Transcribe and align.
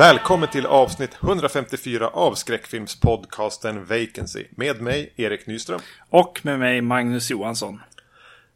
Välkommen 0.00 0.48
till 0.48 0.66
avsnitt 0.66 1.18
154 1.22 2.08
av 2.08 2.34
skräckfilmspodcasten 2.34 3.84
Vacancy. 3.84 4.44
Med 4.50 4.80
mig, 4.80 5.12
Erik 5.16 5.46
Nyström. 5.46 5.80
Och 6.10 6.40
med 6.42 6.58
mig, 6.58 6.80
Magnus 6.80 7.30
Johansson. 7.30 7.80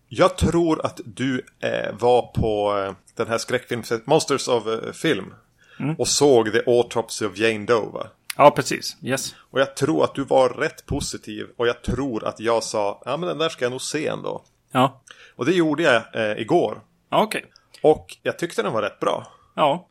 Jag 0.08 0.38
tror 0.38 0.86
att 0.86 1.00
du 1.04 1.46
eh, 1.60 1.94
var 2.00 2.22
på 2.22 2.78
eh, 2.78 2.94
den 3.16 3.28
här 3.28 3.38
skräckfilmen 3.38 3.84
Monsters 4.04 4.48
of 4.48 4.66
eh, 4.66 4.92
Film. 4.92 5.34
Mm. 5.80 5.94
Och 5.98 6.08
såg 6.08 6.52
The 6.52 6.62
Autopsy 6.66 7.26
of 7.26 7.38
Jane 7.38 7.66
Doe 7.66 7.90
va? 7.92 8.06
Ja, 8.36 8.50
precis. 8.50 8.96
Yes. 9.02 9.34
Och 9.50 9.60
jag 9.60 9.76
tror 9.76 10.04
att 10.04 10.14
du 10.14 10.24
var 10.24 10.48
rätt 10.48 10.86
positiv. 10.86 11.46
Och 11.56 11.66
jag 11.66 11.82
tror 11.82 12.24
att 12.24 12.40
jag 12.40 12.64
sa, 12.64 13.02
ja 13.04 13.16
men 13.16 13.28
den 13.28 13.38
där 13.38 13.48
ska 13.48 13.64
jag 13.64 13.72
nog 13.72 13.82
se 13.82 14.06
ändå. 14.06 14.44
Ja. 14.72 15.02
Och 15.36 15.46
det 15.46 15.52
gjorde 15.52 15.82
jag 15.82 16.02
eh, 16.12 16.38
igår. 16.38 16.80
Ja, 17.10 17.22
okej. 17.22 17.38
Okay. 17.38 17.90
Och 17.92 18.16
jag 18.22 18.38
tyckte 18.38 18.62
den 18.62 18.72
var 18.72 18.82
rätt 18.82 19.00
bra. 19.00 19.26
Ja, 19.54 19.88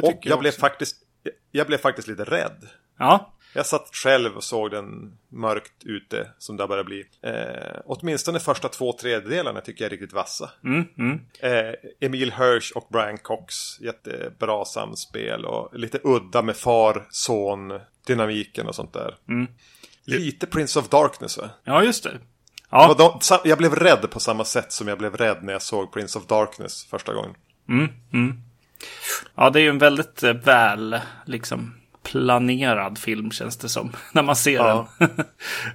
det 0.00 0.06
och 0.06 0.18
jag, 0.22 0.32
jag 0.32 0.38
blev 0.38 0.50
faktiskt, 0.50 0.96
jag 1.52 1.66
blev 1.66 1.78
faktiskt 1.78 2.08
lite 2.08 2.24
rädd. 2.24 2.68
Ja. 2.98 3.32
Jag 3.54 3.66
satt 3.66 3.88
själv 3.92 4.36
och 4.36 4.44
såg 4.44 4.70
den 4.70 5.18
mörkt 5.28 5.84
ute 5.84 6.30
som 6.38 6.56
det 6.56 6.66
börjar 6.66 6.84
bli. 6.84 7.04
Eh, 7.22 7.80
åtminstone 7.84 8.40
första 8.40 8.68
två 8.68 8.92
tredjedelarna 8.92 9.60
tycker 9.60 9.84
jag 9.84 9.86
är 9.86 9.90
riktigt 9.90 10.12
vassa. 10.12 10.50
Mm, 10.64 10.84
mm. 10.98 11.20
Eh, 11.40 11.74
Emil 12.00 12.32
Hirsch 12.32 12.72
och 12.74 12.88
Brian 12.92 13.18
Cox, 13.18 13.80
jättebra 13.80 14.64
samspel 14.64 15.44
och 15.44 15.78
lite 15.78 16.00
udda 16.04 16.42
med 16.42 16.56
far-son 16.56 17.80
dynamiken 18.06 18.66
och 18.66 18.74
sånt 18.74 18.92
där. 18.92 19.16
Mm. 19.28 19.46
Lite 20.04 20.46
Prince 20.46 20.78
of 20.78 20.88
Darkness 20.88 21.38
va? 21.38 21.50
Ja, 21.64 21.84
just 21.84 22.04
det. 22.04 22.18
Ja. 22.70 22.94
De, 22.98 23.38
jag 23.48 23.58
blev 23.58 23.74
rädd 23.74 24.10
på 24.10 24.20
samma 24.20 24.44
sätt 24.44 24.72
som 24.72 24.88
jag 24.88 24.98
blev 24.98 25.16
rädd 25.16 25.38
när 25.42 25.52
jag 25.52 25.62
såg 25.62 25.92
Prince 25.92 26.18
of 26.18 26.26
Darkness 26.26 26.84
första 26.84 27.14
gången. 27.14 27.34
Mm, 27.68 27.88
mm. 28.12 28.42
Ja, 29.34 29.50
det 29.50 29.60
är 29.60 29.62
ju 29.62 29.68
en 29.68 29.78
väldigt 29.78 30.22
eh, 30.22 30.32
väl 30.32 31.00
liksom 31.24 31.74
planerad 32.02 32.98
film 32.98 33.30
känns 33.30 33.56
det 33.56 33.68
som. 33.68 33.92
När 34.12 34.22
man 34.22 34.36
ser 34.36 34.54
ja. 34.54 34.88
den. 34.98 35.08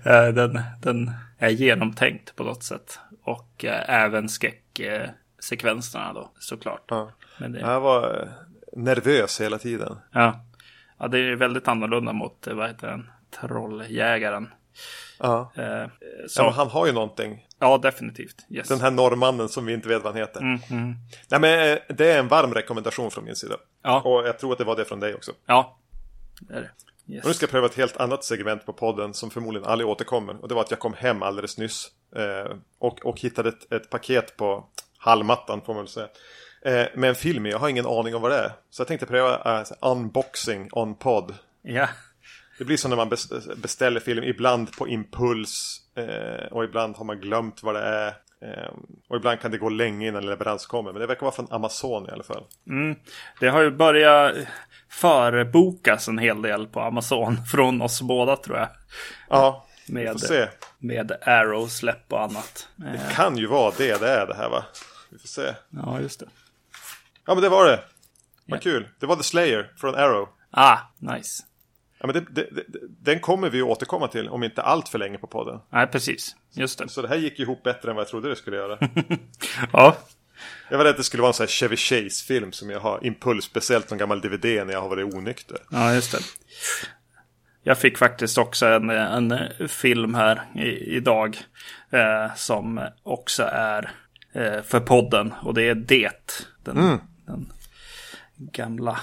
Eh, 0.04 0.28
den. 0.28 0.62
Den 0.82 1.12
är 1.38 1.50
genomtänkt 1.50 2.36
på 2.36 2.44
något 2.44 2.64
sätt. 2.64 3.00
Och 3.24 3.66
äh, 3.66 4.04
även 4.04 4.30
skräcksekvenserna 4.30 6.14
då 6.14 6.32
såklart. 6.40 6.86
Ja. 6.88 7.12
Men 7.38 7.52
det... 7.52 7.60
Jag 7.60 7.82
var 7.82 8.30
nervös 8.74 9.42
hela 9.42 9.58
tiden. 9.58 9.98
Ja. 10.12 10.46
ja, 10.98 11.08
det 11.08 11.20
är 11.20 11.36
väldigt 11.36 11.68
annorlunda 11.68 12.14
mot, 12.14 12.48
vad 12.52 12.68
heter 12.68 12.88
den, 12.88 13.10
Trolljägaren. 13.42 14.50
Ja. 15.20 15.52
Eh, 15.56 15.88
så... 16.28 16.42
ja 16.42 16.50
han 16.50 16.68
har 16.68 16.86
ju 16.86 16.92
någonting. 16.92 17.48
Ja, 17.60 17.78
definitivt. 17.78 18.46
Yes. 18.50 18.68
Den 18.68 18.82
här 18.82 18.92
norrmannen 18.92 19.50
som 19.50 19.66
vi 19.66 19.74
inte 19.74 19.88
vet 19.88 20.04
vad 20.04 20.14
han 20.14 20.22
heter. 20.22 20.40
Mm, 20.40 20.60
mm. 20.70 20.96
Nej, 21.30 21.40
men 21.40 21.80
det 21.98 22.12
är 22.12 22.20
en 22.20 22.28
varm 22.28 22.54
rekommendation 22.54 23.12
från 23.12 23.26
min 23.26 23.36
sida. 23.36 23.56
Ja. 23.84 24.02
Och 24.02 24.28
jag 24.28 24.40
tror 24.40 24.52
att 24.52 24.58
det 24.58 24.64
var 24.64 24.76
det 24.76 24.86
från 24.86 25.00
dig 25.00 25.16
också. 25.16 25.32
Ja, 25.46 25.78
det 26.40 26.54
är 26.54 26.62
det. 26.62 26.72
Yes. 27.14 27.24
Och 27.24 27.28
nu 27.28 27.34
ska 27.34 27.44
jag 27.44 27.52
pröva 27.52 27.66
ett 27.66 27.76
helt 27.76 27.98
annat 27.98 28.24
segment 28.24 28.66
på 28.66 28.74
podden 28.74 29.14
som 29.14 29.30
förmodligen 29.30 29.68
aldrig 29.68 29.90
återkommer. 29.90 30.42
Och 30.42 30.48
det 30.48 30.56
var 30.56 30.62
att 30.62 30.72
jag 30.72 30.80
kom 30.80 30.94
hem 30.94 31.24
alldeles 31.24 31.58
nyss. 31.58 31.92
Eh, 32.16 32.56
och, 32.80 33.06
och 33.06 33.20
hittade 33.20 33.50
ett, 33.50 33.72
ett, 33.74 33.90
paket 33.90 34.38
på 34.38 34.66
hallmattan 34.98 35.62
får 35.62 35.74
man 35.74 35.84
väl 35.84 35.92
säga. 35.92 36.08
Eh, 36.62 36.88
med 36.96 37.10
en 37.10 37.16
film 37.16 37.46
Jag 37.46 37.60
har 37.60 37.70
ingen 37.70 37.86
aning 37.86 38.16
om 38.16 38.22
vad 38.22 38.32
det 38.32 38.38
är. 38.38 38.52
Så 38.70 38.82
jag 38.82 38.88
tänkte 38.88 39.06
pröva 39.06 39.60
eh, 39.60 39.66
unboxing 39.82 40.70
on 40.72 40.96
podd. 40.96 41.34
Ja. 41.62 41.88
Det 42.62 42.66
blir 42.66 42.78
som 42.78 42.90
när 42.90 42.98
man 42.98 43.10
beställer 43.56 44.00
film, 44.00 44.24
ibland 44.24 44.78
på 44.78 44.88
impuls 44.88 45.82
eh, 45.96 46.52
och 46.52 46.64
ibland 46.64 46.96
har 46.96 47.06
man 47.06 47.20
glömt 47.20 47.64
vad 47.64 47.76
det 47.76 47.82
är. 47.82 48.08
Eh, 48.42 48.74
och 49.10 49.16
ibland 49.16 49.40
kan 49.40 49.52
det 49.52 49.58
gå 49.58 49.70
länge 49.70 50.08
innan 50.08 50.26
leverans 50.26 50.66
kommer. 50.66 50.92
Men 50.92 51.02
det 51.02 51.08
verkar 51.08 51.22
vara 51.22 51.36
från 51.36 51.52
Amazon 51.52 52.10
i 52.10 52.12
alla 52.12 52.24
fall. 52.24 52.44
Mm. 52.68 52.96
Det 53.40 53.48
har 53.48 53.62
ju 53.62 53.72
börjat 53.72 54.36
förbokas 54.90 56.08
en 56.08 56.18
hel 56.18 56.42
del 56.42 56.68
på 56.68 56.82
Amazon 56.82 57.46
från 57.52 57.82
oss 57.82 58.02
båda 58.02 58.36
tror 58.36 58.58
jag. 58.58 58.68
Ja, 59.30 59.66
med, 59.88 60.04
vi 60.04 60.20
får 60.20 60.28
se. 60.28 60.48
Med 60.80 61.12
Arrow-släpp 61.22 62.14
och 62.14 62.22
annat. 62.22 62.68
Det 62.76 62.86
eh. 62.86 63.16
kan 63.16 63.38
ju 63.38 63.48
vara 63.48 63.74
det 63.78 64.02
det 64.02 64.10
är 64.10 64.28
det 64.28 64.36
här 64.36 64.50
va? 64.50 64.64
Vi 65.10 65.18
får 65.18 65.28
se. 65.28 65.54
Ja, 65.70 66.00
just 66.00 66.20
det. 66.20 66.28
Ja, 67.26 67.34
men 67.34 67.44
det 67.44 67.50
var 67.50 67.66
det. 67.66 67.80
Vad 68.46 68.56
yeah. 68.56 68.64
kul. 68.64 68.88
Det 69.00 69.06
var 69.06 69.16
The 69.16 69.24
Slayer 69.24 69.72
från 69.78 69.96
Arrow. 69.96 70.30
Ah, 70.52 70.78
nice. 71.00 71.44
Ja, 72.02 72.08
men 72.08 72.14
det, 72.14 72.26
det, 72.32 72.50
det, 72.52 72.80
den 73.02 73.20
kommer 73.20 73.50
vi 73.50 73.62
återkomma 73.62 74.08
till 74.08 74.30
om 74.30 74.44
inte 74.44 74.62
allt 74.62 74.90
för 74.90 75.00
länge 75.00 75.18
på 75.18 75.28
podden. 75.28 75.60
Nej, 75.70 75.88
precis. 75.88 76.36
Just 76.52 76.80
det. 76.80 76.90
Så 76.90 77.02
det 77.02 77.08
här 77.08 77.16
gick 77.16 77.40
ihop 77.40 77.64
bättre 77.64 77.90
än 77.90 77.96
vad 77.96 78.04
jag 78.04 78.10
trodde 78.10 78.30
det 78.30 78.36
skulle 78.36 78.58
göra. 78.58 78.78
ja. 79.74 79.98
Jag 80.70 80.78
var 80.78 80.86
rädd 80.86 80.92
att 80.92 80.98
det 80.98 81.04
skulle 81.04 81.22
vara 81.22 81.30
en 81.30 81.34
sån 81.34 81.44
här 81.44 81.48
Chevy 81.48 81.76
Chase-film 81.76 82.52
som 82.52 82.70
jag 82.70 82.80
har 82.80 83.06
impuls, 83.06 83.46
speciellt 83.46 83.90
någon 83.90 83.98
gammal 83.98 84.22
DVD 84.22 84.46
när 84.46 84.72
jag 84.72 84.82
har 84.82 84.90
varit 84.90 85.14
onykter. 85.14 85.58
Ja, 85.72 85.94
just 85.94 86.12
det. 86.12 86.20
Jag 87.64 87.78
fick 87.78 87.98
faktiskt 87.98 88.38
också 88.38 88.66
en, 88.66 88.90
en 88.90 89.50
film 89.68 90.16
här 90.16 90.42
i, 90.56 90.96
idag 90.96 91.38
eh, 91.90 92.36
som 92.36 92.88
också 93.04 93.44
är 93.52 93.92
eh, 94.34 94.62
för 94.62 94.80
podden 94.80 95.34
och 95.44 95.54
det 95.54 95.64
är 95.64 95.76
Det. 95.76 96.46
Den, 96.64 96.78
mm. 96.78 97.00
den 97.26 97.50
gamla 98.38 99.00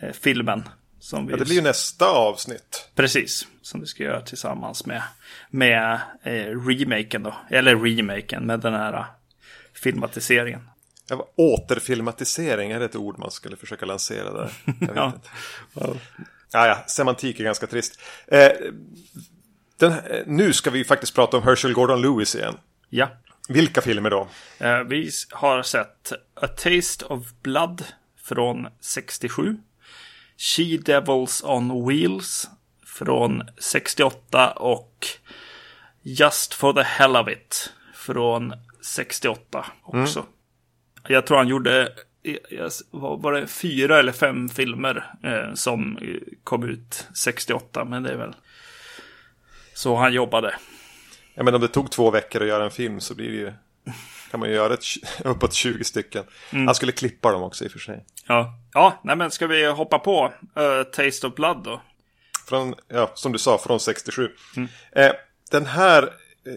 eh, 0.00 0.12
filmen 0.12 0.62
som 1.08 1.26
vi... 1.26 1.32
Ja, 1.32 1.36
det 1.36 1.44
blir 1.44 1.54
ju 1.54 1.62
nästa 1.62 2.06
avsnitt. 2.06 2.88
Precis, 2.94 3.46
som 3.62 3.80
vi 3.80 3.86
ska 3.86 4.02
göra 4.02 4.20
tillsammans 4.20 4.86
med, 4.86 5.02
med 5.50 6.00
eh, 6.22 6.32
remaken 6.32 7.22
då. 7.22 7.34
Eller 7.50 7.76
remaken 7.76 8.46
med 8.46 8.60
den 8.60 8.74
här 8.74 8.92
eh, 8.92 9.04
filmatiseringen. 9.72 10.68
Ja, 11.08 11.28
återfilmatisering, 11.36 12.70
är 12.70 12.78
det 12.78 12.84
ett 12.84 12.96
ord 12.96 13.18
man 13.18 13.30
skulle 13.30 13.56
försöka 13.56 13.86
lansera 13.86 14.32
där? 14.32 14.50
Jag 14.80 14.96
ja. 14.96 15.12
Ja. 15.72 15.94
ja, 16.52 16.66
ja, 16.66 16.84
semantik 16.86 17.40
är 17.40 17.44
ganska 17.44 17.66
trist. 17.66 18.00
Eh, 18.26 18.50
den, 19.76 19.92
nu 20.26 20.52
ska 20.52 20.70
vi 20.70 20.84
faktiskt 20.84 21.14
prata 21.14 21.36
om 21.36 21.42
Herschel 21.42 21.72
Gordon 21.72 22.02
Lewis 22.02 22.34
igen. 22.34 22.54
Ja. 22.88 23.08
Vilka 23.48 23.80
filmer 23.80 24.10
då? 24.10 24.28
Eh, 24.58 24.80
vi 24.80 25.10
har 25.30 25.62
sett 25.62 26.12
A 26.34 26.48
Taste 26.48 27.04
of 27.04 27.26
Blood 27.42 27.84
från 28.22 28.68
67. 28.80 29.56
She 30.38 30.76
Devils 30.76 31.42
on 31.44 31.88
Wheels 31.88 32.48
från 32.86 33.42
68 33.58 34.50
och 34.50 35.06
Just 36.02 36.54
for 36.54 36.72
the 36.72 36.82
Hell 36.82 37.16
of 37.16 37.28
It 37.28 37.72
från 37.94 38.52
68 38.80 39.66
också. 39.82 40.18
Mm. 40.18 40.32
Jag 41.08 41.26
tror 41.26 41.36
han 41.36 41.48
gjorde, 41.48 41.92
var 42.90 43.32
det 43.32 43.46
fyra 43.46 43.98
eller 43.98 44.12
fem 44.12 44.48
filmer 44.48 45.14
eh, 45.22 45.54
som 45.54 45.98
kom 46.44 46.68
ut 46.68 47.08
68, 47.14 47.84
men 47.84 48.02
det 48.02 48.10
är 48.10 48.16
väl 48.16 48.34
så 49.74 49.96
han 49.96 50.12
jobbade. 50.12 50.54
Ja, 51.34 51.42
men 51.42 51.54
om 51.54 51.60
det 51.60 51.68
tog 51.68 51.90
två 51.90 52.10
veckor 52.10 52.42
att 52.42 52.48
göra 52.48 52.64
en 52.64 52.70
film 52.70 53.00
så 53.00 53.14
blir 53.14 53.30
det 53.30 53.36
ju 53.36 53.52
kan 54.30 54.40
man 54.40 54.48
ju 54.48 54.54
göra 54.54 54.74
ett, 54.74 54.84
uppåt 55.24 55.52
20 55.52 55.84
stycken. 55.84 56.24
Mm. 56.50 56.66
Han 56.66 56.74
skulle 56.74 56.92
klippa 56.92 57.32
dem 57.32 57.42
också 57.42 57.64
i 57.64 57.68
och 57.68 57.72
för 57.72 57.78
sig. 57.78 58.04
Ja, 58.26 58.58
ja 58.72 59.00
nej 59.04 59.16
men 59.16 59.30
ska 59.30 59.46
vi 59.46 59.66
hoppa 59.66 59.98
på 59.98 60.32
uh, 60.58 60.82
Taste 60.82 61.26
of 61.26 61.34
Blood 61.34 61.64
då? 61.64 61.82
Från, 62.48 62.74
ja, 62.88 63.10
som 63.14 63.32
du 63.32 63.38
sa, 63.38 63.58
från 63.58 63.80
67. 63.80 64.30
Mm. 64.56 64.68
Eh, 64.92 65.12
den 65.50 65.66
här, 65.66 66.02
eh, 66.02 66.08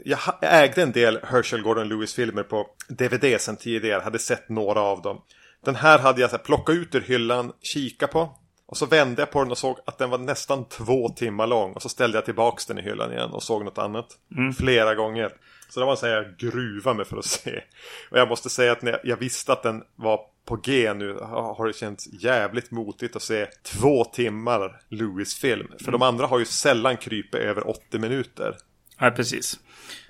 jag 0.06 0.20
ägde 0.42 0.82
en 0.82 0.92
del 0.92 1.20
Herschel 1.24 1.62
Gordon 1.62 1.90
Lewis-filmer 1.90 2.44
på 2.44 2.68
DVD 2.90 3.42
sen 3.42 3.58
tidigare, 3.58 4.02
hade 4.02 4.20
sett 4.20 4.50
några 4.50 4.82
av 4.82 5.02
dem. 5.02 5.22
Den 5.66 5.76
här 5.76 6.00
hade 6.00 6.22
jag 6.22 6.30
så 6.30 6.36
här, 6.36 6.44
plockat 6.44 6.76
ut 6.76 6.96
ur 6.96 7.02
hyllan, 7.02 7.52
kika 7.62 8.08
på. 8.08 8.38
Och 8.72 8.78
så 8.78 8.86
vände 8.86 9.22
jag 9.22 9.32
på 9.32 9.44
den 9.44 9.52
och 9.52 9.58
såg 9.58 9.78
att 9.86 9.98
den 9.98 10.10
var 10.10 10.18
nästan 10.18 10.66
två 10.70 11.10
timmar 11.10 11.48
lång. 11.48 11.74
Och 11.74 11.82
så 11.82 11.90
ställde 11.90 12.18
jag 12.18 12.26
tillbaka 12.26 12.64
den 12.68 12.78
i 12.78 12.82
hyllan 12.82 13.12
igen 13.12 13.30
och 13.30 13.44
såg 13.44 13.66
något 13.66 13.78
annat. 13.78 14.08
Mm. 14.38 14.54
Flera 14.54 14.96
gånger. 14.96 15.32
Så 15.72 15.80
det 15.80 15.86
var 15.86 15.96
så 15.96 16.06
här, 16.06 16.14
jag 16.14 16.38
gruva 16.38 16.94
mig 16.94 17.06
för 17.06 17.18
att 17.18 17.26
se. 17.26 17.62
Och 18.10 18.18
jag 18.18 18.28
måste 18.28 18.50
säga 18.50 18.72
att 18.72 18.82
när 18.82 19.00
jag 19.04 19.18
visste 19.18 19.54
att 19.54 19.64
den 19.64 19.84
var 19.96 20.20
på 20.46 20.56
G 20.56 20.94
nu 20.94 21.14
har 21.20 21.68
det 21.68 21.74
känts 21.74 22.08
jävligt 22.14 22.72
motigt 22.72 23.16
att 23.16 23.22
se 23.22 23.46
två 23.64 24.06
timmar 24.06 24.82
Lewis-film. 24.90 25.68
För 25.68 25.88
mm. 25.88 26.00
de 26.00 26.02
andra 26.02 26.28
har 26.28 26.40
ju 26.40 26.46
sällan 26.46 26.98
krypit 26.98 27.36
över 27.36 27.70
80 27.70 28.00
minuter. 28.00 28.58
Ja, 29.00 29.12
precis. 29.12 29.60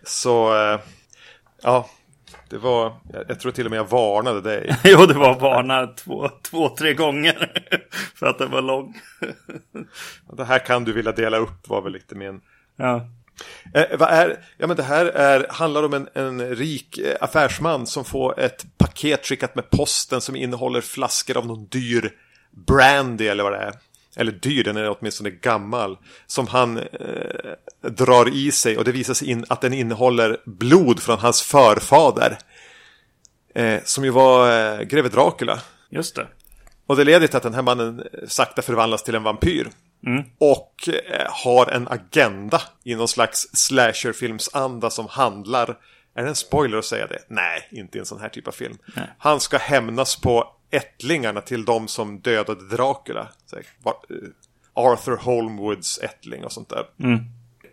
Så, 0.03 0.55
äh, 0.55 0.79
ja, 1.61 1.89
det 2.49 2.57
var, 2.57 2.93
jag 3.27 3.39
tror 3.39 3.51
till 3.51 3.65
och 3.65 3.71
med 3.71 3.77
jag 3.77 3.89
varnade 3.89 4.41
dig. 4.41 4.75
jo, 4.83 5.05
det 5.05 5.13
var 5.13 5.39
varnad 5.39 5.97
två, 5.97 6.29
två, 6.41 6.69
tre 6.69 6.93
gånger 6.93 7.63
för 8.15 8.25
att 8.25 8.37
den 8.37 8.51
var 8.51 8.61
lång. 8.61 8.95
det 10.33 10.45
här 10.45 10.59
kan 10.59 10.83
du 10.83 10.93
vilja 10.93 11.11
dela 11.11 11.37
upp 11.37 11.69
var 11.69 11.81
väl 11.81 11.93
lite 11.93 12.15
min... 12.15 12.41
Ja. 12.75 13.07
Eh, 13.73 13.97
vad 13.99 14.09
är, 14.09 14.43
ja 14.57 14.67
men 14.67 14.77
det 14.77 14.83
här 14.83 15.05
är, 15.05 15.47
handlar 15.49 15.83
om 15.83 15.93
en, 15.93 16.07
en 16.13 16.55
rik 16.55 16.97
eh, 16.97 17.15
affärsman 17.21 17.87
som 17.87 18.05
får 18.05 18.39
ett 18.39 18.65
paket 18.77 19.25
skickat 19.25 19.55
med 19.55 19.69
posten 19.69 20.21
som 20.21 20.35
innehåller 20.35 20.81
flaskor 20.81 21.37
av 21.37 21.47
någon 21.47 21.65
dyr 21.65 22.11
brandy 22.51 23.27
eller 23.27 23.43
vad 23.43 23.53
det 23.53 23.59
är. 23.59 23.73
Eller 24.15 24.31
dyr, 24.31 24.63
den 24.63 24.77
är 24.77 24.95
åtminstone 24.99 25.29
gammal. 25.29 25.97
Som 26.27 26.47
han 26.47 26.77
eh, 26.77 27.89
drar 27.89 28.35
i 28.35 28.51
sig 28.51 28.77
och 28.77 28.83
det 28.83 28.91
visar 28.91 29.13
sig 29.13 29.29
in 29.29 29.45
att 29.49 29.61
den 29.61 29.73
innehåller 29.73 30.37
blod 30.45 30.99
från 30.99 31.19
hans 31.19 31.41
förfader. 31.41 32.37
Eh, 33.55 33.79
som 33.83 34.03
ju 34.03 34.09
var 34.09 34.51
eh, 34.51 34.81
greve 34.81 35.09
Dracula. 35.09 35.59
Just 35.89 36.15
det. 36.15 36.27
Och 36.87 36.95
det 36.95 37.03
leder 37.03 37.27
till 37.27 37.37
att 37.37 37.43
den 37.43 37.53
här 37.53 37.61
mannen 37.61 38.03
sakta 38.27 38.61
förvandlas 38.61 39.03
till 39.03 39.15
en 39.15 39.23
vampyr. 39.23 39.69
Och 40.37 40.89
eh, 40.89 41.27
har 41.29 41.65
en 41.71 41.87
agenda 41.87 42.61
i 42.83 42.95
någon 42.95 43.07
slags 43.07 43.47
slasherfilmsanda 43.53 44.89
som 44.89 45.07
handlar 45.07 45.77
Är 46.13 46.23
det 46.23 46.29
en 46.29 46.35
spoiler 46.35 46.77
att 46.77 46.85
säga 46.85 47.07
det? 47.07 47.19
Nej, 47.27 47.67
inte 47.71 47.97
i 47.97 47.99
en 47.99 48.05
sån 48.05 48.21
här 48.21 48.29
typ 48.29 48.47
av 48.47 48.51
film. 48.51 48.77
Nej. 48.95 49.07
Han 49.17 49.39
ska 49.39 49.57
hämnas 49.57 50.15
på 50.15 50.55
ättlingarna 50.71 51.41
till 51.41 51.65
de 51.65 51.87
som 51.87 52.19
dödade 52.19 52.67
Dracula. 52.75 53.29
Eh, 53.53 54.15
Arthur 54.73 55.17
Holmwoods 55.17 55.99
ättling 55.99 56.45
och 56.45 56.51
sånt 56.51 56.69
där. 56.69 56.85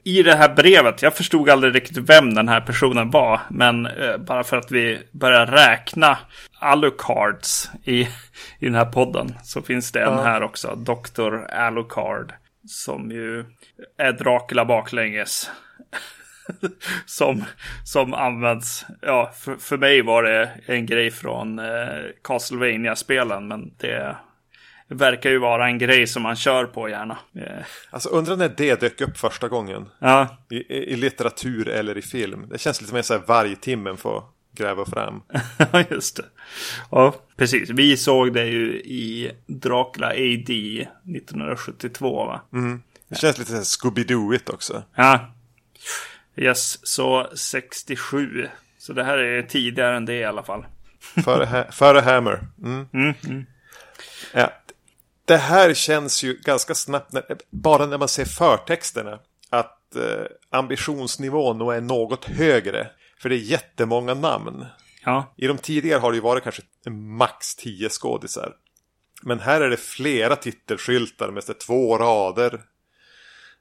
I 0.05 0.23
det 0.23 0.35
här 0.35 0.55
brevet, 0.55 1.03
jag 1.03 1.15
förstod 1.15 1.51
aldrig 1.51 1.75
riktigt 1.75 1.97
vem 2.11 2.35
den 2.35 2.49
här 2.49 2.61
personen 2.61 3.11
var, 3.11 3.41
men 3.51 3.87
eh, 3.87 4.17
bara 4.17 4.45
för 4.45 4.57
att 4.57 4.71
vi 4.71 4.99
börjar 5.13 5.47
räkna 5.47 6.19
Alucards 6.61 7.71
i, 7.85 8.01
i 8.59 8.67
den 8.67 8.75
här 8.75 8.85
podden 8.85 9.35
så 9.43 9.63
finns 9.63 9.93
det 9.93 10.01
en 10.01 10.13
Ja. 10.13 10.23
här 10.23 10.43
också, 10.43 10.75
Dr. 10.77 11.37
Alucard, 11.53 12.33
som 12.67 13.11
ju 13.11 13.45
är 13.99 14.13
Dracula 14.13 14.65
baklänges. 14.65 15.51
som, 17.07 17.45
som 17.85 18.15
används, 18.15 18.87
ja, 19.03 19.33
för, 19.37 19.57
för 19.57 19.77
mig 19.77 20.03
var 20.03 20.23
det 20.23 20.51
en 20.67 20.87
grej 20.87 21.11
från 21.11 21.59
eh, 21.59 21.89
Castlevania-spelen, 22.25 23.49
men 23.49 23.75
det 23.79 24.17
verkar 24.89 25.31
ju 25.31 25.39
vara 25.39 25.67
en 25.67 25.79
grej 25.79 26.07
som 26.07 26.23
man 26.23 26.37
kör 26.37 26.65
på 26.65 26.89
gärna. 26.89 27.19
Eh, 27.35 27.65
Alltså 27.91 28.09
undrar 28.09 28.37
när 28.37 28.49
det 28.49 28.81
dök 28.81 29.01
upp 29.01 29.19
första 29.19 29.49
gången. 29.49 29.89
ja, 29.99 30.37
I, 30.51 30.57
i, 30.75 30.97
litteratur 30.97 31.69
eller 31.69 31.99
i 31.99 32.03
film. 32.03 32.47
Det 32.51 32.59
känns 32.59 32.81
lite 32.81 32.95
mer 32.95 33.03
så 33.03 33.15
här 33.15 33.23
varje 33.27 33.57
timmen 33.57 33.97
får 33.97 34.23
gräva 34.57 34.85
fram. 34.85 35.23
Ja, 35.73 35.85
just 35.91 36.17
det. 36.17 36.25
Ja, 36.91 37.15
precis. 37.37 37.71
Vi 37.71 37.97
såg 37.97 38.33
det 38.35 38.47
ju 38.47 38.73
i 38.81 39.33
Dracula 39.47 40.07
AD 40.07 40.51
1972, 41.17 42.25
va? 42.27 42.41
Det 43.09 43.17
känns 43.17 43.39
lite 43.39 43.53
Scooby-Dooigt 43.53 44.51
också. 44.51 44.83
Ja. 44.95 45.35
Yes, 46.37 46.87
så 46.87 47.29
67. 47.35 48.49
Så 48.79 48.93
det 48.93 49.05
här 49.05 49.19
är 49.19 49.43
tidigare 49.43 49.97
än 49.97 50.05
det 50.05 50.15
i 50.15 50.25
alla 50.25 50.43
fall. 50.43 50.67
Före, 51.25 51.45
ha- 51.45 51.73
före 51.73 52.01
Hammer. 52.01 52.47
Mm. 52.65 53.47
Ja. 54.33 54.53
Det 55.29 55.37
här 55.37 55.75
känns 55.75 56.23
ju 56.23 56.35
ganska 56.35 56.75
snabbt, 56.75 57.13
när, 57.13 57.25
bara 57.51 57.87
när 57.87 57.99
man 57.99 58.09
ser 58.09 58.25
förtexterna, 58.25 59.21
att 59.51 59.97
eh, 59.97 60.27
ambitionsnivån 60.51 61.59
nog 61.59 61.75
är 61.75 61.81
något 61.81 62.25
högre. 62.25 62.91
För 63.19 63.29
det 63.29 63.35
är 63.35 63.39
jättemånga 63.39 64.15
namn. 64.15 64.67
Ja, 65.05 65.35
I 65.37 65.47
de 65.47 65.59
tidigare 65.59 65.99
har 65.99 66.11
det 66.11 66.17
ju 66.17 66.23
varit 66.23 66.43
kanske 66.43 66.63
max 66.91 67.55
10 67.55 67.89
skådisar. 67.89 68.53
Men 69.23 69.41
här 69.41 69.61
är 69.61 69.69
det 69.71 69.77
flera 69.77 70.37
titelskyltar 70.37 71.31
med 71.31 71.45
så 71.45 71.55
två 71.55 71.99
rader. 71.99 72.61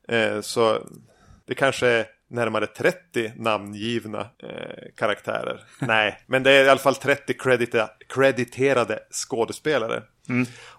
Eh, 0.07 0.41
så 0.41 0.87
det 1.47 1.55
kanske 1.55 1.87
är 1.87 2.05
närmare 2.29 2.67
30 2.67 3.31
namngivna 3.35 4.19
eh, 4.19 4.85
karaktärer. 4.95 5.63
Nej, 5.79 6.19
men 6.27 6.43
det 6.43 6.51
är 6.51 6.65
i 6.65 6.69
alla 6.69 6.79
fall 6.79 6.95
30 6.95 7.33
credita- 7.33 7.89
crediterade 8.09 8.99
skådespelare. 9.11 10.03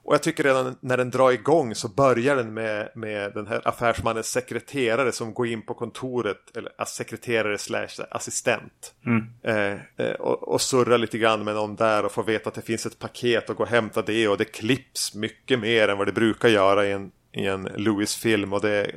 Och 0.03 0.15
jag 0.15 0.23
tycker 0.23 0.45
redan 0.45 0.77
när 0.81 0.97
den 0.97 1.11
drar 1.11 1.31
igång 1.31 1.75
så 1.75 1.89
börjar 1.89 2.37
den 2.37 2.55
med, 2.55 2.89
med 2.95 3.33
den 3.35 3.47
här 3.47 3.69
affärsmannens 3.69 4.27
sekreterare 4.31 5.13
som 5.13 5.35
går 5.35 5.47
in 5.47 5.63
på 5.63 5.75
kontoret, 5.75 6.57
eller 6.57 6.85
sekreterare 6.87 7.59
slash 7.59 7.89
assistent. 8.11 8.95
Eh, 9.43 9.73
eh, 10.07 10.13
och, 10.19 10.49
och 10.49 10.61
surrar 10.61 10.99
lite 10.99 11.19
grann 11.19 11.45
med 11.45 11.55
någon 11.55 11.77
där 11.77 12.05
och 12.05 12.13
får 12.13 12.25
veta 12.25 12.49
att 12.49 12.55
det 12.55 12.63
finns 12.63 12.87
ett 12.87 12.99
paket 12.99 13.51
och 13.51 13.57
gå 13.57 13.63
och 13.63 13.69
hämta 13.69 14.03
det 14.03 14.29
och 14.29 14.39
det 14.39 14.45
klipps 14.45 15.15
mycket 15.15 15.59
mer 15.59 15.89
än 15.89 15.99
vad 15.99 16.07
det 16.07 16.13
brukar 16.13 16.49
göra 16.49 16.87
i 16.87 16.93
en, 16.93 17.11
i 17.33 17.47
en 17.47 17.63
Lewis-film 17.63 18.53
och 18.53 18.61
det 18.61 18.91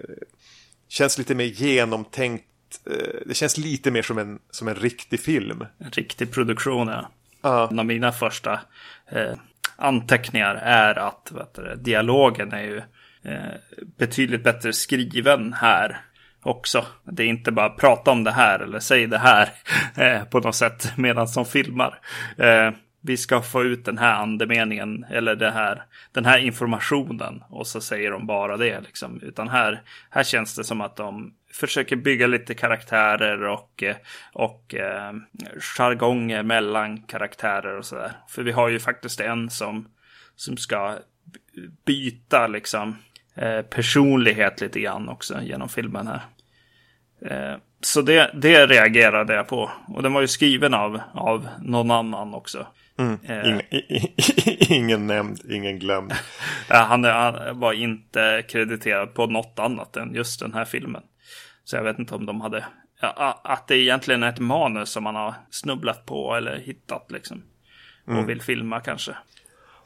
känns 0.89 1.17
lite 1.17 1.35
mer 1.35 1.45
genomtänkt. 1.45 2.45
eh, 2.85 3.19
Det 3.25 3.33
känns 3.33 3.57
lite 3.57 3.91
mer 3.91 4.01
som 4.01 4.17
en, 4.17 4.39
som 4.51 4.67
en 4.67 4.75
riktig 4.75 5.19
film. 5.19 5.65
en 5.77 5.91
riktig 5.91 6.31
produktion, 6.31 6.87
ja. 6.87 7.09
Ja. 7.41 7.67
En 7.71 7.79
av 7.79 7.85
mina 7.85 8.11
första 8.11 8.59
eh, 9.11 9.33
anteckningar 9.81 10.55
är 10.55 10.99
att 10.99 11.31
vet 11.31 11.53
du, 11.53 11.75
dialogen 11.75 12.51
är 12.51 12.61
ju 12.61 12.81
eh, 13.23 13.53
betydligt 13.97 14.43
bättre 14.43 14.73
skriven 14.73 15.53
här 15.53 16.01
också. 16.43 16.85
Det 17.03 17.23
är 17.23 17.27
inte 17.27 17.51
bara 17.51 17.69
prata 17.69 18.11
om 18.11 18.23
det 18.23 18.31
här 18.31 18.59
eller 18.59 18.79
säg 18.79 19.07
det 19.07 19.17
här 19.17 19.49
eh, 19.95 20.23
på 20.23 20.39
något 20.39 20.55
sätt 20.55 20.93
medan 20.97 21.27
de 21.35 21.45
filmar. 21.45 21.99
Eh, 22.37 22.71
vi 23.03 23.17
ska 23.17 23.41
få 23.41 23.63
ut 23.63 23.85
den 23.85 23.97
här 23.97 24.13
andemeningen 24.13 25.05
eller 25.09 25.35
det 25.35 25.51
här, 25.51 25.83
den 26.11 26.25
här 26.25 26.37
informationen 26.37 27.43
och 27.49 27.67
så 27.67 27.81
säger 27.81 28.11
de 28.11 28.27
bara 28.27 28.57
det. 28.57 28.81
Liksom. 28.81 29.21
Utan 29.21 29.47
här, 29.47 29.81
här 30.09 30.23
känns 30.23 30.55
det 30.55 30.63
som 30.63 30.81
att 30.81 30.95
de 30.95 31.33
försöker 31.53 31.95
bygga 31.95 32.27
lite 32.27 32.53
karaktärer 32.53 33.43
och, 33.43 33.83
eh, 33.83 33.95
och 34.33 34.75
eh, 34.75 35.13
jargonger 35.59 36.43
mellan 36.43 37.01
karaktärer 37.01 37.77
och 37.77 37.85
sådär. 37.85 38.11
För 38.29 38.43
vi 38.43 38.51
har 38.51 38.69
ju 38.69 38.79
faktiskt 38.79 39.19
en 39.19 39.49
som, 39.49 39.87
som 40.35 40.57
ska 40.57 40.97
byta 41.85 42.47
liksom 42.47 42.97
eh, 43.35 43.61
personlighet 43.61 44.61
lite 44.61 44.79
grann 44.79 45.09
också 45.09 45.41
genom 45.41 45.69
filmen 45.69 46.07
här. 46.07 46.21
Eh, 47.25 47.57
så 47.81 48.01
det, 48.01 48.31
det 48.33 48.67
reagerade 48.67 49.33
jag 49.33 49.47
på. 49.47 49.71
Och 49.87 50.03
den 50.03 50.13
var 50.13 50.21
ju 50.21 50.27
skriven 50.27 50.73
av, 50.73 51.01
av 51.13 51.47
någon 51.61 51.91
annan 51.91 52.33
också. 52.33 52.67
Eh, 53.23 53.47
Ingen, 53.47 53.61
ingen 54.69 55.07
nämnd, 55.07 55.39
ingen 55.49 55.79
glömd. 55.79 56.13
Han, 56.67 57.03
han 57.03 57.59
var 57.59 57.73
inte 57.73 58.43
krediterad 58.49 59.13
på 59.13 59.27
något 59.27 59.59
annat 59.59 59.97
än 59.97 60.13
just 60.13 60.39
den 60.39 60.53
här 60.53 60.65
filmen. 60.65 61.01
Så 61.63 61.75
jag 61.75 61.83
vet 61.83 61.99
inte 61.99 62.15
om 62.15 62.25
de 62.25 62.41
hade... 62.41 62.65
Ja, 63.01 63.41
att 63.43 63.67
det 63.67 63.77
egentligen 63.77 64.23
är 64.23 64.29
ett 64.29 64.39
manus 64.39 64.89
som 64.89 65.03
man 65.03 65.15
har 65.15 65.33
snubblat 65.49 66.05
på 66.05 66.35
eller 66.35 66.57
hittat 66.57 67.11
liksom. 67.11 67.43
Och 68.05 68.29
vill 68.29 68.41
filma 68.41 68.79
kanske. 68.79 69.15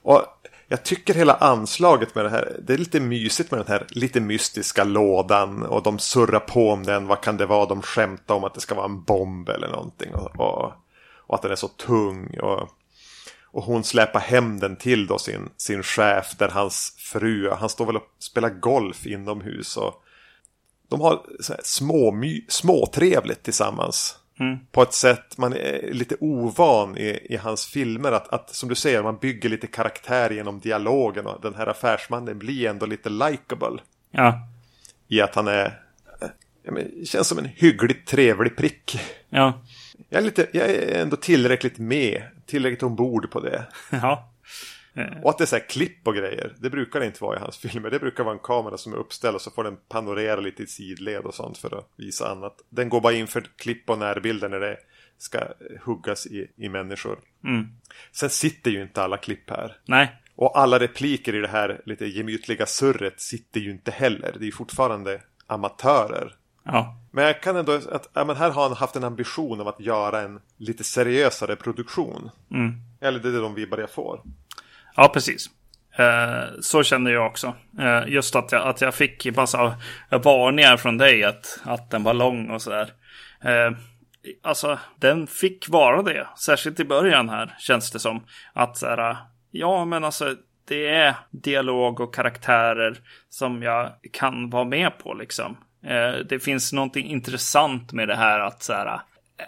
Och 0.02 0.26
jag 0.68 0.84
tycker 0.84 1.14
hela 1.14 1.34
anslaget 1.34 2.16
med 2.16 2.26
det 2.26 2.30
här, 2.30 2.60
det 2.64 2.74
är 2.74 2.78
lite 2.78 3.00
mysigt 3.00 3.52
med 3.52 3.60
den 3.60 3.68
här 3.68 3.86
lite 3.90 4.20
mystiska 4.20 4.84
lådan 4.84 5.64
och 5.64 5.84
de 5.84 6.00
surrar 6.00 6.40
på 6.40 6.70
om 6.70 6.84
den, 6.84 7.08
vad 7.08 7.22
kan 7.22 7.38
det 7.38 7.46
vara, 7.46 7.66
de 7.66 7.82
skämtar 7.82 8.36
om 8.36 8.44
att 8.44 8.54
det 8.54 8.62
ska 8.62 8.76
vara 8.76 8.86
en 8.86 9.04
bomb 9.04 9.50
eller 9.50 9.68
någonting 9.68 10.16
och, 10.16 10.40
och, 10.40 10.74
och 11.18 11.36
att 11.36 11.42
den 11.42 11.52
är 11.52 11.56
så 11.56 11.68
tung 11.68 12.38
och, 12.40 12.70
och 13.44 13.64
hon 13.64 13.84
släpar 13.84 14.20
hem 14.20 14.60
den 14.60 14.76
till 14.76 15.08
då 15.08 15.18
sin, 15.18 15.50
sin 15.58 15.84
chef 15.84 16.36
där 16.38 16.50
hans 16.50 16.96
fru, 16.98 17.50
han 17.50 17.70
står 17.70 17.86
väl 17.86 17.96
och 17.96 18.08
spelar 18.20 18.50
golf 18.50 19.06
inomhus 19.06 19.78
och 19.78 20.05
de 20.90 21.02
har 21.02 21.22
små, 21.64 22.14
småtrevligt 22.48 23.44
tillsammans. 23.44 24.20
På 24.72 24.82
ett 24.82 24.94
sätt 24.94 25.38
man 25.38 25.54
är 25.54 25.94
lite 25.94 26.16
ovan 26.20 26.98
i, 26.98 27.28
i 27.30 27.36
hans 27.38 27.66
filmer. 27.66 28.12
Att, 28.12 28.34
att 28.34 28.56
som 28.56 28.70
du 28.70 28.76
säger, 28.76 29.04
man 29.04 29.18
bygger 29.18 29.50
lite 29.50 29.68
karaktär 29.68 30.30
genom 30.30 30.60
dialogen. 30.60 31.28
Och 31.28 31.42
den 31.42 31.56
här 31.56 31.68
affärsmannen 31.68 32.40
blir 32.40 32.70
ändå 32.70 32.86
lite 32.86 33.10
likable. 33.10 33.82
Ja, 34.12 34.40
I 35.08 35.22
att 35.22 35.36
han 35.36 35.48
är... 35.48 35.80
men, 36.64 37.06
känns 37.06 37.28
som 37.28 37.38
en 37.38 37.46
hyggligt 37.46 38.08
trevlig 38.08 38.58
prick. 38.58 39.00
ja, 39.30 39.62
Jag 40.10 40.20
är, 40.20 40.26
lite, 40.26 40.48
jag 40.54 40.70
är 40.70 41.02
ändå 41.02 41.16
tillräckligt 41.16 41.78
med. 41.78 42.22
Tillräckligt 42.46 42.84
ombord 42.84 43.32
på 43.32 43.40
det. 43.40 43.66
ja. 43.90 44.30
Och 45.24 45.30
att 45.30 45.38
det 45.38 45.44
är 45.44 45.46
så 45.46 45.56
här 45.56 45.70
klipp 45.70 46.08
och 46.08 46.16
grejer. 46.16 46.56
Det 46.60 46.70
brukar 46.70 47.00
det 47.00 47.06
inte 47.06 47.24
vara 47.24 47.38
i 47.38 47.40
hans 47.40 47.58
filmer. 47.58 47.90
Det 47.90 48.00
brukar 48.00 48.24
vara 48.24 48.34
en 48.34 48.40
kamera 48.44 48.78
som 48.78 48.94
är 48.94 48.98
uppställd 48.98 49.36
och 49.36 49.42
så 49.42 49.52
får 49.52 49.64
den 49.64 49.78
panorera 49.90 50.40
lite 50.40 50.64
i 50.64 50.68
sidled 50.68 51.22
och 51.26 51.34
sånt 51.34 51.58
för 51.58 51.78
att 51.78 51.90
visa 51.96 52.30
annat. 52.32 52.56
Den 52.70 52.90
går 52.90 53.02
bara 53.02 53.14
in 53.14 53.28
för 53.28 53.42
klipp 53.42 53.90
och 53.90 53.98
närbilder 53.98 54.50
när 54.50 54.60
det 54.60 54.78
ska 55.18 55.38
eh, 55.38 55.46
huggas 55.82 56.26
i, 56.28 56.48
i 56.56 56.70
människor. 56.70 57.20
Sen 58.12 58.30
sitter 58.30 58.72
ju 58.72 58.82
inte 58.82 59.04
alla 59.04 59.18
klipp 59.18 59.50
här. 59.50 59.78
Nej, 59.86 60.16
Och 60.36 60.60
alla 60.60 60.80
repliker 60.80 61.36
i 61.36 61.40
det 61.40 61.48
här 61.48 61.82
lite 61.86 62.06
gemytliga 62.06 62.66
surret 62.66 63.22
sitter 63.22 63.60
ju 63.60 63.72
inte 63.72 63.92
heller. 63.92 64.32
Det 64.34 64.44
är 64.44 64.46
ju 64.46 64.52
fortfarande 64.52 65.22
amatörer. 65.48 66.36
ja, 66.64 66.98
Men 67.12 67.24
jag 67.26 67.42
kan 67.42 67.56
ändå, 67.56 67.72
att, 67.72 68.10
ja, 68.14 68.26
men 68.26 68.36
här 68.36 68.50
har 68.50 68.64
han 68.64 68.78
haft 68.78 68.96
en 68.96 69.04
ambition 69.04 69.62
om 69.62 69.68
att 69.68 69.80
göra 69.80 70.22
en 70.22 70.40
lite 70.58 70.84
seriösare 70.84 71.56
produktion. 71.56 72.30
Eller 73.02 73.20
det 73.20 73.30
är 73.30 73.42
de 73.42 73.56
vibbar 73.56 73.78
jag 73.78 73.90
får 73.92 74.22
ja 74.96 75.08
precis. 75.08 75.50
Eh, 75.98 76.60
så 76.62 76.84
kände 76.84 77.12
jag 77.12 77.28
också. 77.28 77.56
Eh, 77.80 78.04
just 78.08 78.36
att 78.36 78.52
jag, 78.52 78.68
att 78.68 78.82
jag 78.82 78.96
fick 78.96 79.36
massa 79.36 79.76
varningar 80.10 80.78
från 80.78 80.98
dig 80.98 81.24
att, 81.24 81.60
att 81.64 81.92
den 81.92 82.04
var 82.04 82.14
lång 82.14 82.50
och 82.50 82.62
sådär. 82.62 82.90
Eh, 83.42 83.72
alltså, 84.44 84.80
den 85.00 85.28
fick 85.28 85.70
vara 85.70 86.02
det. 86.02 86.28
Särskilt 86.38 86.80
i 86.80 86.86
början 86.86 87.30
här 87.30 87.56
känns 87.60 87.92
det 87.92 88.00
som. 88.00 88.24
Att 88.54 88.78
så 88.78 88.88
här, 88.88 89.18
ja 89.52 89.86
men 89.86 90.04
alltså 90.04 90.36
det 90.68 90.88
är 90.88 91.16
dialog 91.32 92.00
och 92.00 92.16
karaktärer 92.16 92.98
som 93.30 93.64
jag 93.64 93.92
kan 94.12 94.50
vara 94.50 94.66
med 94.66 94.98
på 94.98 95.14
liksom. 95.14 95.58
Eh, 95.86 96.14
det 96.30 96.40
finns 96.40 96.74
någonting 96.74 97.06
intressant 97.06 97.94
med 97.94 98.08
det 98.08 98.16
här 98.16 98.40
att 98.40 98.64
så 98.64 98.74
här 98.74 99.02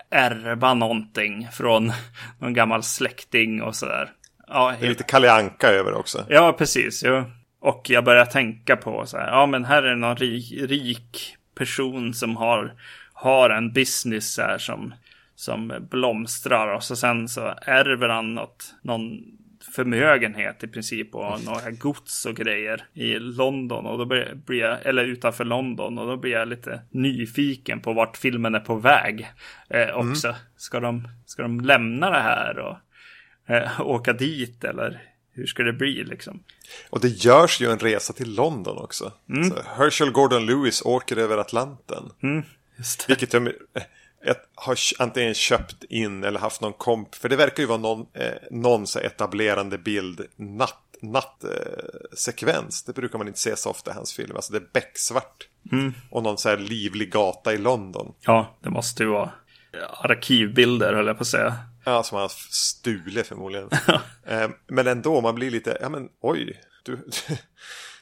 ärva 0.10 0.74
någonting 0.74 1.48
från 1.52 1.92
någon 2.40 2.54
gammal 2.54 2.84
släkting 2.84 3.62
och 3.62 3.76
sådär 3.76 4.12
ja, 4.48 4.76
Det 4.80 4.86
är 4.86 4.90
lite 4.90 5.04
Kalle 5.04 5.32
Anka 5.32 5.68
över 5.68 5.94
också. 5.94 6.26
Ja, 6.30 6.54
precis. 6.58 7.04
Ja. 7.04 7.26
Och 7.60 7.90
jag 7.90 8.04
börjar 8.04 8.26
tänka 8.26 8.76
på 8.76 9.06
så 9.06 9.18
här, 9.18 9.28
ja 9.28 9.46
men 9.46 9.66
här 9.66 9.84
är 9.84 9.96
någon 9.96 10.16
rik, 10.16 10.54
rik 10.62 11.36
person 11.56 12.14
som 12.14 12.38
har, 12.38 12.74
har 13.14 13.50
en 13.50 13.74
business 13.74 14.38
här 14.38 14.58
som, 14.58 14.94
som 15.36 15.88
blomstrar 15.92 16.74
och 16.74 16.84
så 16.84 16.96
sen 16.96 17.30
så 17.30 17.54
ärver 17.62 18.10
han 18.10 18.36
något, 18.36 18.74
någon 18.82 19.24
förmögenhet 19.76 20.64
i 20.64 20.68
princip 20.68 21.16
och 21.16 21.44
några 21.46 21.72
gods 21.72 22.26
och 22.26 22.36
grejer 22.36 22.86
i 22.94 23.20
London 23.20 23.86
och 23.86 23.98
då 23.98 24.06
blir 24.46 24.60
jag, 24.60 24.86
eller 24.86 25.04
utanför 25.04 25.46
London 25.46 25.98
och 25.98 26.08
då 26.08 26.18
blir 26.18 26.32
jag 26.32 26.48
lite 26.48 26.82
nyfiken 26.90 27.80
på 27.80 27.94
vart 27.94 28.18
filmen 28.18 28.56
är 28.56 28.60
på 28.60 28.76
väg 28.76 29.28
eh, 29.70 29.96
också. 29.96 30.28
Mm. 30.28 30.40
Ska, 30.56 30.80
de, 30.80 31.08
ska 31.26 31.42
de 31.42 31.62
lämna 31.62 32.10
det 32.10 32.20
här 32.20 32.60
och 32.60 32.78
eh, 33.48 33.82
åka 33.82 34.14
dit 34.14 34.64
eller 34.64 35.04
hur 35.32 35.46
ska 35.46 35.64
det 35.64 35.74
bli 35.74 36.04
liksom? 36.04 36.44
Och 36.90 37.00
det 37.00 37.08
görs 37.08 37.62
ju 37.62 37.72
en 37.72 37.80
resa 37.80 38.14
till 38.14 38.36
London 38.36 38.78
också. 38.78 39.12
Mm. 39.30 39.54
Herschel 39.66 40.12
Gordon 40.12 40.46
Lewis 40.46 40.82
åker 40.82 41.18
över 41.18 41.38
Atlanten. 41.38 42.04
Mm, 42.24 42.44
vilket 43.08 43.32
de 43.32 43.48
eh, 43.48 43.54
har 44.56 44.78
antingen 45.00 45.34
köpt 45.34 45.84
in 45.84 46.24
eller 46.24 46.40
haft 46.40 46.62
någon 46.62 46.74
komp. 46.74 47.16
För 47.16 47.30
det 47.30 47.36
verkar 47.36 47.64
ju 47.64 47.68
vara 47.68 47.78
någon, 47.78 48.06
eh, 48.14 48.34
någon 48.52 48.88
så 48.88 49.00
etablerande 49.00 49.78
bild 49.78 50.22
natt 50.36 50.84
nattsekvens. 51.02 52.84
Eh, 52.84 52.86
det 52.86 53.02
brukar 53.02 53.18
man 53.18 53.28
inte 53.28 53.40
se 53.40 53.58
så 53.58 53.70
ofta 53.70 53.92
i 53.92 53.94
hans 53.94 54.14
film. 54.14 54.36
Alltså 54.36 54.54
det 54.54 54.60
är 54.60 54.68
becksvart. 54.74 55.48
Mm. 55.72 55.94
Och 56.10 56.24
någon 56.24 56.38
så 56.38 56.50
här 56.50 56.58
livlig 56.58 57.12
gata 57.12 57.54
i 57.54 57.58
London. 57.58 58.14
Ja, 58.22 58.56
det 58.62 58.70
måste 58.70 59.04
ju 59.04 59.10
vara 59.10 59.32
arkivbilder 60.02 60.94
höll 60.94 61.08
jag 61.08 61.18
på 61.18 61.22
att 61.22 61.28
säga. 61.28 61.56
Ja, 61.88 62.04
som 62.04 62.18
han 62.18 62.30
stulit 62.52 63.28
förmodligen. 63.28 63.70
eh, 64.26 64.50
men 64.68 64.88
ändå, 64.88 65.22
man 65.22 65.36
blir 65.36 65.52
lite, 65.52 65.78
ja 65.82 65.90
men 65.90 66.10
oj, 66.22 66.62
du, 66.84 67.00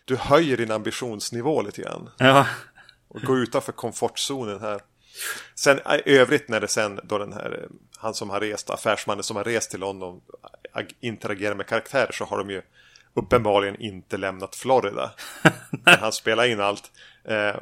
du 0.06 0.16
höjer 0.16 0.58
din 0.58 0.72
ambitionsnivå 0.72 1.62
lite 1.62 1.82
grann. 1.82 2.10
Ja. 2.18 2.48
Och 3.08 3.22
går 3.22 3.40
utanför 3.40 3.72
komfortzonen 3.72 4.62
här. 4.62 4.82
Sen 5.56 5.80
i 6.06 6.18
övrigt 6.18 6.50
när 6.50 6.62
det 6.62 6.68
sen 6.68 7.00
då 7.04 7.18
den 7.18 7.34
här, 7.34 7.60
eh, 7.62 7.70
han 7.98 8.14
som 8.14 8.30
har 8.30 8.40
rest, 8.40 8.70
affärsmannen 8.70 9.24
som 9.24 9.38
har 9.38 9.44
rest 9.44 9.72
till 9.72 9.80
London 9.80 10.22
interagerar 11.00 11.56
med 11.56 11.68
karaktärer 11.68 12.12
så 12.12 12.26
har 12.26 12.38
de 12.38 12.50
ju 12.50 12.62
uppenbarligen 13.14 13.82
inte 13.82 14.18
lämnat 14.18 14.56
Florida. 14.56 15.12
när 15.86 15.98
han 15.98 16.12
spelar 16.12 16.46
in 16.46 16.62
allt. 16.62 16.92
Eh, 17.24 17.56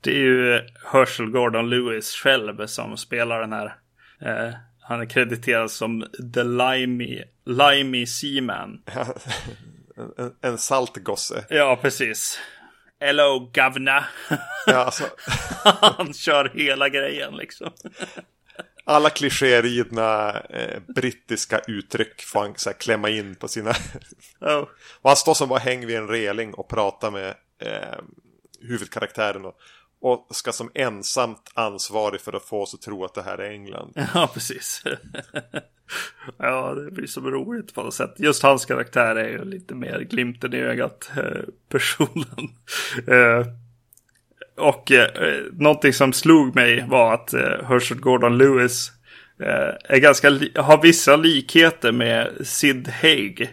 det 0.00 0.10
är 0.10 0.18
ju 0.18 0.68
Herschel 0.92 1.30
Gordon 1.30 1.70
Lewis 1.70 2.14
själv 2.14 2.66
som 2.66 2.96
spelar 2.96 3.40
den 3.40 3.52
här. 3.52 3.76
Eh, 4.20 4.54
han 4.88 5.00
är 5.00 5.06
krediterad 5.06 5.70
som 5.70 6.06
The 6.34 6.42
Limey, 6.42 7.24
Limey 7.44 8.06
Seaman. 8.06 8.82
en, 9.96 10.12
en, 10.24 10.34
en 10.40 10.58
saltgosse. 10.58 11.44
Ja, 11.48 11.78
precis. 11.82 12.38
Hello, 13.00 13.50
governor. 13.54 14.04
ja, 14.66 14.76
alltså. 14.76 15.04
han 15.64 16.12
kör 16.14 16.52
hela 16.54 16.88
grejen 16.88 17.36
liksom. 17.36 17.70
Alla 18.84 19.10
klichéridna 19.10 20.40
eh, 20.40 20.80
brittiska 20.94 21.58
uttryck 21.58 22.22
får 22.22 22.40
han 22.40 22.54
så 22.56 22.70
här, 22.70 22.76
klämma 22.76 23.08
in 23.08 23.34
på 23.34 23.48
sina... 23.48 23.70
oh. 24.40 24.64
Och 25.02 25.10
han 25.10 25.16
står 25.16 25.34
som 25.34 25.48
bara 25.48 25.58
häng 25.58 25.86
vid 25.86 25.96
en 25.96 26.08
reling 26.08 26.54
och 26.54 26.68
pratar 26.68 27.10
med 27.10 27.34
eh, 27.58 27.98
huvudkaraktären. 28.60 29.44
Och 29.44 29.58
och 30.00 30.26
ska 30.30 30.52
som 30.52 30.70
ensamt 30.74 31.52
ansvarig 31.54 32.20
för 32.20 32.32
att 32.32 32.44
få 32.44 32.62
oss 32.62 32.74
att 32.74 32.82
tro 32.82 33.04
att 33.04 33.14
det 33.14 33.22
här 33.22 33.38
är 33.38 33.50
England. 33.50 33.92
Ja, 34.14 34.30
precis. 34.34 34.82
ja, 36.38 36.74
det 36.74 36.90
blir 36.90 37.06
så 37.06 37.20
roligt 37.20 37.74
på 37.74 37.82
något 37.82 37.94
sätt. 37.94 38.14
Just 38.18 38.42
hans 38.42 38.64
karaktär 38.64 39.16
är 39.16 39.28
ju 39.28 39.44
lite 39.44 39.74
mer 39.74 40.00
glimten 40.00 40.54
i 40.54 40.56
ögat 40.56 41.10
eh, 41.16 41.42
personen. 41.68 42.48
Eh, 43.06 43.46
och 44.56 44.92
eh, 44.92 45.42
någonting 45.52 45.92
som 45.92 46.12
slog 46.12 46.54
mig 46.54 46.84
var 46.88 47.14
att 47.14 47.34
eh, 47.34 47.64
Herschel 47.68 48.00
Gordon 48.00 48.38
Lewis 48.38 48.92
eh, 49.40 49.94
är 49.94 49.98
ganska 49.98 50.28
har 50.54 50.82
vissa 50.82 51.16
likheter 51.16 51.92
med 51.92 52.46
Sid 52.46 52.88
Haig. 52.88 53.50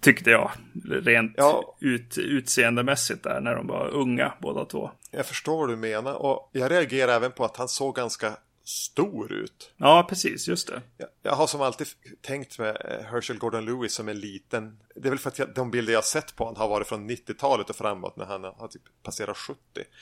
Tyckte 0.00 0.30
jag. 0.30 0.50
Rent 0.84 1.32
ja. 1.36 1.76
ut, 1.80 2.18
utseendemässigt 2.18 3.22
där 3.22 3.40
när 3.40 3.54
de 3.54 3.66
var 3.66 3.88
unga 3.88 4.32
båda 4.40 4.64
två. 4.64 4.90
Jag 5.10 5.26
förstår 5.26 5.56
vad 5.58 5.68
du 5.68 5.76
menar 5.76 6.14
och 6.14 6.50
jag 6.52 6.70
reagerar 6.70 7.12
även 7.12 7.32
på 7.32 7.44
att 7.44 7.56
han 7.56 7.68
såg 7.68 7.94
ganska 7.96 8.36
stor 8.64 9.32
ut. 9.32 9.72
Ja, 9.76 10.06
precis, 10.08 10.48
just 10.48 10.68
det. 10.68 10.82
Jag, 10.96 11.08
jag 11.22 11.32
har 11.32 11.46
som 11.46 11.60
alltid 11.60 11.86
tänkt 12.20 12.58
med 12.58 12.68
eh, 12.68 13.06
Herschel 13.06 13.38
Gordon 13.38 13.64
Lewis 13.64 13.94
som 13.94 14.08
en 14.08 14.20
liten. 14.20 14.78
Det 14.94 15.08
är 15.08 15.10
väl 15.10 15.18
för 15.18 15.30
att 15.30 15.38
jag, 15.38 15.54
de 15.54 15.70
bilder 15.70 15.92
jag 15.92 16.04
sett 16.04 16.36
på 16.36 16.44
honom 16.44 16.60
har 16.60 16.68
varit 16.68 16.86
från 16.86 17.10
90-talet 17.10 17.70
och 17.70 17.76
framåt 17.76 18.16
när 18.16 18.24
han 18.24 18.44
har 18.44 18.68
typ 18.68 18.82
passerat 19.02 19.36
70. 19.36 19.58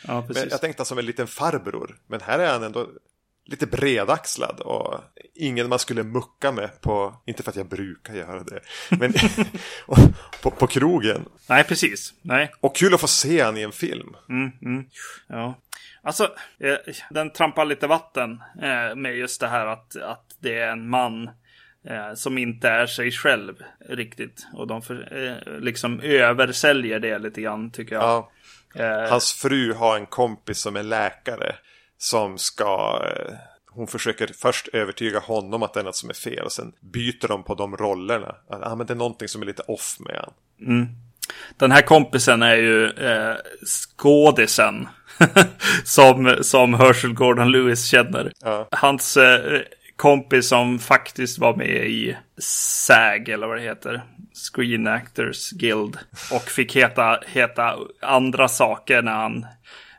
Ja, 0.06 0.24
precis. 0.26 0.42
Men 0.42 0.50
jag 0.50 0.60
tänkte 0.60 0.84
som 0.84 0.98
en 0.98 1.06
liten 1.06 1.26
farbror. 1.26 1.96
Men 2.06 2.20
här 2.20 2.38
är 2.38 2.52
han 2.52 2.62
ändå 2.62 2.88
lite 3.48 3.66
bredaxlad 3.66 4.60
och 4.60 5.00
ingen 5.34 5.68
man 5.68 5.78
skulle 5.78 6.02
mucka 6.02 6.52
med 6.52 6.80
på, 6.80 7.14
inte 7.26 7.42
för 7.42 7.50
att 7.50 7.56
jag 7.56 7.68
brukar 7.68 8.14
göra 8.14 8.42
det, 8.42 8.60
men 8.90 9.12
på, 10.42 10.50
på 10.50 10.66
krogen. 10.66 11.24
Nej, 11.48 11.64
precis. 11.64 12.14
Nej. 12.22 12.52
Och 12.60 12.76
kul 12.76 12.94
att 12.94 13.00
få 13.00 13.06
se 13.06 13.42
han 13.42 13.56
i 13.56 13.62
en 13.62 13.72
film. 13.72 14.16
Mm, 14.28 14.50
mm. 14.62 14.84
Ja. 15.28 15.58
Alltså, 16.02 16.24
eh, 16.60 16.94
den 17.10 17.30
trampar 17.30 17.64
lite 17.64 17.86
vatten 17.86 18.42
eh, 18.62 18.96
med 18.96 19.16
just 19.16 19.40
det 19.40 19.48
här 19.48 19.66
att, 19.66 19.96
att 19.96 20.24
det 20.40 20.58
är 20.58 20.72
en 20.72 20.88
man 20.88 21.30
eh, 21.88 22.14
som 22.14 22.38
inte 22.38 22.68
är 22.68 22.86
sig 22.86 23.10
själv 23.10 23.54
riktigt. 23.88 24.46
Och 24.54 24.66
de 24.66 24.82
för, 24.82 25.60
liksom 25.60 26.00
översäljer 26.00 27.00
det 27.00 27.18
lite 27.18 27.40
grann 27.40 27.70
tycker 27.70 27.94
jag. 27.94 28.04
Ja. 28.04 28.30
Hans 29.10 29.32
fru 29.32 29.72
har 29.72 29.96
en 29.96 30.06
kompis 30.06 30.58
som 30.58 30.76
är 30.76 30.82
läkare 30.82 31.54
som 31.98 32.38
ska 32.38 33.02
eh, 33.04 33.34
hon 33.70 33.86
försöker 33.86 34.30
först 34.38 34.68
övertyga 34.68 35.18
honom 35.18 35.62
att 35.62 35.74
det 35.74 35.80
är 35.80 35.84
något 35.84 35.96
som 35.96 36.10
är 36.10 36.14
fel 36.14 36.44
och 36.44 36.52
sen 36.52 36.72
byter 36.80 37.28
de 37.28 37.44
på 37.44 37.54
de 37.54 37.76
rollerna. 37.76 38.34
Att 38.48 38.62
ah, 38.62 38.74
men 38.74 38.86
det 38.86 38.92
är 38.92 38.96
någonting 38.96 39.28
som 39.28 39.42
är 39.42 39.46
lite 39.46 39.62
off 39.62 39.96
med 40.00 40.16
han. 40.16 40.32
Mm. 40.68 40.86
Den 41.56 41.72
här 41.72 41.82
kompisen 41.82 42.42
är 42.42 42.56
ju 42.56 42.90
eh, 42.90 43.36
skådisen 43.66 44.88
som, 45.84 46.36
som 46.40 46.74
Herschel 46.74 47.14
Gordon 47.14 47.52
Lewis 47.52 47.86
känner. 47.86 48.32
Ja. 48.40 48.68
Hans 48.70 49.16
eh, 49.16 49.60
kompis 49.96 50.48
som 50.48 50.78
faktiskt 50.78 51.38
var 51.38 51.56
med 51.56 51.86
i 51.86 52.16
SAG 52.40 53.28
eller 53.28 53.46
vad 53.46 53.56
det 53.56 53.62
heter. 53.62 54.02
Screen 54.52 54.86
Actors 54.86 55.50
Guild. 55.50 55.98
Och 56.32 56.42
fick 56.42 56.76
heta, 56.76 57.20
heta 57.26 57.78
andra 58.02 58.48
saker 58.48 59.02
när 59.02 59.12
han 59.14 59.46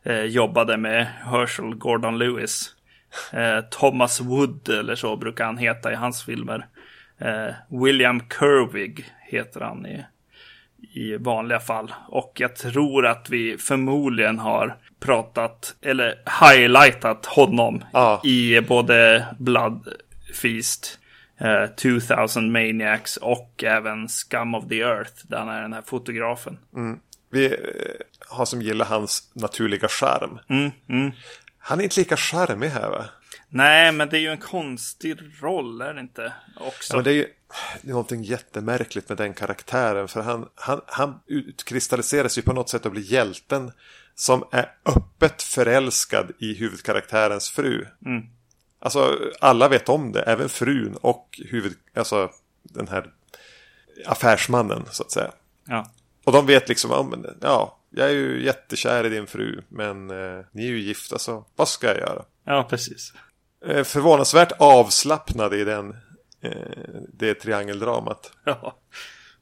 eh, 0.03 0.23
jobbade 0.23 0.77
med 0.77 1.07
Herschel 1.25 1.75
Gordon 1.75 2.17
Lewis. 2.17 2.75
Eh, 3.33 3.61
Thomas 3.61 4.21
Wood 4.21 4.69
eller 4.69 4.95
så 4.95 5.15
brukar 5.15 5.45
han 5.45 5.57
heta 5.57 5.91
i 5.91 5.95
hans 5.95 6.23
filmer. 6.23 6.65
Eh, 7.17 7.53
William 7.83 8.21
Kerwig 8.39 9.05
heter 9.21 9.61
han 9.61 9.85
i, 9.85 10.05
i 10.93 11.17
vanliga 11.17 11.59
fall. 11.59 11.93
Och 12.07 12.31
jag 12.35 12.55
tror 12.55 13.05
att 13.05 13.29
vi 13.29 13.57
förmodligen 13.57 14.39
har 14.39 14.77
pratat 14.99 15.75
eller 15.81 16.15
highlightat 16.41 17.25
honom 17.25 17.83
ah. 17.91 18.19
i 18.23 18.61
både 18.61 19.25
Blood 19.39 19.87
Feast, 20.41 20.99
eh, 21.37 21.65
2000 21.65 22.51
Maniacs 22.51 23.17
och 23.17 23.63
även 23.63 24.07
Scum 24.07 24.55
of 24.55 24.67
the 24.69 24.79
Earth 24.79 25.13
där 25.27 25.37
han 25.37 25.49
är 25.49 25.61
den 25.61 25.73
här 25.73 25.83
fotografen. 25.85 26.57
Mm. 26.75 26.99
Vi 27.29 27.45
eh, 27.45 27.55
har 28.27 28.45
som 28.45 28.61
gillar 28.61 28.85
hans 28.85 29.31
naturliga 29.33 29.87
charm. 29.87 30.39
Mm, 30.49 30.71
mm. 30.89 31.11
Han 31.57 31.79
är 31.79 31.83
inte 31.83 31.99
lika 31.99 32.17
charmig 32.17 32.69
här 32.69 32.89
va? 32.89 33.05
Nej, 33.49 33.91
men 33.91 34.09
det 34.09 34.17
är 34.17 34.21
ju 34.21 34.31
en 34.31 34.37
konstig 34.37 35.17
roll, 35.41 35.81
är 35.81 35.93
det 35.93 36.01
inte? 36.01 36.33
Också. 36.59 36.95
Ja, 36.95 37.01
det 37.01 37.11
är 37.11 37.13
ju 37.13 37.27
det 37.81 37.87
är 37.87 37.91
någonting 37.91 38.23
jättemärkligt 38.23 39.09
med 39.09 39.17
den 39.17 39.33
karaktären. 39.33 40.07
För 40.07 40.21
han, 40.21 40.49
han, 40.55 40.81
han 40.87 41.19
utkristalliseras 41.27 42.37
ju 42.37 42.41
på 42.41 42.53
något 42.53 42.69
sätt 42.69 42.85
att 42.85 42.91
bli 42.91 43.01
hjälten 43.01 43.71
som 44.15 44.43
är 44.51 44.71
öppet 44.85 45.41
förälskad 45.41 46.31
i 46.39 46.53
huvudkaraktärens 46.53 47.49
fru. 47.49 47.85
Mm. 48.05 48.23
Alltså, 48.79 49.19
alla 49.39 49.67
vet 49.67 49.89
om 49.89 50.11
det, 50.11 50.21
även 50.21 50.49
frun 50.49 50.95
och 51.01 51.41
huvud, 51.49 51.73
alltså 51.95 52.29
den 52.63 52.87
här 52.87 53.11
affärsmannen 54.05 54.85
så 54.91 55.03
att 55.03 55.11
säga. 55.11 55.31
Ja. 55.65 55.91
Och 56.23 56.31
de 56.31 56.45
vet 56.45 56.69
liksom, 56.69 56.91
ja, 56.91 57.03
men, 57.03 57.37
ja 57.41 57.79
jag 57.89 58.07
är 58.07 58.13
ju 58.13 58.45
jättekär 58.45 59.05
i 59.05 59.09
din 59.09 59.27
fru, 59.27 59.61
men 59.69 60.09
eh, 60.09 60.45
ni 60.51 60.63
är 60.63 60.69
ju 60.69 60.79
gifta 60.79 61.19
så 61.19 61.45
vad 61.55 61.67
ska 61.67 61.87
jag 61.87 61.97
göra? 61.97 62.25
Ja, 62.43 62.67
precis. 62.69 63.13
Eh, 63.65 63.83
förvånansvärt 63.83 64.51
avslappnade 64.59 65.57
i 65.57 65.63
den, 65.63 65.95
eh, 66.41 66.51
det 67.13 67.33
triangeldramat. 67.33 68.31
Ja. 68.43 68.75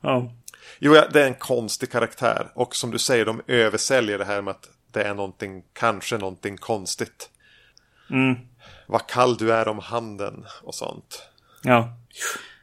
ja. 0.02 0.32
Jo, 0.80 0.94
det 0.94 1.22
är 1.22 1.28
en 1.28 1.36
konstig 1.36 1.92
karaktär. 1.92 2.52
Och 2.54 2.76
som 2.76 2.92
du 2.92 3.00
säger, 3.00 3.26
de 3.26 3.42
översäljer 3.48 4.18
det 4.18 4.26
här 4.26 4.42
med 4.42 4.52
att 4.52 4.70
det 4.92 5.04
är 5.04 5.14
någonting, 5.14 5.64
kanske 5.74 6.18
någonting 6.18 6.58
konstigt. 6.58 7.30
Mm. 8.10 8.36
Vad 8.88 9.08
kall 9.08 9.38
du 9.38 9.54
är 9.54 9.68
om 9.68 9.80
handen 9.80 10.46
och 10.64 10.76
sånt. 10.76 11.22
Ja. 11.64 11.98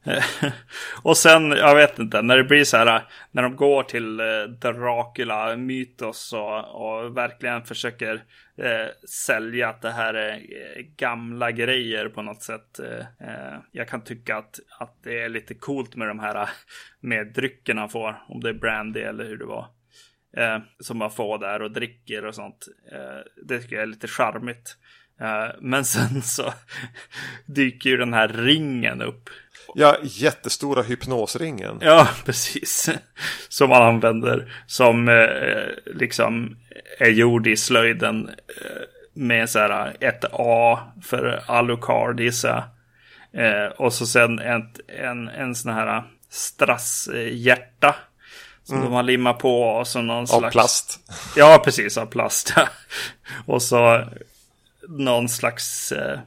Eh, 0.04 0.24
och 1.02 1.16
sen, 1.16 1.50
jag 1.50 1.74
vet 1.74 1.98
inte, 1.98 2.22
när 2.22 2.36
det 2.36 2.44
blir 2.44 2.64
så 2.64 2.76
här, 2.76 3.02
när 3.30 3.42
de 3.42 3.56
går 3.56 3.82
till 3.82 4.20
eh, 4.20 4.42
Dracula, 4.42 5.56
Mythos 5.56 6.32
och, 6.32 6.58
och 6.58 7.16
verkligen 7.16 7.64
försöker 7.64 8.14
eh, 8.56 9.08
sälja 9.08 9.68
att 9.68 9.82
det 9.82 9.90
här 9.90 10.14
är 10.14 10.32
eh, 10.32 10.82
gamla 10.96 11.50
grejer 11.50 12.08
på 12.08 12.22
något 12.22 12.42
sätt. 12.42 12.78
Eh, 12.78 13.28
eh, 13.28 13.58
jag 13.72 13.88
kan 13.88 14.04
tycka 14.04 14.36
att, 14.36 14.60
att 14.78 14.96
det 15.02 15.22
är 15.22 15.28
lite 15.28 15.54
coolt 15.54 15.96
med 15.96 16.08
de 16.08 16.18
här 16.18 16.42
eh, 16.42 16.48
med 17.00 17.26
dryckerna 17.26 17.80
han 17.80 17.90
får, 17.90 18.24
om 18.28 18.40
det 18.40 18.48
är 18.48 18.54
brandy 18.54 19.00
eller 19.00 19.24
hur 19.24 19.38
det 19.38 19.46
var. 19.46 19.66
Eh, 20.36 20.58
som 20.80 20.98
man 20.98 21.10
får 21.10 21.38
där 21.38 21.62
och 21.62 21.70
dricker 21.70 22.24
och 22.24 22.34
sånt. 22.34 22.66
Eh, 22.92 23.44
det 23.46 23.58
tycker 23.58 23.76
jag 23.76 23.82
är 23.82 23.86
lite 23.86 24.08
charmigt. 24.08 24.76
men 25.60 25.84
sen 25.84 26.22
så 26.22 26.52
dyker 27.46 27.90
ju 27.90 27.96
den 27.96 28.14
här 28.14 28.28
ringen 28.28 29.02
upp 29.02 29.30
Ja, 29.74 29.96
jättestora 30.02 30.82
hypnosringen. 30.82 31.78
Ja, 31.80 32.08
precis. 32.24 32.90
Som 33.48 33.70
man 33.70 33.82
använder 33.82 34.52
som 34.66 35.08
eh, 35.08 35.94
liksom 35.94 36.56
är 36.98 37.10
gjord 37.10 37.46
i 37.46 37.56
slöjden 37.56 38.28
eh, 38.28 38.82
med 39.14 39.50
så 39.50 39.58
här 39.58 39.96
ett 40.00 40.24
A 40.32 40.78
för 41.02 41.42
Alucard 41.46 42.20
gissar 42.20 42.64
eh, 43.32 43.66
Och 43.76 43.92
så 43.92 44.06
sen 44.06 44.38
ett, 44.38 44.80
en, 44.88 45.28
en 45.28 45.54
sån 45.54 45.72
här 45.72 46.02
strasshjärta. 46.30 47.94
Som 48.64 48.76
mm. 48.76 48.88
de 48.88 48.94
har 48.94 49.02
limmat 49.02 49.38
på 49.38 49.62
och 49.62 49.88
så 49.88 50.02
någon 50.02 50.16
av 50.16 50.26
slags... 50.26 50.44
Av 50.44 50.50
plast. 50.50 51.00
Ja, 51.36 51.62
precis, 51.64 51.98
av 51.98 52.06
plast. 52.06 52.54
och 53.46 53.62
så 53.62 54.04
någon 54.88 55.28
slags 55.28 55.92
eh, 55.92 56.18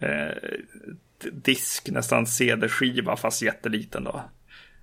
eh 0.00 0.36
disk, 1.32 1.88
nästan 1.88 2.26
CD-skiva 2.26 3.16
fast 3.16 3.42
jätteliten 3.42 4.04
då. 4.04 4.24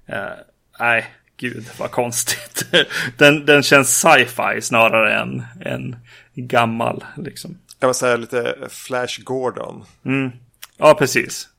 Eh, 0.05 0.31
nej, 0.79 1.05
gud 1.37 1.65
vad 1.77 1.91
konstigt. 1.91 2.65
den, 3.17 3.45
den 3.45 3.63
känns 3.63 3.99
sci-fi 3.99 4.61
snarare 4.61 5.19
än, 5.19 5.43
än 5.61 5.95
gammal 6.35 7.03
liksom. 7.17 7.57
Jag 7.79 7.87
vill 7.87 7.95
säga 7.95 8.17
lite 8.17 8.55
Flash 8.69 9.23
Gordon. 9.23 9.85
Mm. 10.05 10.31
Ja, 10.77 10.93
precis. 10.93 11.49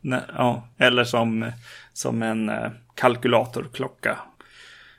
Ne 0.00 0.22
ja. 0.36 0.68
Eller 0.78 1.04
som, 1.04 1.52
som 1.92 2.22
en 2.22 2.48
eh, 2.48 2.70
kalkylatorklocka. 2.94 4.18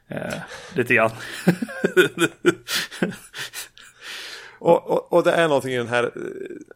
Eh, 0.08 0.34
lite 0.75 0.94
grann. 0.94 1.12
Och, 4.65 4.88
och, 4.88 5.13
och, 5.13 5.24
det 5.24 5.31
är 5.31 5.48
någonting 5.48 5.74
i 5.74 5.77
den 5.77 5.88
här, 5.88 6.03
eh, 6.03 6.12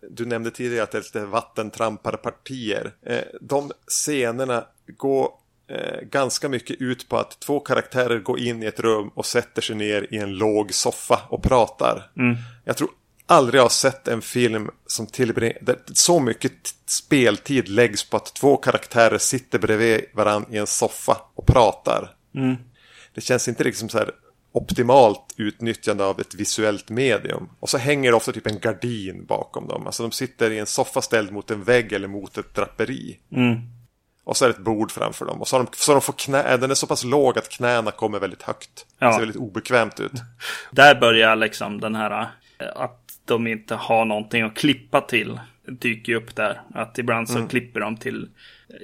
du 0.09 0.25
nämnde 0.25 0.51
tidigare 0.51 0.83
att 0.83 0.91
det 0.91 0.97
är 0.97 1.01
lite 1.01 1.25
vattentramparpartier. 1.25 2.91
Eh, 3.05 3.21
de 3.41 3.71
scenerna 3.87 4.65
går 4.97 5.29
eh, 5.69 6.01
ganska 6.01 6.49
mycket 6.49 6.81
ut 6.81 7.09
på 7.09 7.17
att 7.17 7.39
två 7.39 7.59
karaktärer 7.59 8.19
går 8.19 8.39
in 8.39 8.63
i 8.63 8.65
ett 8.65 8.79
rum 8.79 9.11
och 9.15 9.25
sätter 9.25 9.61
sig 9.61 9.75
ner 9.75 10.07
i 10.13 10.17
en 10.17 10.33
låg 10.35 10.73
soffa 10.73 11.19
och 11.29 11.43
pratar. 11.43 12.11
Mm. 12.17 12.35
Jag 12.65 12.77
tror 12.77 12.89
aldrig 13.25 13.59
jag 13.59 13.63
har 13.63 13.69
sett 13.69 14.07
en 14.07 14.21
film 14.21 14.69
som 14.87 15.07
tillbringar, 15.07 15.57
så 15.93 16.19
mycket 16.19 16.53
speltid 16.85 17.69
läggs 17.69 18.09
på 18.09 18.17
att 18.17 18.33
två 18.33 18.57
karaktärer 18.57 19.17
sitter 19.17 19.59
bredvid 19.59 20.01
varandra 20.13 20.49
i 20.51 20.57
en 20.57 20.67
soffa 20.67 21.17
och 21.35 21.47
pratar. 21.47 22.15
Mm. 22.35 22.55
Det 23.13 23.21
känns 23.21 23.47
inte 23.47 23.63
liksom 23.63 23.89
så 23.89 23.97
här 23.97 24.11
optimalt 24.51 25.33
utnyttjande 25.37 26.05
av 26.05 26.19
ett 26.19 26.35
visuellt 26.35 26.89
medium. 26.89 27.49
Och 27.59 27.69
så 27.69 27.77
hänger 27.77 28.11
det 28.11 28.17
ofta 28.17 28.31
typ 28.31 28.47
en 28.47 28.59
gardin 28.59 29.25
bakom 29.25 29.67
dem. 29.67 29.85
Alltså 29.85 30.03
de 30.03 30.11
sitter 30.11 30.51
i 30.51 30.59
en 30.59 30.65
soffa 30.65 31.01
ställd 31.01 31.31
mot 31.31 31.51
en 31.51 31.63
vägg 31.63 31.93
eller 31.93 32.07
mot 32.07 32.37
ett 32.37 32.55
draperi. 32.55 33.19
Mm. 33.31 33.59
Och 34.23 34.37
så 34.37 34.45
är 34.45 34.49
det 34.49 34.55
ett 34.55 34.63
bord 34.63 34.91
framför 34.91 35.25
dem. 35.25 35.41
Och 35.41 35.47
så, 35.47 35.57
de, 35.57 35.67
så 35.71 35.91
de 35.91 36.01
får 36.01 36.13
knä, 36.13 36.57
den 36.57 36.71
är 36.71 36.75
så 36.75 36.87
pass 36.87 37.03
låg 37.03 37.37
att 37.37 37.49
knäna 37.49 37.91
kommer 37.91 38.19
väldigt 38.19 38.41
högt. 38.41 38.85
Ja. 38.99 39.07
Det 39.07 39.13
ser 39.13 39.19
väldigt 39.19 39.37
obekvämt 39.37 39.99
ut. 39.99 40.11
Där 40.71 40.99
börjar 40.99 41.35
liksom 41.35 41.79
den 41.79 41.95
här 41.95 42.21
eh, 42.59 42.67
att 42.75 42.99
de 43.25 43.47
inte 43.47 43.75
har 43.75 44.05
någonting 44.05 44.43
att 44.43 44.55
klippa 44.55 45.01
till. 45.01 45.39
Dyker 45.69 46.13
upp 46.13 46.35
där. 46.35 46.61
Att 46.73 46.97
ibland 46.97 47.29
så 47.29 47.37
mm. 47.37 47.47
klipper 47.47 47.79
de 47.79 47.97
till 47.97 48.29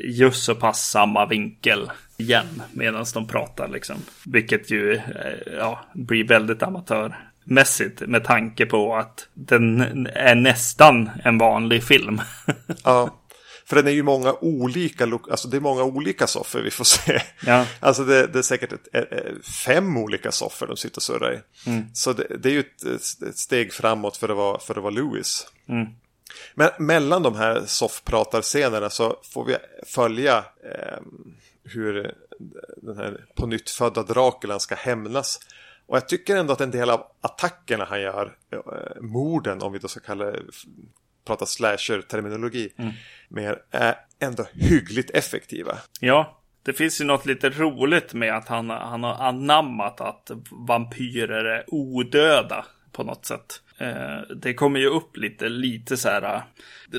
just 0.03 0.43
så 0.43 0.55
pass 0.55 0.89
samma 0.89 1.25
vinkel 1.25 1.91
igen 2.17 2.61
medan 2.71 3.05
de 3.13 3.27
pratar 3.27 3.67
liksom. 3.67 3.95
Vilket 4.25 4.71
ju 4.71 4.93
eh, 4.95 5.53
ja, 5.57 5.85
blir 5.93 6.27
väldigt 6.27 6.63
amatörmässigt 6.63 8.01
med 8.01 8.23
tanke 8.23 8.65
på 8.65 8.95
att 8.95 9.27
den 9.33 9.81
är 10.13 10.35
nästan 10.35 11.09
en 11.23 11.37
vanlig 11.37 11.83
film. 11.83 12.21
ja. 12.83 13.21
För 13.67 13.75
den 13.75 13.87
är 13.87 13.91
ju 13.91 14.03
många 14.03 14.33
olika, 14.33 15.03
alltså 15.03 15.47
det 15.47 15.57
är 15.57 15.61
många 15.61 15.83
olika 15.83 16.27
soffor 16.27 16.59
vi 16.59 16.71
får 16.71 16.83
se. 16.83 17.21
Ja. 17.45 17.65
Alltså 17.79 18.03
det, 18.03 18.27
det 18.27 18.39
är 18.39 18.43
säkert 18.43 18.73
ett, 18.73 18.95
ett, 18.95 19.45
fem 19.45 19.97
olika 19.97 20.31
soffor 20.31 20.67
de 20.67 20.77
sitter 20.77 20.97
och 20.97 21.03
surrar 21.03 21.33
i. 21.33 21.69
Mm. 21.69 21.83
Så 21.93 22.13
det, 22.13 22.27
det, 22.39 22.49
är 22.49 22.53
ju 22.53 22.59
ett, 22.59 22.85
ett, 23.21 23.37
steg 23.37 23.73
framåt 23.73 24.17
för 24.17 24.29
att 24.29 24.37
vara, 24.37 24.59
för 24.59 24.75
att 24.75 24.83
vara 24.83 24.93
Lewis. 24.93 25.47
Mm. 25.69 25.87
Men 26.53 26.69
mellan 26.79 27.23
de 27.23 27.35
här 27.35 27.61
soffpratarscenerna 27.65 28.89
så 28.89 29.19
får 29.33 29.45
vi 29.45 29.57
följa 29.85 30.37
eh, 30.37 30.99
hur 31.63 32.15
den 32.77 32.97
här 32.97 33.25
på 33.35 33.45
nytt 33.45 33.69
födda 33.69 34.03
Draculan 34.03 34.59
ska 34.59 34.75
hämnas. 34.75 35.39
Och 35.87 35.95
jag 35.97 36.07
tycker 36.07 36.35
ändå 36.35 36.53
att 36.53 36.61
en 36.61 36.71
del 36.71 36.89
av 36.89 37.03
attackerna 37.21 37.85
han 37.85 38.01
gör, 38.01 38.37
eh, 38.51 39.01
morden 39.01 39.61
om 39.61 39.73
vi 39.73 39.79
då 39.79 39.87
ska 39.87 39.99
kalla 39.99 40.25
det, 40.25 40.41
prata 41.25 41.45
slasher-terminologi, 41.45 42.69
mm. 42.77 42.91
mer, 43.29 43.61
är 43.71 43.95
ändå 44.19 44.45
hyggligt 44.53 45.09
effektiva. 45.09 45.77
Ja, 45.99 46.41
det 46.63 46.73
finns 46.73 47.01
ju 47.01 47.05
något 47.05 47.25
lite 47.25 47.49
roligt 47.49 48.13
med 48.13 48.33
att 48.33 48.47
han, 48.47 48.69
han 48.69 49.03
har 49.03 49.13
anammat 49.13 50.01
att 50.01 50.31
vampyrer 50.51 51.45
är 51.45 51.63
odöda 51.67 52.65
på 52.91 53.03
något 53.03 53.25
sätt. 53.25 53.61
Eh, 53.77 54.35
det 54.35 54.53
kommer 54.53 54.79
ju 54.79 54.87
upp 54.87 55.17
lite, 55.17 55.49
lite 55.49 55.97
så 55.97 56.09
här 56.09 56.35
uh, 56.35 56.41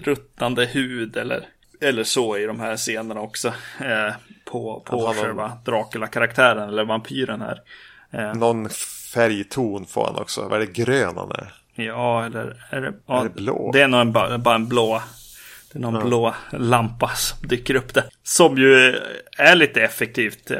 ruttnande 0.00 0.64
hud 0.64 1.16
eller, 1.16 1.46
eller 1.80 2.04
så 2.04 2.38
i 2.38 2.46
de 2.46 2.60
här 2.60 2.76
scenerna 2.76 3.20
också. 3.20 3.48
Eh, 3.80 4.14
på 4.44 4.80
på 4.86 5.14
själva 5.16 5.58
Dracula-karaktären 5.64 6.68
eller 6.68 6.84
vampyren 6.84 7.40
här. 7.40 7.60
Eh, 8.10 8.34
någon 8.34 8.68
färgton 9.14 9.86
får 9.86 10.04
han 10.04 10.16
också. 10.16 10.48
Vad 10.48 10.62
är 10.62 10.66
det 10.66 10.72
grön 10.72 11.16
han 11.16 11.30
är? 11.30 11.52
Ja, 11.74 12.26
eller 12.26 12.66
är 12.70 12.80
det, 12.80 12.94
ja, 13.06 13.20
är 13.20 13.24
det 13.24 13.30
blå? 13.30 13.70
Det 13.72 13.82
är 13.82 13.88
nog 13.88 14.00
en, 14.00 14.12
bara 14.12 14.54
en 14.54 14.68
blå. 14.68 15.02
Det 15.72 15.78
är 15.78 15.82
någon 15.82 15.94
ja. 15.94 16.00
blå 16.00 16.34
lampa 16.50 17.08
som 17.08 17.48
dyker 17.48 17.74
upp 17.74 17.94
där. 17.94 18.04
Som 18.22 18.58
ju 18.58 19.00
är 19.38 19.54
lite 19.54 19.82
effektivt. 19.82 20.50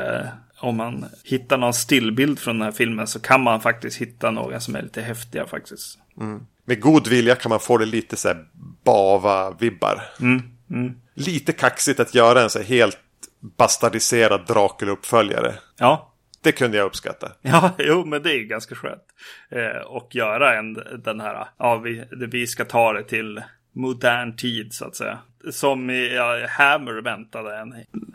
Om 0.59 0.77
man 0.77 1.07
hittar 1.25 1.59
någon 1.59 1.75
stillbild 1.75 2.39
från 2.39 2.59
den 2.59 2.65
här 2.65 2.73
filmen 2.73 3.07
så 3.07 3.21
kan 3.21 3.43
man 3.43 3.61
faktiskt 3.61 3.97
hitta 3.97 4.31
några 4.31 4.61
som 4.61 4.77
är 4.77 4.83
lite 4.83 5.03
häftiga 5.03 5.47
faktiskt. 5.47 5.99
Mm. 6.21 6.47
Med 6.65 6.81
god 6.81 7.09
vilja 7.09 7.35
kan 7.35 7.51
man 7.51 7.61
få 7.61 7.79
det 7.79 7.87
lite 7.87 8.17
så 8.17 8.29
här 8.29 8.45
bava-vibbar. 8.85 10.01
Mm. 10.21 10.43
Mm. 10.71 10.95
Lite 11.15 11.53
kaxigt 11.53 12.01
att 12.01 12.15
göra 12.15 12.43
en 12.43 12.51
så 12.51 12.59
här 12.59 12.67
helt 12.67 12.99
bastardiserad 13.41 14.47
Dracula-uppföljare. 14.47 15.55
Ja. 15.79 16.13
Det 16.43 16.53
kunde 16.53 16.77
jag 16.77 16.87
uppskatta. 16.87 17.33
Ja, 17.43 17.71
jo, 17.79 18.05
men 18.05 18.23
det 18.23 18.33
är 18.33 18.45
ganska 18.45 18.75
skönt. 18.75 19.03
Eh, 19.51 19.87
och 19.87 20.15
göra 20.15 20.59
en, 20.59 20.75
den 21.05 21.21
här, 21.21 21.49
ja, 21.59 21.77
vi, 21.77 22.05
vi 22.31 22.47
ska 22.47 22.65
ta 22.65 22.93
det 22.93 23.03
till 23.03 23.43
modern 23.77 24.37
tid 24.37 24.73
så 24.73 24.85
att 24.85 24.97
säga. 24.97 25.19
Som 25.51 25.91
ja, 25.91 26.47
Hammer 26.49 27.03
väntade 27.03 27.57
en, 27.57 27.75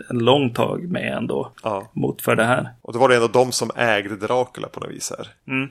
en 0.09 0.19
lång 0.19 0.53
tag 0.53 0.91
med 0.91 1.17
ändå. 1.17 1.51
Ja. 1.63 1.91
Mot 1.93 2.21
för 2.21 2.35
det 2.35 2.43
här. 2.43 2.69
Och 2.81 2.93
då 2.93 2.99
var 2.99 3.09
det 3.09 3.15
ändå 3.15 3.27
de 3.27 3.51
som 3.51 3.71
ägde 3.75 4.15
Dracula 4.15 4.67
på 4.67 4.79
något 4.79 4.91
vis 4.91 5.13
här. 5.17 5.27
Mm 5.47 5.69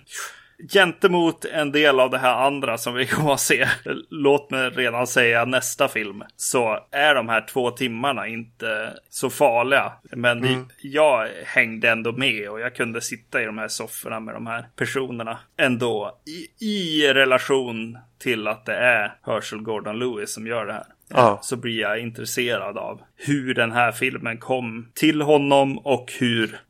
gentemot 0.69 1.45
en 1.45 1.73
del 1.73 2.01
av 2.01 2.11
det 2.11 2.19
här 2.19 2.35
andra 2.35 2.79
som 2.79 2.95
vi 2.95 3.07
kommer 3.07 3.33
att 3.33 3.41
se, 3.41 3.69
låt 4.11 4.51
mig 4.51 4.71
redan 4.71 5.07
säga 5.07 5.45
nästa 5.45 5.89
film, 5.89 6.23
så 6.37 6.79
är 6.91 7.15
de 7.15 7.29
här 7.29 7.41
två 7.41 7.71
timmarna 7.71 8.29
inte 8.29 8.95
så 9.09 9.31
farliga. 9.31 9.93
Men 10.03 10.39
mm. 10.39 10.69
jag 10.83 11.29
hängde 11.45 11.91
ändå 11.91 12.13
med 12.13 12.49
och 12.49 12.61
jag 12.61 12.75
kunde 12.75 13.01
sitta 13.01 13.43
i 13.43 13.45
de 13.45 13.59
här 13.59 13.69
sofforna 13.69 14.21
med 14.21 14.35
de 14.35 14.47
här 14.47 14.67
personerna 14.77 15.39
ändå 15.57 16.19
i, 16.27 16.67
i 16.67 17.13
relation 17.13 17.99
till 18.19 18.49
att 18.49 18.67
det 18.67 18.77
är 18.77 19.13
Herschel 19.23 19.63
Gordon 19.63 19.99
Lewis 19.99 20.35
som 20.35 20.47
gör 20.47 20.67
det 20.67 20.73
här. 20.73 20.87
Ja. 21.09 21.39
Så 21.43 21.57
blir 21.57 21.81
jag 21.81 22.01
intresserad 22.01 22.79
av 22.79 23.01
hur 23.17 23.55
den 23.55 23.73
här 23.73 23.93
filmen 23.93 24.39
kom 24.39 24.89
till 24.95 25.23
honom 25.23 25.79
och 25.79 26.13
hur 26.19 26.61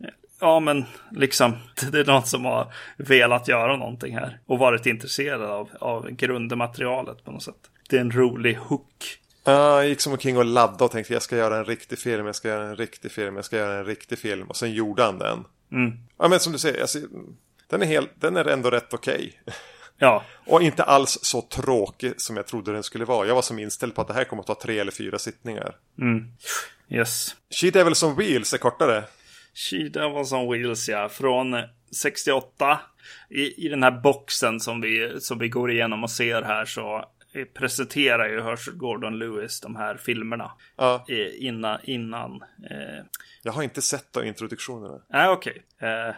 ja 0.41 0.61
men 0.61 0.85
liksom 1.11 1.57
det 1.93 2.01
är 2.01 2.05
någon 2.05 2.27
som 2.27 2.45
har 2.45 2.73
velat 2.97 3.49
göra 3.49 3.77
någonting 3.77 4.15
här 4.15 4.39
och 4.47 4.59
varit 4.59 4.87
intresserad 4.87 5.43
av, 5.43 5.69
av 5.81 6.11
grundmaterialet 6.11 7.25
på 7.25 7.31
något 7.31 7.43
sätt. 7.43 7.71
Det 7.89 7.97
är 7.97 8.01
en 8.01 8.13
rolig 8.13 8.55
hook. 8.55 9.19
jag 9.45 9.89
gick 9.89 10.01
som 10.01 10.13
omkring 10.13 10.39
och 10.39 10.45
laddade 10.45 10.85
och 10.85 10.91
tänkte 10.91 11.13
jag 11.13 11.23
ska 11.23 11.37
göra 11.37 11.59
en 11.59 11.65
riktig 11.65 11.99
film, 11.99 12.27
jag 12.27 12.35
ska 12.35 12.49
göra 12.49 12.69
en 12.69 12.77
riktig 12.77 13.13
film, 13.13 13.37
jag 13.37 13.45
ska 13.45 13.57
göra 13.57 13.79
en 13.79 13.85
riktig 13.85 14.19
film 14.19 14.47
och 14.47 14.57
sen 14.57 14.73
gjorde 14.73 15.03
han 15.03 15.19
den. 15.19 15.45
Mm. 15.73 15.93
Ja 16.19 16.29
men 16.29 16.41
som 16.41 16.53
du 16.53 16.59
säger, 16.59 16.81
alltså, 16.81 16.99
den, 17.67 17.83
är 17.83 17.87
helt, 17.87 18.11
den 18.15 18.37
är 18.37 18.45
ändå 18.45 18.71
rätt 18.71 18.95
okej. 18.95 19.41
Okay. 19.43 19.55
Ja. 20.03 20.25
Och 20.47 20.63
inte 20.63 20.83
alls 20.83 21.19
så 21.23 21.43
tråkig 21.43 22.21
som 22.21 22.37
jag 22.37 22.47
trodde 22.47 22.73
den 22.73 22.83
skulle 22.83 23.05
vara. 23.05 23.27
Jag 23.27 23.35
var 23.35 23.43
som 23.43 23.59
inställd 23.59 23.95
på 23.95 24.01
att 24.01 24.09
det 24.09 24.15
här 24.15 24.25
kommer 24.25 24.41
att 24.41 24.47
ta 24.47 24.55
tre 24.55 24.79
eller 24.79 24.93
fyra 24.93 25.19
sittningar. 25.19 25.77
Mm. 25.99 26.33
Yes. 26.89 27.37
She 27.51 27.71
Devils 27.71 28.03
on 28.03 28.17
Wheels 28.17 28.55
är 28.55 28.59
kortare. 28.59 29.05
She 29.55 29.89
Devils 29.89 30.33
on 30.33 30.53
Wheels, 30.53 30.89
ja. 30.89 31.09
Från 31.09 31.57
68. 31.93 32.81
I, 33.31 33.67
I 33.67 33.69
den 33.69 33.83
här 33.83 33.91
boxen 33.91 34.61
som 34.61 34.81
vi, 34.81 35.21
som 35.21 35.39
vi 35.39 35.49
går 35.49 35.71
igenom 35.71 36.03
och 36.03 36.11
ser 36.11 36.43
här 36.43 36.65
så 36.65 37.05
presenterar 37.55 38.29
ju 38.29 38.43
Herschel 38.43 38.75
Gordon 38.75 39.19
Lewis 39.19 39.61
de 39.61 39.77
här 39.77 39.97
filmerna. 39.97 40.53
Ja. 40.77 41.05
Innan, 41.39 41.79
innan. 41.85 42.43
Eh... 42.71 43.05
Jag 43.43 43.53
har 43.53 43.63
inte 43.63 43.83
sett 43.83 44.13
de 44.13 44.25
introduktionerna. 44.25 45.03
Nej, 45.09 45.25
äh, 45.25 45.33
okej. 45.33 45.65
Okay. 45.77 45.91
Eh, 45.91 46.15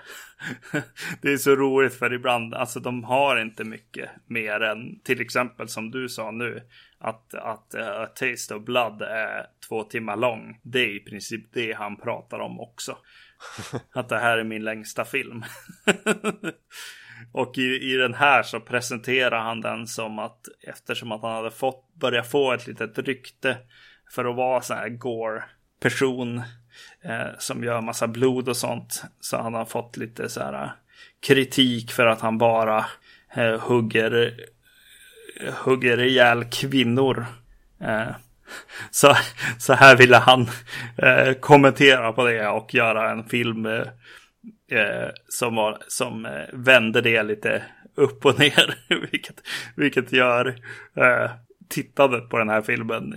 det 1.22 1.32
är 1.32 1.36
så 1.36 1.56
roligt 1.56 1.94
för 1.94 2.12
ibland, 2.12 2.54
alltså 2.54 2.80
de 2.80 3.04
har 3.04 3.40
inte 3.40 3.64
mycket 3.64 4.10
mer 4.26 4.60
än 4.60 5.00
till 5.00 5.20
exempel 5.20 5.68
som 5.68 5.90
du 5.90 6.08
sa 6.08 6.30
nu. 6.30 6.62
Att, 6.98 7.34
att 7.34 7.74
uh, 7.78 7.88
A 7.88 8.06
Taste 8.06 8.54
of 8.54 8.64
Blood 8.64 9.02
är 9.02 9.46
två 9.68 9.82
timmar 9.84 10.16
lång. 10.16 10.60
Det 10.62 10.78
är 10.78 10.96
i 10.96 11.00
princip 11.00 11.52
det 11.52 11.72
han 11.72 11.96
pratar 11.96 12.38
om 12.38 12.60
också. 12.60 12.96
att 13.92 14.08
det 14.08 14.18
här 14.18 14.38
är 14.38 14.44
min 14.44 14.64
längsta 14.64 15.04
film. 15.04 15.44
Och 17.32 17.58
i, 17.58 17.92
i 17.92 17.96
den 17.96 18.14
här 18.14 18.42
så 18.42 18.60
presenterar 18.60 19.40
han 19.40 19.60
den 19.60 19.86
som 19.86 20.18
att 20.18 20.40
eftersom 20.62 21.12
att 21.12 21.22
han 21.22 21.34
hade 21.34 21.50
fått 21.50 21.94
börja 21.94 22.22
få 22.22 22.52
ett 22.52 22.66
litet 22.66 22.98
rykte 22.98 23.56
för 24.10 24.24
att 24.24 24.36
vara 24.36 24.60
så 24.60 24.74
här 24.74 24.88
gore 24.88 25.44
person 25.80 26.42
eh, 27.02 27.38
som 27.38 27.64
gör 27.64 27.80
massa 27.80 28.08
blod 28.08 28.48
och 28.48 28.56
sånt. 28.56 29.02
Så 29.20 29.36
han 29.36 29.54
har 29.54 29.64
fått 29.64 29.96
lite 29.96 30.28
så 30.28 30.40
här 30.40 30.64
eh, 30.64 30.70
kritik 31.26 31.92
för 31.92 32.06
att 32.06 32.20
han 32.20 32.38
bara 32.38 32.86
eh, 33.34 33.60
hugger, 33.60 34.36
hugger 35.64 36.00
ihjäl 36.00 36.44
kvinnor. 36.44 37.26
Eh, 37.80 38.10
så, 38.90 39.16
så 39.58 39.72
här 39.72 39.96
ville 39.96 40.16
han 40.16 40.48
eh, 40.96 41.32
kommentera 41.32 42.12
på 42.12 42.24
det 42.24 42.48
och 42.48 42.74
göra 42.74 43.10
en 43.10 43.24
film 43.24 43.66
eh, 43.66 43.86
eh, 44.72 45.10
som, 45.28 45.54
var, 45.54 45.78
som 45.88 46.26
eh, 46.26 46.42
vände 46.52 47.00
det 47.00 47.22
lite 47.22 47.62
upp 47.94 48.26
och 48.26 48.38
ner. 48.38 48.78
vilket, 49.10 49.40
vilket 49.76 50.12
gör 50.12 50.46
eh, 50.96 51.30
tittandet 51.68 52.28
på 52.28 52.38
den 52.38 52.48
här 52.48 52.62
filmen 52.62 53.14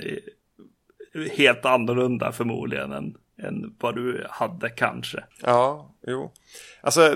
helt 1.31 1.65
annorlunda 1.65 2.31
förmodligen 2.31 2.91
än, 2.91 3.17
än 3.41 3.75
vad 3.79 3.95
du 3.95 4.25
hade 4.29 4.69
kanske. 4.69 5.23
Ja, 5.41 5.95
jo. 6.07 6.31
Alltså, 6.81 7.15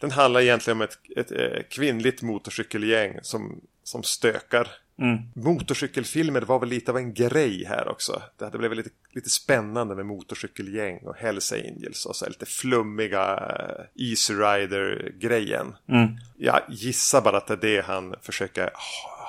den 0.00 0.10
handlar 0.10 0.40
egentligen 0.40 0.76
om 0.76 0.82
ett, 0.82 0.98
ett, 1.16 1.32
ett 1.32 1.68
kvinnligt 1.68 2.22
motorcykelgäng 2.22 3.18
som, 3.22 3.60
som 3.82 4.02
stökar 4.02 4.68
Mm. 4.98 5.18
Motorcykelfilmer 5.34 6.40
var 6.40 6.60
väl 6.60 6.68
lite 6.68 6.90
av 6.90 6.96
en 6.96 7.14
grej 7.14 7.64
här 7.64 7.88
också. 7.88 8.22
Det 8.38 8.44
hade 8.44 8.58
blivit 8.58 8.76
lite, 8.76 8.90
lite 9.14 9.30
spännande 9.30 9.94
med 9.94 10.06
motorcykelgäng 10.06 10.98
och 10.98 11.16
Hells 11.16 11.52
Angels 11.52 12.06
och 12.06 12.16
så 12.16 12.28
lite 12.28 12.46
flummiga 12.46 13.36
uh, 13.36 14.04
Easy 14.10 14.34
Rider-grejen. 14.34 15.74
Mm. 15.88 16.08
Jag 16.38 16.60
gissar 16.68 17.20
bara 17.20 17.36
att 17.36 17.46
det 17.46 17.54
är 17.54 17.76
det 17.76 17.84
han 17.84 18.14
försöker 18.22 18.70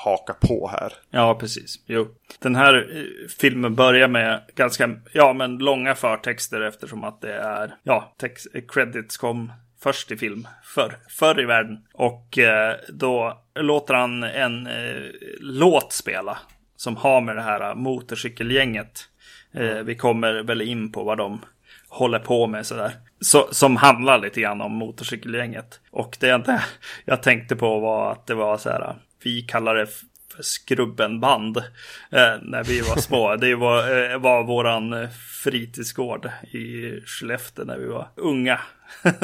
haka 0.05 0.33
på 0.33 0.67
här. 0.67 0.93
Ja, 1.09 1.35
precis. 1.39 1.79
Jo. 1.85 2.07
Den 2.39 2.55
här 2.55 2.97
eh, 2.97 3.27
filmen 3.39 3.75
börjar 3.75 4.07
med 4.07 4.41
ganska, 4.55 4.89
ja 5.13 5.33
men 5.33 5.57
långa 5.57 5.95
förtexter 5.95 6.61
eftersom 6.61 7.03
att 7.03 7.21
det 7.21 7.33
är, 7.33 7.75
ja, 7.83 8.13
text, 8.17 8.47
credits 8.67 9.17
kom 9.17 9.51
först 9.85 10.11
i 10.11 10.17
film 10.17 10.47
förr, 10.63 10.97
förr 11.09 11.41
i 11.41 11.45
världen. 11.45 11.77
Och 11.93 12.37
eh, 12.37 12.75
då 12.89 13.41
låter 13.55 13.93
han 13.93 14.23
en 14.23 14.67
eh, 14.67 15.03
låt 15.39 15.93
spela 15.93 16.37
som 16.75 16.97
har 16.97 17.21
med 17.21 17.35
det 17.35 17.41
här 17.41 17.75
motorcykelgänget. 17.75 19.09
Eh, 19.53 19.77
vi 19.77 19.95
kommer 19.95 20.43
väl 20.43 20.61
in 20.61 20.91
på 20.91 21.03
vad 21.03 21.17
de 21.17 21.41
håller 21.89 22.19
på 22.19 22.47
med 22.47 22.65
sådär. 22.65 22.91
Så, 23.19 23.47
som 23.51 23.75
handlar 23.75 24.19
lite 24.19 24.41
grann 24.41 24.61
om 24.61 24.71
motorcykelgänget. 24.71 25.79
Och 25.91 26.17
det 26.19 26.29
enda 26.29 26.63
jag 27.05 27.23
tänkte 27.23 27.55
på 27.55 27.79
var 27.79 28.11
att 28.11 28.27
det 28.27 28.35
var 28.35 28.57
så 28.57 28.69
här, 28.69 28.95
vi 29.23 29.41
kallar 29.41 29.75
det 29.75 29.87
för 30.35 30.43
Skrubbenband 30.43 31.57
eh, 31.57 32.33
när 32.41 32.63
vi 32.63 32.81
var 32.81 32.97
små. 32.97 33.35
Det 33.39 33.55
var, 33.55 34.11
eh, 34.11 34.17
var 34.17 34.43
våran 34.43 35.07
fritidsgård 35.43 36.29
i 36.51 36.99
Skellefteå 37.05 37.65
när 37.65 37.77
vi 37.77 37.85
var 37.85 38.07
unga. 38.15 38.59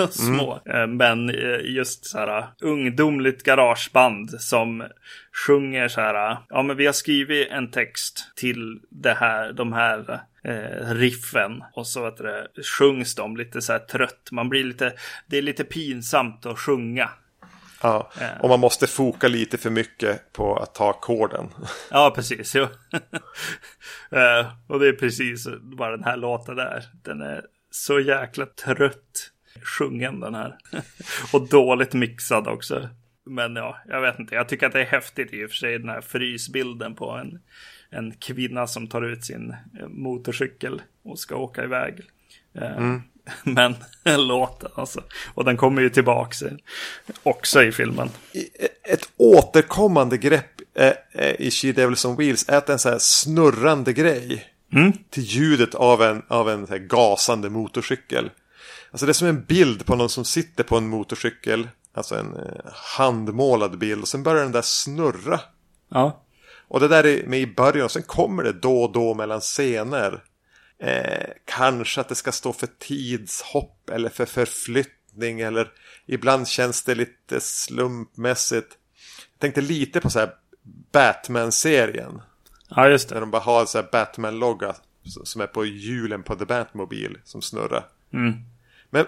små. 0.09 0.59
Mm. 0.65 0.97
Men 0.97 1.29
eh, 1.29 1.59
just 1.63 2.05
så 2.05 2.17
här 2.17 2.47
ungdomligt 2.61 3.43
garageband 3.43 4.41
som 4.41 4.83
sjunger 5.47 5.87
så 5.87 6.01
här. 6.01 6.37
Ja, 6.49 6.63
men 6.63 6.77
vi 6.77 6.85
har 6.85 6.93
skrivit 6.93 7.47
en 7.51 7.71
text 7.71 8.31
till 8.35 8.79
det 8.89 9.13
här, 9.13 9.53
de 9.53 9.73
här 9.73 10.21
eh, 10.43 10.93
riffen 10.93 11.63
och 11.73 11.87
så 11.87 12.03
vet 12.03 12.17
det, 12.17 12.47
sjungs 12.79 13.15
de 13.15 13.37
lite 13.37 13.61
så 13.61 13.71
här 13.71 13.79
trött. 13.79 14.29
Man 14.31 14.49
blir 14.49 14.63
lite, 14.63 14.93
det 15.27 15.37
är 15.37 15.41
lite 15.41 15.63
pinsamt 15.63 16.45
att 16.45 16.59
sjunga. 16.59 17.09
Ja, 17.81 18.11
och 18.39 18.49
man 18.49 18.59
måste 18.59 18.87
foka 18.87 19.27
lite 19.27 19.57
för 19.57 19.69
mycket 19.69 20.33
på 20.33 20.55
att 20.55 20.75
ta 20.75 20.89
ackorden. 20.89 21.49
Ja, 21.91 22.11
precis. 22.15 22.55
Jo. 22.55 22.63
och 24.67 24.79
det 24.79 24.87
är 24.87 24.93
precis 24.99 25.47
vad 25.61 25.91
den 25.91 26.03
här 26.03 26.17
låten 26.17 26.59
är. 26.59 26.83
Den 27.03 27.21
är 27.21 27.45
så 27.71 27.99
jäkla 27.99 28.45
trött 28.45 29.31
sjungen 29.63 30.19
den 30.19 30.35
här. 30.35 30.57
och 31.33 31.49
dåligt 31.49 31.93
mixad 31.93 32.47
också. 32.47 32.89
Men 33.25 33.55
ja, 33.55 33.77
jag 33.87 34.01
vet 34.01 34.19
inte. 34.19 34.35
Jag 34.35 34.49
tycker 34.49 34.67
att 34.67 34.73
det 34.73 34.81
är 34.81 34.85
häftigt 34.85 35.33
i 35.33 35.45
och 35.45 35.49
för 35.49 35.55
sig 35.55 35.79
den 35.79 35.89
här 35.89 36.01
frysbilden 36.01 36.95
på 36.95 37.09
en, 37.09 37.39
en 37.89 38.11
kvinna 38.11 38.67
som 38.67 38.87
tar 38.87 39.01
ut 39.01 39.25
sin 39.25 39.55
eh, 39.79 39.87
motorcykel 39.87 40.81
och 41.03 41.19
ska 41.19 41.35
åka 41.35 41.63
iväg. 41.63 42.01
Eh, 42.53 42.77
mm. 42.77 43.01
Men 43.53 43.75
låten 44.27 44.69
alltså. 44.75 45.03
Och 45.33 45.45
den 45.45 45.57
kommer 45.57 45.81
ju 45.81 45.89
tillbaka 45.89 46.45
också 47.23 47.63
i 47.63 47.71
filmen. 47.71 48.09
Ett 48.83 49.09
återkommande 49.17 50.17
grepp 50.17 50.61
i 51.39 51.51
She 51.51 51.71
Devils 51.71 52.05
on 52.05 52.15
Wheels 52.15 52.45
är 52.47 52.57
att 52.57 52.69
en 52.69 52.79
så 52.79 52.89
här 52.89 52.97
snurrande 52.99 53.93
grej. 53.93 54.47
Mm. 54.73 54.93
Till 55.09 55.23
ljudet 55.23 55.75
av 55.75 56.01
en, 56.01 56.21
av 56.27 56.49
en 56.49 56.67
så 56.67 56.77
gasande 56.77 57.49
motorcykel. 57.49 58.29
Alltså 58.91 59.05
det 59.05 59.11
är 59.11 59.13
som 59.13 59.27
en 59.27 59.43
bild 59.43 59.85
på 59.85 59.95
någon 59.95 60.09
som 60.09 60.25
sitter 60.25 60.63
på 60.63 60.77
en 60.77 60.87
motorcykel. 60.87 61.69
Alltså 61.93 62.15
en 62.15 62.35
eh, 62.35 62.71
handmålad 62.97 63.77
bild. 63.77 64.01
Och 64.01 64.07
sen 64.07 64.23
börjar 64.23 64.43
den 64.43 64.51
där 64.51 64.61
snurra. 64.61 65.39
Ja. 65.89 66.23
Och 66.67 66.79
det 66.79 66.87
där 66.87 67.05
är 67.05 67.27
med 67.27 67.39
i 67.39 67.47
början. 67.47 67.85
Och 67.85 67.91
sen 67.91 68.03
kommer 68.03 68.43
det 68.43 68.53
då 68.53 68.83
och 68.83 68.91
då 68.91 69.13
mellan 69.13 69.41
scener. 69.41 70.23
Eh, 70.81 71.29
kanske 71.45 72.01
att 72.01 72.09
det 72.09 72.15
ska 72.15 72.31
stå 72.31 72.53
för 72.53 72.67
tidshopp 72.79 73.89
eller 73.89 74.09
för 74.09 74.25
förflyttning. 74.25 75.41
Eller 75.41 75.71
ibland 76.05 76.47
känns 76.47 76.83
det 76.83 76.95
lite 76.95 77.39
slumpmässigt. 77.39 78.77
Jag 79.33 79.39
tänkte 79.39 79.61
lite 79.61 80.01
på 80.01 80.09
så 80.09 80.19
här 80.19 80.33
Batman-serien. 80.91 82.21
Ja, 82.69 82.89
just 82.89 83.09
det. 83.09 83.15
Där 83.15 83.21
de 83.21 83.31
bara 83.31 83.41
har 83.41 83.65
så 83.65 83.77
här 83.77 83.89
Batman-logga. 83.91 84.75
Som 85.23 85.41
är 85.41 85.47
på 85.47 85.65
hjulen 85.65 86.23
på 86.23 86.35
The 86.35 86.45
Batmobile 86.45 87.19
som 87.23 87.41
snurrar. 87.41 87.87
Mm. 88.13 88.33
Men 88.89 89.05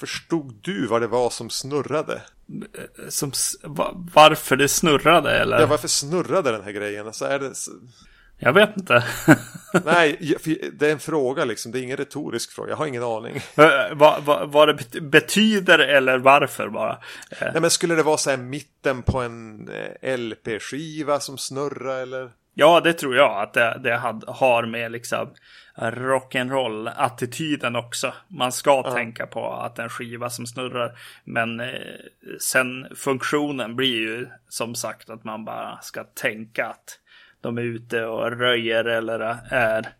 förstod 0.00 0.54
du 0.62 0.86
vad 0.86 1.00
det 1.00 1.06
var 1.06 1.30
som 1.30 1.50
snurrade? 1.50 2.22
Som, 3.08 3.32
varför 4.14 4.56
det 4.56 4.68
snurrade 4.68 5.30
eller? 5.30 5.60
Ja, 5.60 5.66
varför 5.66 5.88
snurrade 5.88 6.52
den 6.52 6.62
här 6.62 6.72
grejen? 6.72 7.06
Alltså 7.06 7.24
är 7.24 7.38
det... 7.38 7.54
Jag 8.44 8.52
vet 8.52 8.76
inte. 8.76 9.04
Nej, 9.84 10.36
det 10.72 10.88
är 10.88 10.92
en 10.92 10.98
fråga 10.98 11.44
liksom. 11.44 11.72
Det 11.72 11.78
är 11.78 11.82
ingen 11.82 11.96
retorisk 11.96 12.52
fråga. 12.52 12.70
Jag 12.70 12.76
har 12.76 12.86
ingen 12.86 13.02
aning. 13.02 13.40
vad, 13.92 14.22
vad, 14.22 14.52
vad 14.52 14.68
det 14.68 15.00
betyder 15.00 15.78
eller 15.78 16.18
varför 16.18 16.68
bara? 16.68 16.98
Nej, 17.40 17.60
men 17.60 17.70
skulle 17.70 17.94
det 17.94 18.02
vara 18.02 18.16
så 18.16 18.30
här 18.30 18.36
mitten 18.36 19.02
på 19.02 19.20
en 19.20 19.68
eh, 19.68 20.18
LP-skiva 20.18 21.20
som 21.20 21.38
snurrar 21.38 22.02
eller? 22.02 22.30
Ja, 22.54 22.80
det 22.80 22.92
tror 22.92 23.16
jag 23.16 23.42
att 23.42 23.52
det, 23.52 23.80
det 23.82 23.96
har 24.26 24.66
med 24.66 24.92
liksom 24.92 25.30
rock'n'roll-attityden 25.76 27.78
också. 27.78 28.12
Man 28.28 28.52
ska 28.52 28.82
ja. 28.84 28.94
tänka 28.94 29.26
på 29.26 29.52
att 29.52 29.78
en 29.78 29.88
skiva 29.88 30.30
som 30.30 30.46
snurrar. 30.46 30.98
Men 31.24 31.60
eh, 31.60 31.66
sen 32.40 32.86
funktionen 32.96 33.76
blir 33.76 33.96
ju 33.96 34.28
som 34.48 34.74
sagt 34.74 35.10
att 35.10 35.24
man 35.24 35.44
bara 35.44 35.78
ska 35.82 36.04
tänka 36.04 36.66
att 36.66 36.98
de 37.42 37.58
är 37.58 37.62
ute 37.62 38.04
och 38.04 38.38
röjer 38.38 38.84
eller 38.84 39.20
är 39.50 39.92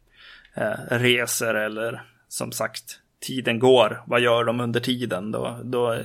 eh, 0.55 0.99
reser 0.99 1.55
eller 1.55 2.03
som 2.29 2.53
sagt 2.53 2.99
tiden 3.21 3.59
går. 3.59 4.03
Vad 4.07 4.21
gör 4.21 4.45
de 4.45 4.61
under 4.61 4.81
tiden? 4.81 5.33
Då, 5.33 5.61
då, 5.65 5.99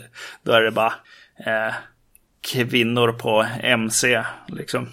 då 0.43 0.51
är 0.51 0.61
det 0.61 0.71
bara 0.71 0.93
eh, 1.45 1.73
kvinnor 2.41 3.11
på 3.11 3.45
MC 3.61 4.23
liksom. 4.47 4.89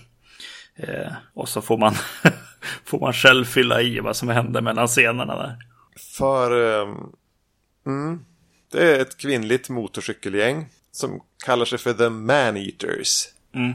Eh, 0.76 1.12
och 1.34 1.48
så 1.48 1.62
får 1.62 1.78
man, 1.78 1.94
får 2.84 3.00
man 3.00 3.12
själv 3.12 3.44
fylla 3.44 3.82
i 3.82 4.00
vad 4.00 4.16
som 4.16 4.28
händer 4.28 4.60
mellan 4.60 4.88
scenerna 4.88 5.36
där. 5.36 5.56
För 6.16 6.52
um, 6.52 7.12
mm, 7.86 8.24
det 8.72 8.96
är 8.96 9.00
ett 9.00 9.16
kvinnligt 9.16 9.68
motorcykelgäng 9.68 10.68
som 10.92 11.20
kallar 11.44 11.64
sig 11.64 11.78
för 11.78 11.92
The 11.92 12.08
Man-Eaters. 12.08 13.28
Mm. 13.54 13.72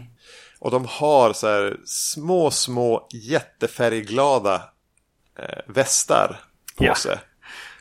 Och 0.59 0.71
de 0.71 0.85
har 0.89 1.33
så 1.33 1.47
här 1.47 1.77
små, 1.85 2.51
små 2.51 3.07
jättefärgglada 3.13 4.55
eh, 5.39 5.59
västar 5.67 6.39
på 6.77 6.85
Ja. 6.85 6.95
sig. 6.95 7.17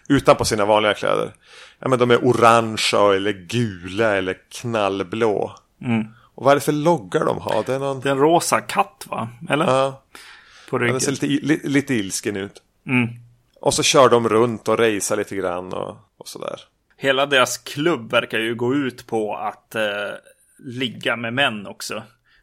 Utanpå 0.08 0.44
sina 0.44 0.64
vanliga 0.64 0.94
kläder. 0.94 1.32
Ja, 1.78 1.88
men 1.88 1.98
de 1.98 2.10
är 2.10 2.24
orangea 2.24 3.14
eller 3.16 3.32
gula 3.32 4.16
eller 4.16 4.36
knallblå. 4.52 5.54
Mm. 5.82 6.06
Och 6.34 6.44
vad 6.44 6.50
är 6.50 6.54
det 6.54 6.60
för 6.60 6.72
loggar 6.72 7.24
de 7.24 7.38
har? 7.40 7.62
Det 7.66 7.74
är 7.74 7.78
någon... 7.78 8.00
Det 8.00 8.08
är 8.08 8.12
en 8.12 8.18
rosa 8.18 8.60
katt 8.60 9.04
va? 9.08 9.28
Eller? 9.50 9.66
Ja, 9.66 10.02
På 10.70 10.78
den 10.78 10.86
ryggen. 10.86 11.00
ser 11.00 11.12
lite, 11.12 11.26
li, 11.26 11.60
lite 11.64 11.94
ilsken 11.94 12.36
ut. 12.36 12.62
Mm. 12.86 13.08
Och 13.60 13.74
så 13.74 13.82
kör 13.82 14.08
de 14.08 14.28
runt 14.28 14.68
och 14.68 14.78
racear 14.78 15.16
lite 15.16 15.36
grann 15.36 15.72
och, 15.72 15.96
och 16.18 16.28
sådär. 16.28 16.60
Hela 16.96 17.26
deras 17.26 17.58
klubb 17.58 18.10
verkar 18.10 18.38
ju 18.38 18.54
gå 18.54 18.74
ut 18.74 19.06
på 19.06 19.36
att 19.36 19.74
eh, 19.74 19.82
ligga 20.58 21.16
med 21.16 21.32
män 21.34 21.66
också. 21.66 22.02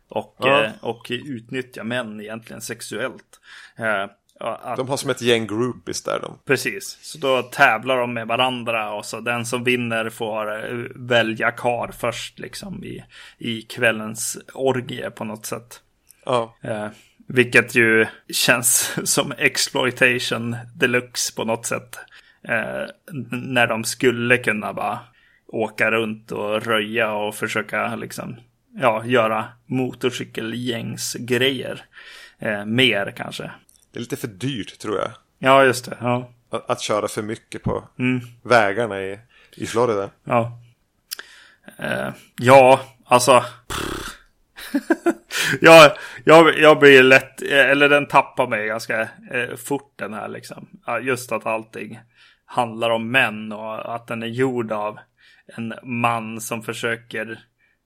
Och, 0.09 0.35
Ja. 0.39 0.63
eh, 0.63 0.71
och 0.81 1.07
utnyttja 1.09 1.83
män 1.83 2.21
egentligen 2.21 2.61
sexuellt. 2.61 3.39
Eh, 3.77 4.03
att, 4.39 4.77
De 4.77 4.89
har 4.89 4.97
som 4.97 5.09
ett 5.09 5.21
gäng 5.21 5.47
groupies 5.47 6.03
där 6.03 6.19
de. 6.21 6.39
Precis, 6.45 6.97
så 7.01 7.17
då 7.17 7.41
tävlar 7.41 7.97
de 7.97 8.13
med 8.13 8.27
varandra 8.27 8.93
och 8.93 9.05
så 9.05 9.19
den 9.19 9.45
som 9.45 9.63
vinner 9.63 10.09
får 10.09 10.65
eh, 10.65 10.85
välja 10.95 11.51
kar 11.51 11.91
först 11.97 12.39
liksom 12.39 12.83
i, 12.83 13.03
i 13.37 13.61
kvällens 13.61 14.37
orgie 14.53 15.09
på 15.11 15.23
något 15.23 15.45
sätt. 15.45 15.81
Ja, 16.25 16.55
Eh, 16.61 16.87
vilket 17.27 17.75
ju 17.75 18.05
känns 18.33 18.97
som 19.03 19.33
exploitation 19.37 20.55
deluxe 20.75 21.35
på 21.35 21.43
något 21.43 21.65
sätt. 21.65 21.99
Eh, 22.47 22.85
när 23.31 23.67
de 23.67 23.83
skulle 23.83 24.37
kunna 24.37 24.73
bara 24.73 24.99
åka 25.47 25.91
runt 25.91 26.31
och 26.31 26.63
röja 26.65 27.13
och 27.13 27.35
försöka 27.35 27.95
liksom, 27.95 28.35
ja, 28.75 29.05
göra 29.05 29.45
motorcykelgängsgrejer. 29.65 31.85
Eh, 32.39 32.65
mer 32.65 33.13
kanske. 33.17 33.51
det 33.91 33.99
är 33.99 34.01
lite 34.01 34.15
för 34.15 34.27
dyrt 34.27 34.79
tror 34.79 34.97
jag. 34.97 35.11
Ja, 35.39 35.63
just 35.63 35.85
det. 35.85 35.97
Ja. 36.01 36.31
Att, 36.49 36.69
att 36.69 36.81
köra 36.81 37.07
för 37.07 37.21
mycket 37.21 37.63
på 37.63 37.83
Mm. 37.99 38.21
vägarna 38.43 39.01
i, 39.01 39.19
i 39.55 39.65
Florida. 39.65 40.09
Ja. 40.23 40.59
Eh, 41.77 42.09
ja, 42.41 42.81
alltså. 43.05 43.43
jag, 45.61 45.91
jag, 46.23 46.59
jag 46.59 46.79
blir 46.79 47.03
lätt, 47.03 47.41
eller 47.41 47.89
den 47.89 48.07
tappar 48.07 48.47
mig 48.47 48.67
ganska 48.67 49.01
eh, 49.31 49.55
fort 49.65 49.93
den 49.95 50.13
här 50.13 50.27
liksom. 50.27 50.67
Just 51.01 51.31
att 51.31 51.45
allting 51.45 51.99
handlar 52.45 52.89
om 52.89 53.11
män 53.11 53.51
och 53.51 53.95
att 53.95 54.07
den 54.07 54.23
är 54.23 54.27
gjord 54.27 54.71
av 54.71 54.99
en 55.57 55.73
man 55.83 56.41
som 56.41 56.63
försöker 56.63 57.39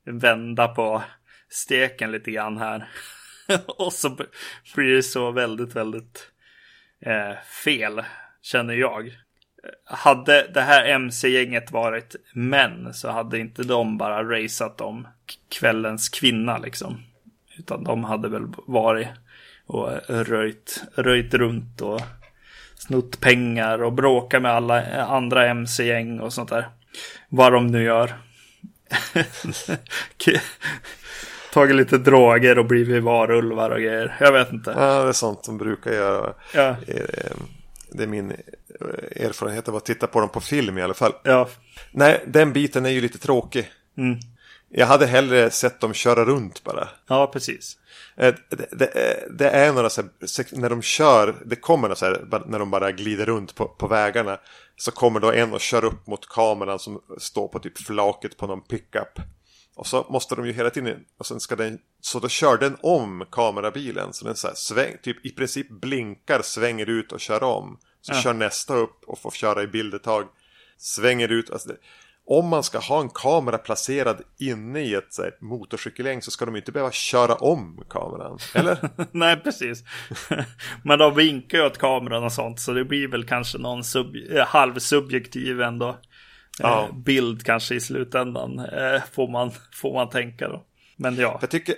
vända 0.09 0.67
på 0.67 1.03
steken 1.49 2.11
lite 2.11 2.31
grann 2.31 2.57
här. 2.57 2.87
och 3.65 3.93
så 3.93 4.17
blir 4.75 4.95
det 4.95 5.03
så 5.03 5.31
väldigt, 5.31 5.75
väldigt 5.75 6.31
eh, 7.05 7.33
fel, 7.63 8.03
känner 8.41 8.73
jag 8.73 9.11
hade 9.85 10.47
det 10.53 10.61
här 10.61 10.85
MC-gänget 10.85 11.71
varit 11.71 12.15
män 12.33 12.93
så 12.93 13.09
hade 13.09 13.39
inte 13.39 13.63
de 13.63 13.97
bara 13.97 14.23
raceat 14.23 14.81
om 14.81 15.07
kvällens 15.49 16.09
kvinna 16.09 16.57
liksom. 16.57 17.01
Utan 17.57 17.83
de 17.83 18.03
hade 18.03 18.29
väl 18.29 18.43
varit 18.67 19.07
och 19.65 19.91
eh, 19.91 20.23
röjt, 20.23 20.83
röjt 20.95 21.33
runt 21.33 21.81
och 21.81 22.01
snott 22.75 23.19
pengar 23.19 23.83
och 23.83 23.93
bråkat 23.93 24.41
med 24.41 24.51
alla 24.51 25.03
andra 25.03 25.47
MC-gäng 25.47 26.19
och 26.19 26.33
sånt 26.33 26.49
där. 26.49 26.69
Vad 27.29 27.53
de 27.53 27.67
nu 27.67 27.83
gör. 27.83 28.13
Tagit 31.53 31.75
lite 31.75 31.97
droger 31.97 32.59
och 32.59 32.65
blivit 32.65 33.03
varulvar 33.03 33.69
och 33.69 33.77
grejer. 33.81 34.17
Jag 34.19 34.31
vet 34.31 34.51
inte. 34.51 34.71
Ja, 34.77 35.03
det 35.03 35.09
är 35.09 35.13
sånt 35.13 35.43
de 35.43 35.57
brukar 35.57 35.91
göra. 35.91 36.33
Ja, 36.53 36.75
Eh, 36.87 37.31
Det 37.91 38.03
är 38.03 38.07
min 38.07 38.31
eh, 38.31 39.25
erfarenhet 39.25 39.67
av 39.67 39.75
att 39.75 39.85
titta 39.85 40.07
på 40.07 40.19
dem 40.19 40.29
på 40.29 40.41
film 40.41 40.77
i 40.77 40.81
alla 40.81 40.93
fall. 40.93 41.13
ja, 41.23 41.49
Nej, 41.91 42.23
den 42.27 42.53
biten 42.53 42.85
är 42.85 42.89
ju 42.89 43.01
lite 43.01 43.17
tråkig. 43.17 43.71
mm. 43.97 44.19
Jag 44.71 44.85
hade 44.85 45.05
hellre 45.07 45.49
sett 45.49 45.79
dem 45.79 45.93
köra 45.93 46.25
runt 46.25 46.63
bara. 46.63 46.87
ja 47.07 47.27
precis. 47.33 47.77
Eh, 48.17 48.33
Det, 48.49 48.67
det, 48.71 48.85
är- 48.97 49.27
det 49.31 49.49
är 49.49 49.73
några 49.73 49.89
så 49.89 50.01
här, 50.01 50.59
när 50.59 50.69
de 50.69 50.81
kör, 50.81 51.35
det 51.45 51.55
kommer 51.55 51.81
några 51.81 51.95
så 51.95 52.05
här, 52.05 52.43
när 52.47 52.59
de 52.59 52.71
bara 52.71 52.91
glider 52.91 53.25
runt 53.25 53.55
på, 53.55 53.65
på 53.67 53.87
vägarna. 53.87 54.39
Så 54.79 54.91
kommer 54.91 55.19
då 55.19 55.31
en 55.31 55.53
och 55.53 55.61
kör 55.61 55.83
upp 55.85 56.07
mot 56.07 56.29
kameran 56.29 56.79
som 56.79 57.01
står 57.17 57.47
på 57.47 57.59
typ 57.59 57.77
flaket 57.77 58.37
på 58.37 58.47
någon 58.47 58.61
pickup. 58.61 59.19
Och 59.75 59.87
så 59.87 60.07
måste 60.09 60.35
de 60.35 60.45
ju 60.45 60.53
hela 60.53 60.69
tiden, 60.69 61.05
och 61.17 61.25
sen 61.25 61.39
ska 61.39 61.55
den, 61.55 61.79
så 62.01 62.19
då 62.19 62.27
kör 62.27 62.57
den 62.57 62.77
om 62.81 63.25
kamerabilen. 63.31 64.13
Så 64.13 64.25
den 64.25 64.35
så 64.35 64.47
här 64.47 64.55
sväng, 64.55 64.97
typ 65.03 65.25
i 65.25 65.29
princip 65.31 65.69
blinkar, 65.69 66.41
svänger 66.41 66.89
ut 66.89 67.11
och 67.11 67.19
kör 67.19 67.43
om. 67.43 67.77
Så 68.01 68.13
Ja. 68.13 68.21
kör 68.21 68.33
nästa 68.33 68.75
upp 68.75 69.03
och 69.07 69.19
får 69.19 69.31
köra 69.31 69.63
i 69.63 69.67
bild 69.67 69.93
ett 69.93 70.03
tag. 70.03 70.27
Svänger 70.77 71.27
ut. 71.31 71.49
Alltså 71.49 71.69
det, 71.69 71.77
om 72.29 72.47
man 72.47 72.63
ska 72.63 72.79
ha 72.79 73.01
en 73.01 73.09
kamera 73.09 73.57
placerad 73.57 74.21
inne 74.39 74.79
i 74.79 74.93
ett 74.93 75.17
här, 75.17 75.35
motorcykelgäng 75.41 76.21
så 76.21 76.31
ska 76.31 76.45
de 76.45 76.55
inte 76.55 76.71
behöva 76.71 76.91
köra 76.91 77.35
om 77.35 77.83
kameran. 77.89 78.39
Eller? 78.55 78.89
Nej, 79.11 79.37
precis. 79.37 79.83
Men 80.83 80.99
de 80.99 81.15
vinkar 81.15 81.57
ju 81.57 81.65
åt 81.65 81.77
kameran 81.77 82.23
och 82.23 82.31
sånt, 82.31 82.59
så 82.59 82.73
det 82.73 82.85
blir 82.85 83.07
väl 83.07 83.27
kanske 83.27 83.57
någon 83.57 83.83
sub 83.83 84.15
eh, 84.31 84.45
halvsubjektiv 84.45 85.61
ändå. 85.61 85.97
Ja. 86.59 86.83
Eh, 86.83 86.95
bild 86.95 87.45
kanske 87.45 87.75
i 87.75 87.79
slutändan, 87.79 88.59
eh, 88.59 89.01
får, 89.11 89.27
man, 89.27 89.51
får 89.73 89.93
man 89.93 90.09
tänka 90.09 90.47
då. 90.47 90.65
Men 90.97 91.15
ja, 91.15 91.37
Jag 91.41 91.49
tycker 91.49 91.75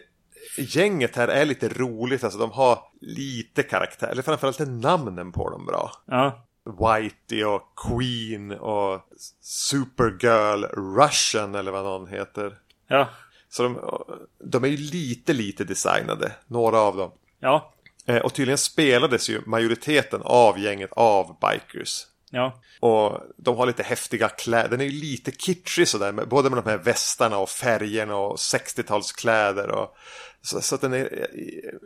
gänget 0.58 1.16
här 1.16 1.28
är 1.28 1.46
lite 1.46 1.70
roligt. 1.70 2.24
Alltså 2.24 2.40
de 2.40 2.52
har 2.52 2.80
lite 3.02 3.64
karaktär. 3.64 4.08
Eller 4.08 4.22
framförallt 4.22 4.60
är 4.60 4.66
namnen 4.66 5.32
på 5.32 5.50
dem 5.50 5.66
bra. 5.66 5.92
ja, 6.06 6.48
Whitey 6.66 7.44
och 7.44 7.62
Queen 7.76 8.52
och 8.52 9.02
Supergirl 9.42 10.64
Russian 10.98 11.56
eller 11.56 11.72
vad 11.72 11.84
någon 11.84 12.08
heter. 12.08 12.58
ja, 12.88 13.10
Så 13.50 13.64
de, 13.64 13.80
de 14.44 14.64
är 14.64 14.68
ju 14.68 14.78
lite, 14.78 15.34
lite 15.34 15.64
designade. 15.64 16.32
Några 16.48 16.80
av 16.80 16.98
dem. 16.98 17.12
ja, 17.40 17.74
Eh, 18.06 18.18
Och 18.18 18.34
tydligen 18.34 18.58
spelades 18.58 19.30
ju 19.30 19.42
majoriteten 19.46 20.22
av 20.24 20.60
gänget 20.60 20.90
av 20.94 21.38
bikers. 21.42 22.06
ja, 22.30 22.62
Och 22.80 23.20
de 23.38 23.58
har 23.58 23.66
lite 23.66 23.84
häftiga 23.84 24.30
kläder. 24.30 24.70
Den 24.70 24.82
är 24.82 24.86
ju 24.86 25.02
lite 25.02 25.32
kitschig 25.32 25.88
sådär. 25.88 26.12
Både 26.12 26.50
med 26.50 26.64
de 26.64 26.70
här 26.70 26.78
västarna 26.78 27.38
och 27.38 27.50
färgerna 27.50 28.16
och 28.16 28.36
60-talskläder. 28.36 29.68
Och, 29.68 29.96
så, 30.42 30.62
så 30.62 30.76
att 30.76 30.82
den 30.82 30.94
är 30.94 31.28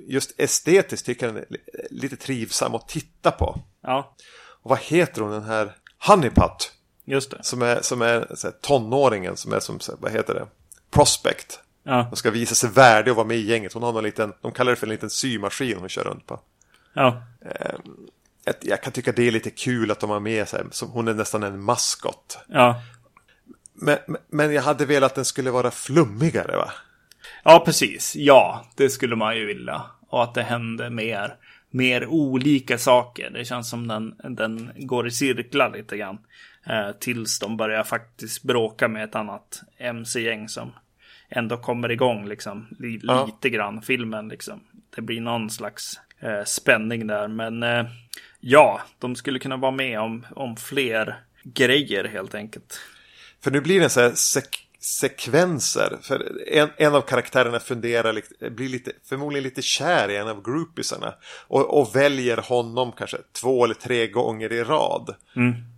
just 0.08 0.40
estetiskt 0.40 1.06
tycker 1.06 1.26
jag 1.26 1.36
den 1.36 1.44
är 1.44 1.48
li- 1.50 1.88
lite 1.90 2.16
trivsam 2.16 2.76
att 2.76 2.88
titta 2.88 3.32
på. 3.32 3.60
ja, 3.82 4.16
Och 4.66 4.70
vad 4.70 4.80
heter 4.80 5.22
hon 5.22 5.32
den 5.32 5.44
här? 5.44 5.72
Honeypot. 6.08 6.72
just 7.06 7.32
det. 7.32 7.38
Som 7.44 7.62
är, 7.62 7.82
som 7.82 8.02
är 8.02 8.28
så 8.36 8.48
här, 8.48 8.56
tonåringen 8.62 9.38
som 9.38 9.54
är 9.54 9.60
som, 9.60 9.80
vad 10.00 10.12
heter 10.12 10.34
det? 10.34 10.46
Prospect. 10.92 11.60
Ja, 11.84 12.02
Hon 12.02 12.16
ska 12.18 12.32
visa 12.32 12.56
sig 12.56 12.70
värdig 12.70 13.12
och 13.12 13.18
vara 13.18 13.28
med 13.28 13.38
i 13.38 13.42
gänget. 13.50 13.74
Hon 13.74 13.84
har 13.84 13.94
någon 13.94 14.04
liten, 14.04 14.34
de 14.42 14.52
kallar 14.52 14.72
det 14.72 14.76
för 14.76 14.88
en 14.88 14.92
liten 14.92 15.10
symaskin 15.10 15.78
hon 15.80 15.90
kör 15.90 16.04
runt 16.04 16.26
på. 16.28 16.40
ja, 16.94 17.22
Ett- 18.46 18.58
Jag 18.66 18.84
kan 18.84 18.94
tycka 18.94 19.12
det 19.12 19.28
är 19.28 19.32
lite 19.32 19.50
kul 19.50 19.92
att 19.92 20.00
de 20.00 20.10
har 20.10 20.20
med 20.20 20.48
sig, 20.48 20.64
som 20.72 20.90
hon 20.90 21.08
är 21.08 21.14
nästan 21.14 21.44
en 21.44 21.64
maskot. 21.64 22.38
ja. 22.48 22.82
Men, 23.74 23.98
men- 24.30 24.54
jag 24.54 24.62
hade 24.62 24.86
velat 24.86 25.12
att 25.12 25.16
den 25.16 25.26
skulle 25.26 25.52
vara 25.52 25.72
flummigare 25.72 26.58
va? 26.58 26.72
Ja, 27.44 27.60
precis. 27.66 28.16
Ja, 28.16 28.66
det 28.76 28.90
skulle 28.90 29.16
man 29.16 29.38
ju 29.38 29.46
vilja. 29.46 29.82
Och 30.10 30.24
att 30.24 30.34
det 30.34 30.44
händer 30.44 30.90
mer, 30.90 31.36
mer 31.76 32.06
olika 32.06 32.78
saker. 32.78 33.30
Det 33.30 33.46
känns 33.46 33.70
som 33.70 33.88
den, 33.88 34.16
den 34.36 34.72
går 34.76 35.08
i 35.08 35.12
cirklar 35.12 35.74
lite 35.78 35.98
grann. 35.98 36.18
Eh, 36.66 36.92
tills 36.92 37.40
de 37.40 37.58
börjar 37.58 37.84
faktiskt 37.84 38.44
bråka 38.44 38.88
med 38.88 39.04
ett 39.04 39.16
annat 39.16 39.62
MC-gäng 39.78 40.50
som 40.50 40.72
ändå 41.30 41.58
kommer 41.58 41.92
igång 41.92 42.28
liksom. 42.28 42.68
Li, 42.80 43.00
Ja. 43.04 43.26
Lite 43.26 43.50
grann 43.50 43.82
filmen 43.82 44.28
liksom. 44.28 44.60
Det 44.96 45.02
blir 45.02 45.22
någon 45.22 45.50
slags 45.50 46.00
eh, 46.20 46.44
spänning 46.46 47.08
där. 47.08 47.28
Men 47.28 47.64
eh, 47.64 47.86
ja, 48.40 48.82
de 49.00 49.16
skulle 49.16 49.40
kunna 49.40 49.58
vara 49.58 49.72
med 49.72 50.00
om, 50.00 50.26
om 50.36 50.58
fler 50.58 51.16
grejer 51.44 52.04
helt 52.04 52.36
enkelt. 52.36 52.80
För 53.44 53.52
nu 53.52 53.62
blir 53.62 53.80
det 53.80 53.90
så 53.90 54.02
här 54.02 54.12
sek 54.12 54.65
sekvenser. 54.86 55.98
För 56.02 56.42
en, 56.48 56.70
en 56.78 56.96
av 56.96 57.02
karaktärerna 57.02 57.60
funderar, 57.60 58.22
blir 58.50 58.70
lite, 58.70 58.92
förmodligen 59.10 59.44
lite 59.44 59.62
kär 59.62 60.10
i 60.10 60.16
en 60.18 60.28
av 60.28 60.44
groupiesarna. 60.44 61.14
Och, 61.48 61.80
och 61.80 61.96
väljer 61.96 62.38
honom 62.38 62.92
kanske 62.92 63.18
två 63.42 63.64
eller 63.64 63.76
tre 63.76 64.08
gånger 64.08 64.54
i 64.54 64.64
rad. 64.64 65.16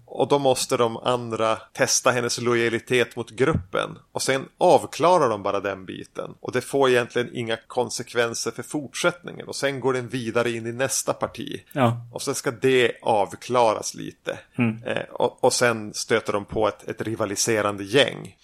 Och 0.10 0.28
då 0.28 0.39
måste 0.39 0.78
de 0.78 0.98
andra 0.98 1.56
testa 1.56 2.12
hennes 2.12 2.41
lojalitet 2.41 3.15
mot 3.15 3.30
gruppen. 3.32 3.98
Och 4.12 4.22
sen 4.22 4.46
avklarar 4.58 5.30
de 5.30 5.43
bara 5.43 5.60
den 5.60 5.86
biten. 5.86 6.32
Och 6.39 6.52
det 6.52 6.62
får 6.62 6.89
egentligen 6.89 7.30
inga 7.34 7.58
konsekvenser 7.67 8.52
för 8.52 8.63
fortsättningen. 8.63 9.48
Och 9.48 9.56
sen 9.56 9.80
går 9.80 9.93
den 9.93 10.08
vidare 10.08 10.52
in 10.52 10.67
i 10.67 10.72
nästa 10.72 11.13
parti. 11.13 11.62
Ja, 11.72 12.02
Och 12.13 12.22
sen 12.22 12.36
ska 12.36 12.52
det 12.52 12.91
avklaras 13.02 13.93
lite. 13.93 14.39
Eh, 14.86 15.04
och, 15.12 15.43
och 15.43 15.54
sen 15.54 15.93
stöter 15.93 16.34
de 16.34 16.46
på 16.46 16.67
ett, 16.67 16.88
ett 16.88 17.02
rivaliserande 17.02 17.84
gäng. 17.84 18.36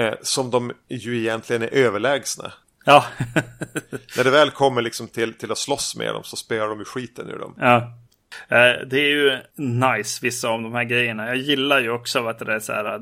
Eh, 0.00 0.14
som 0.22 0.50
de 0.50 0.72
ju 0.88 1.18
egentligen 1.18 1.62
är 1.62 1.74
överlägsna. 1.74 2.52
Ja. 2.84 3.04
När 4.16 4.24
det 4.24 4.30
väl 4.30 4.50
kommer 4.50 4.82
liksom 4.82 5.08
till, 5.08 5.34
till 5.34 5.52
att 5.52 5.58
slåss 5.58 5.96
med 5.96 6.14
dem 6.14 6.24
så 6.24 6.36
spöar 6.36 6.68
de 6.68 6.78
ju 6.78 6.84
skiten 6.84 7.30
ur 7.30 7.38
dem. 7.38 7.54
ja. 7.58 7.96
Eh, 8.48 8.86
Det 8.86 9.00
är 9.00 9.08
ju 9.10 9.38
nice 9.56 10.18
vissa 10.22 10.48
av 10.48 10.62
de 10.62 10.74
här 10.74 10.84
grejerna. 10.84 11.26
Jag 11.26 11.36
gillar 11.36 11.80
ju 11.80 11.90
också 11.90 12.26
att 12.26 12.38
det 12.38 12.54
är 12.54 12.58
så 12.60 12.72
här 12.72 13.00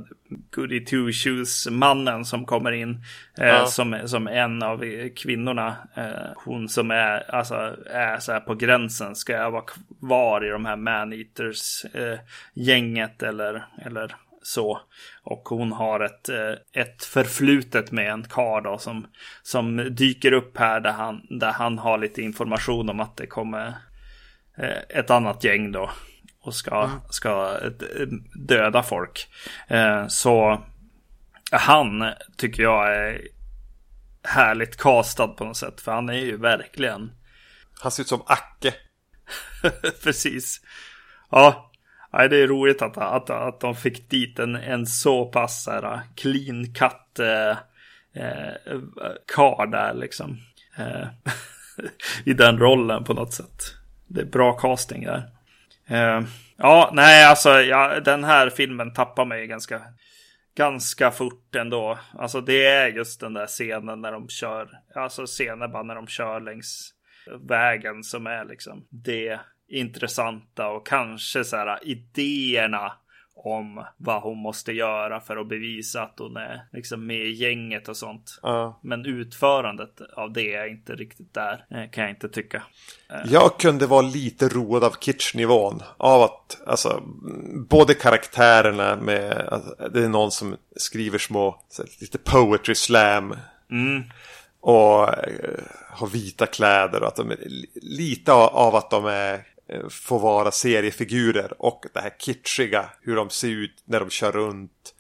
Goody 0.54 0.84
Two 0.84 1.12
Shoes 1.12 1.66
mannen 1.70 2.24
som 2.24 2.44
kommer 2.44 2.72
in 2.72 3.04
eh, 3.40 3.46
Ja. 3.46 3.66
som, 3.66 4.00
som 4.08 4.28
en 4.28 4.62
av 4.62 4.84
kvinnorna. 5.16 5.76
Eh, 5.96 6.30
hon 6.36 6.68
som 6.68 6.90
är, 6.90 7.34
alltså, 7.34 7.76
är 7.90 8.18
så 8.18 8.32
här 8.32 8.40
på 8.40 8.54
gränsen. 8.54 9.16
Ska 9.16 9.32
jag 9.32 9.50
vara 9.50 9.64
kvar 10.00 10.46
i 10.46 10.50
de 10.50 10.64
här 10.64 10.76
Maneaters 10.76 11.84
eh, 11.94 12.18
gänget 12.54 13.22
eller, 13.22 13.66
eller 13.86 14.16
så. 14.42 14.80
Och 15.22 15.48
hon 15.48 15.72
har 15.72 16.00
ett, 16.00 16.28
eh, 16.28 16.82
ett 16.82 17.04
förflutet 17.04 17.92
med 17.92 18.12
en 18.12 18.24
karl 18.24 18.62
då 18.62 18.78
som, 18.78 19.06
som 19.42 19.94
dyker 19.94 20.32
upp 20.32 20.58
här 20.58 20.80
där 20.80 20.92
han, 20.92 21.26
där 21.30 21.52
han 21.52 21.78
har 21.78 21.98
lite 21.98 22.22
information 22.22 22.90
om 22.90 23.00
att 23.00 23.16
det 23.16 23.26
kommer 23.26 23.66
eh, 24.58 24.98
ett 24.98 25.10
annat 25.10 25.44
gäng 25.44 25.72
då 25.72 25.90
och 26.40 26.54
ska, 26.54 26.90
ska 27.10 27.58
eh, 27.62 28.06
döda 28.34 28.82
folk. 28.82 29.28
Så 30.08 30.62
han 31.50 32.04
tycker 32.36 32.62
jag 32.62 32.96
är 32.96 33.20
härligt 34.22 34.76
castad 34.76 35.28
på 35.28 35.44
något 35.44 35.56
sätt. 35.56 35.80
För 35.80 35.92
han 35.92 36.08
är 36.08 36.12
ju 36.12 36.36
verkligen 36.36 37.12
Han 37.80 37.92
ser 37.92 38.02
ut 38.02 38.08
som 38.08 38.22
Acke. 38.26 38.74
Precis. 40.02 40.60
Ja, 41.30 41.67
nej, 42.12 42.28
det 42.28 42.36
är 42.36 42.46
roligt 42.46 42.82
att, 42.82 42.98
att, 42.98 43.30
att 43.30 43.60
de 43.60 43.74
fick 43.74 44.10
dit 44.10 44.38
en, 44.38 44.56
en 44.56 44.86
så 44.86 45.26
pass 45.26 45.66
här, 45.66 46.00
clean 46.16 46.66
cut 46.74 47.18
eh, 47.18 47.56
eh, 48.22 48.54
karl 49.34 49.70
där 49.70 49.94
liksom. 49.94 50.38
Eh, 50.78 51.06
I 52.24 52.32
den 52.32 52.58
rollen 52.58 53.04
på 53.04 53.14
något 53.14 53.32
sätt. 53.32 53.74
Det 54.06 54.20
är 54.20 54.24
bra 54.24 54.52
casting 54.52 55.04
där. 55.04 55.30
Eh, 55.88 56.22
ja, 56.56 56.90
nej, 56.92 57.24
alltså 57.24 57.50
ja, 57.50 58.00
den 58.00 58.24
här 58.24 58.50
filmen 58.50 58.92
tappar 58.92 59.24
mig 59.24 59.46
ganska, 59.46 59.82
ganska 60.56 61.10
fort 61.10 61.54
ändå. 61.54 61.98
Alltså 62.18 62.40
det 62.40 62.66
är 62.66 62.88
just 62.88 63.20
den 63.20 63.34
där 63.34 63.46
scenen 63.46 64.00
när 64.00 64.12
de 64.12 64.28
kör, 64.28 64.68
alltså 64.94 65.26
scenen 65.26 65.72
bara 65.72 65.82
när 65.82 65.94
de 65.94 66.06
kör 66.06 66.40
längs 66.40 66.94
vägen 67.48 68.02
som 68.02 68.26
är 68.26 68.44
liksom 68.44 68.86
det 68.90 69.40
intressanta 69.68 70.68
och 70.68 70.86
kanske 70.86 71.44
så 71.44 71.56
här 71.56 71.78
idéerna 71.82 72.92
om 73.44 73.84
vad 73.96 74.22
hon 74.22 74.38
måste 74.38 74.72
göra 74.72 75.20
för 75.20 75.36
att 75.36 75.48
bevisa 75.48 76.02
att 76.02 76.14
hon 76.18 76.36
är 76.36 76.60
liksom 76.72 77.06
med 77.06 77.26
i 77.26 77.30
gänget 77.32 77.88
och 77.88 77.96
sånt. 77.96 78.38
Ja. 78.42 78.80
Men 78.82 79.06
utförandet 79.06 80.00
av 80.16 80.32
det 80.32 80.54
är 80.54 80.66
inte 80.68 80.94
riktigt 80.94 81.34
där, 81.34 81.64
eh, 81.70 81.90
kan 81.90 82.04
jag 82.04 82.10
inte 82.10 82.28
tycka. 82.28 82.62
Jag 83.24 83.58
kunde 83.58 83.86
vara 83.86 84.02
lite 84.02 84.48
road 84.48 84.84
av 84.84 84.94
kitschnivån. 85.00 85.82
Av 85.96 86.22
att, 86.22 86.60
alltså, 86.66 86.88
mm, 86.90 87.66
både 87.66 87.94
karaktärerna 87.94 88.96
med, 88.96 89.32
att 89.32 89.92
det 89.94 90.04
är 90.04 90.08
någon 90.08 90.30
som 90.30 90.56
skriver 90.76 91.18
små, 91.18 91.62
lite 92.00 92.18
poetry 92.18 92.74
slam. 92.74 93.34
Och 94.60 95.08
eh, 95.08 95.60
har 95.90 96.06
vita 96.06 96.46
kläder 96.46 97.00
och 97.02 97.08
att 97.08 97.16
de 97.16 97.30
är 97.30 97.36
li- 97.36 97.70
lite 97.74 98.32
av 98.32 98.74
att 98.76 98.90
de 98.90 99.06
är, 99.06 99.46
eh, 99.68 99.88
får 99.90 100.18
vara 100.20 100.50
seriefigurer. 100.50 101.52
Och 101.62 101.84
det 101.94 102.00
här 102.00 102.12
kitschiga, 102.18 102.90
hur 103.02 103.16
de 103.16 103.30
ser 103.30 103.48
ut 103.48 103.82
när 103.84 104.00
de 104.00 104.10
kör 104.10 104.32
runt. 104.32 104.94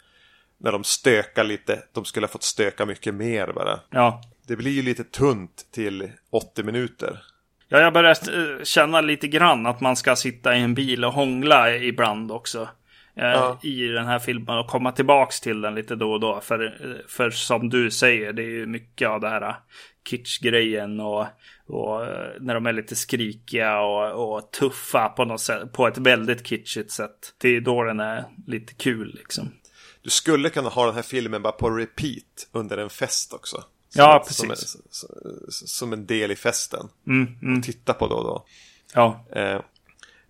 När 0.60 0.72
de 0.72 0.84
stökar 0.84 1.44
lite. 1.44 1.82
De 1.94 2.04
skulle 2.04 2.26
ha 2.26 2.32
fått 2.32 2.42
stöka 2.42 2.86
mycket 2.86 3.14
mer 3.14 3.52
bara. 3.54 3.80
Ja, 3.90 4.20
Det 4.46 4.56
blir 4.56 4.70
ju 4.70 4.82
lite 4.82 5.04
tunt 5.04 5.66
till 5.72 6.10
80 6.30 6.62
minuter. 6.62 7.22
Ja, 7.68 7.78
jag 7.80 7.92
börjar 7.92 8.10
eh, 8.58 8.64
känna 8.64 9.00
lite 9.00 9.28
grann 9.28 9.66
att 9.66 9.80
man 9.80 9.96
ska 9.96 10.16
sitta 10.16 10.56
i 10.56 10.60
en 10.60 10.74
bil 10.74 11.04
och 11.04 11.12
hångla 11.12 11.76
ibland 11.76 12.32
också. 12.32 12.60
eh, 13.16 13.24
Ja. 13.24 13.58
I 13.62 13.86
den 13.86 14.06
här 14.06 14.18
filmen 14.18 14.58
och 14.58 14.66
komma 14.66 14.92
tillbaks 14.92 15.40
till 15.40 15.60
den 15.60 15.74
lite 15.74 15.94
då 15.94 16.12
och 16.12 16.20
då. 16.20 16.40
För, 16.40 16.78
för 17.08 17.30
som 17.30 17.68
du 17.68 17.90
säger, 17.90 18.32
det 18.32 18.42
är 18.42 18.50
ju 18.50 18.66
mycket 18.66 19.08
av 19.08 19.20
det 19.20 19.28
här 19.28 19.54
kitsch-grejen 20.10 21.00
och, 21.00 21.26
och 21.68 22.06
eh, 22.06 22.32
när 22.40 22.54
de 22.54 22.66
är 22.66 22.72
lite 22.72 22.96
skrikiga 22.96 23.80
och, 23.80 24.34
och 24.36 24.50
tuffa 24.50 25.08
på 25.08 25.24
något 25.24 25.40
sätt. 25.40 25.72
På 25.72 25.86
ett 25.88 25.98
väldigt 25.98 26.46
kitschigt 26.46 26.90
sätt. 26.90 27.34
Det 27.38 27.48
är 27.56 27.60
då 27.60 27.82
den 27.84 28.00
är 28.00 28.24
lite 28.46 28.74
kul 28.74 29.14
liksom. 29.18 29.50
Du 30.02 30.10
skulle 30.10 30.50
kunna 30.50 30.68
ha 30.68 30.86
den 30.86 30.94
här 30.94 31.02
filmen 31.02 31.42
bara 31.42 31.52
på 31.52 31.70
repeat 31.70 32.48
under 32.52 32.78
en 32.78 32.90
fest 32.90 33.32
också. 33.32 33.56
Som 33.56 33.64
Ja, 34.02 34.20
ett- 34.26 34.34
Som, 34.34 34.48
precis. 34.48 34.74
en- 34.76 34.82
som, 34.90 35.66
som 35.68 35.92
en 35.92 36.06
del 36.06 36.30
i 36.30 36.36
festen. 36.36 36.88
Mm, 37.06 37.28
mm, 37.42 37.62
Titta 37.62 37.92
på 37.94 38.06
då 38.08 38.14
och 38.14 38.24
då. 38.24 38.44
ja, 38.94 39.24
Eh, 39.32 39.60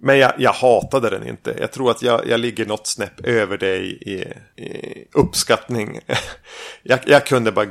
men 0.00 0.18
jag, 0.18 0.32
jag 0.38 0.52
hatade 0.52 1.10
den 1.10 1.28
inte. 1.28 1.56
Jag 1.60 1.72
tror 1.72 1.90
att 1.90 2.02
jag, 2.02 2.26
jag 2.28 2.40
ligger 2.40 2.66
något 2.66 2.86
snäpp 2.86 3.20
över 3.20 3.58
dig 3.58 3.86
i, 4.02 4.14
i 4.62 5.04
uppskattning. 5.12 6.00
jag, 6.82 6.98
jag 7.06 7.26
kunde 7.26 7.52
bara 7.52 7.66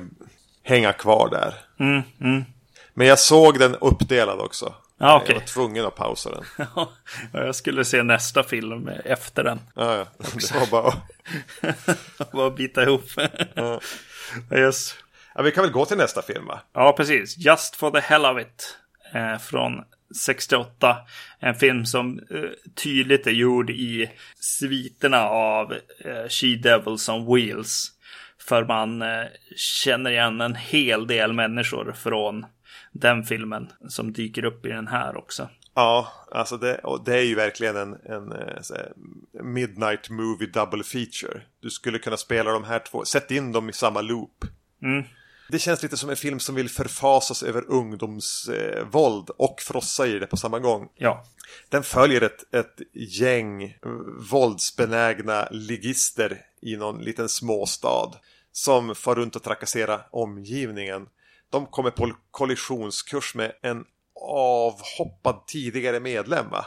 hänga 0.63 0.93
kvar 0.93 1.29
där. 1.29 1.53
mm, 1.85 2.01
mm. 2.21 2.43
Men 2.97 3.07
jag 3.07 3.19
såg 3.19 3.59
den 3.59 3.75
uppdelad 3.75 4.39
också. 4.39 4.73
Ja, 4.97 5.17
okej. 5.17 5.35
Jag 5.35 5.39
var 5.39 5.47
tvungen 5.47 5.85
att 5.85 5.95
pausa 5.95 6.29
den. 6.31 6.43
Ja, 6.75 6.89
jag 7.45 7.55
skulle 7.55 7.85
se 7.85 8.03
nästa 8.03 8.43
film 8.43 8.87
efter 8.87 9.43
den. 9.43 9.59
Ja, 9.75 9.95
ja. 9.95 10.05
Det 10.17 10.51
var 10.53 10.67
bara... 10.71 10.93
Bara 12.31 12.49
bita 12.49 12.83
ihop. 12.83 13.03
Ja. 13.55 13.79
Yes. 14.57 14.95
Ja, 15.35 15.41
vi 15.41 15.51
kan 15.51 15.63
väl 15.63 15.71
gå 15.71 15.85
till 15.85 15.97
nästa 15.97 16.21
film 16.21 16.45
va? 16.45 16.59
Ja, 16.73 16.93
precis. 16.97 17.37
Just 17.37 17.75
for 17.75 17.91
the 17.91 17.99
hell 17.99 18.25
of 18.25 18.41
it. 18.41 18.77
Eh, 19.13 19.37
från 19.37 19.83
68. 20.25 20.97
En 21.39 21.55
film 21.55 21.85
som 21.85 22.19
eh, 22.19 22.49
tydligt 22.83 23.27
är 23.27 23.31
gjord 23.31 23.69
i 23.69 24.11
sviterna 24.39 25.29
av 25.29 25.73
eh, 25.73 26.27
She 26.29 26.47
Devils 26.47 27.09
on 27.09 27.35
Wheels. 27.35 27.91
För 28.39 28.65
man 28.65 29.01
eh, 29.01 29.25
känner 29.55 30.11
igen 30.11 30.41
en 30.41 30.55
hel 30.55 31.07
del 31.07 31.33
människor 31.33 31.95
från 31.97 32.45
den 32.99 33.23
filmen 33.23 33.71
som 33.87 34.13
dyker 34.13 34.45
upp 34.45 34.65
i 34.65 34.69
den 34.69 34.87
här 34.87 35.17
också. 35.17 35.49
Ja, 35.75 36.07
alltså 36.31 36.57
det, 36.57 36.81
det 37.05 37.17
är 37.17 37.23
ju 37.23 37.35
verkligen 37.35 37.75
en, 37.75 37.93
en 37.93 38.31
eh, 38.31 38.61
så 38.61 38.73
här, 38.73 38.93
midnight 39.43 40.09
movie 40.09 40.47
double 40.47 40.83
feature. 40.83 41.41
Du 41.61 41.69
skulle 41.69 41.99
kunna 41.99 42.17
spela 42.17 42.51
de 42.51 42.63
här 42.63 42.79
två, 42.79 43.05
sätt 43.05 43.31
in 43.31 43.51
dem 43.51 43.69
i 43.69 43.73
samma 43.73 44.01
loop. 44.01 44.45
Mm. 44.83 45.03
Det 45.49 45.59
känns 45.59 45.83
lite 45.83 45.97
som 45.97 46.09
en 46.09 46.15
film 46.15 46.39
som 46.39 46.55
vill 46.55 46.69
förfasas 46.69 47.43
över 47.43 47.71
ungdomsvåld 47.71 49.29
eh, 49.29 49.35
och 49.37 49.61
frossa 49.61 50.07
i 50.07 50.19
det 50.19 50.27
på 50.27 50.37
samma 50.37 50.59
gång. 50.59 50.89
Ja, 50.95 51.25
Den 51.69 51.83
följer 51.83 52.21
ett, 52.21 52.53
ett 52.53 52.81
gäng 52.93 53.63
eh, 53.63 53.71
våldsbenägna 54.31 55.47
ligister 55.51 56.37
i 56.61 56.77
någon 56.77 57.01
liten 57.01 57.29
småstad 57.29 58.11
som 58.51 58.95
far 58.95 59.15
runt 59.15 59.35
och 59.35 59.43
trakasserar 59.43 60.07
omgivningen. 60.11 61.07
De 61.49 61.65
kommer 61.65 61.91
på 61.91 62.11
kollisionskurs 62.31 63.35
med 63.35 63.51
en 63.61 63.85
avhoppad 64.21 65.47
tidigare 65.47 65.99
medlem 65.99 66.49
va? 66.49 66.65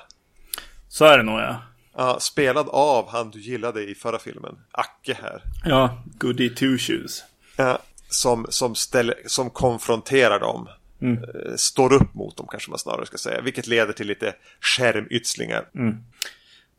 så 0.89 1.05
är 1.05 1.17
det 1.17 1.23
nog 1.23 1.41
ja. 1.41 1.63
Ja, 1.97 2.21
spelad 2.21 2.69
av 2.69 3.09
han 3.09 3.31
du 3.31 3.41
gillade 3.41 3.91
i 3.91 3.95
förra 3.95 4.19
filmen, 4.19 4.59
Acke 4.71 5.19
här. 5.23 5.43
Ja, 5.65 6.03
Goody 6.19 6.55
Two 6.55 6.79
Shoes. 6.79 7.25
Ja, 7.57 7.79
som, 8.09 8.47
som, 8.49 8.75
ställer, 8.75 9.15
som 9.27 9.51
konfronterar 9.51 10.41
dem. 10.41 10.69
Eh, 11.03 11.55
Står 11.57 11.93
upp 11.93 12.15
mot 12.15 12.37
dem 12.37 12.47
kanske 12.51 12.71
man 12.71 12.79
snarare 12.79 13.07
ska 13.07 13.19
säga. 13.19 13.41
Vilket 13.41 13.67
leder 13.67 13.93
till 13.93 14.07
lite 14.07 14.35
skärmytslingar. 14.61 15.69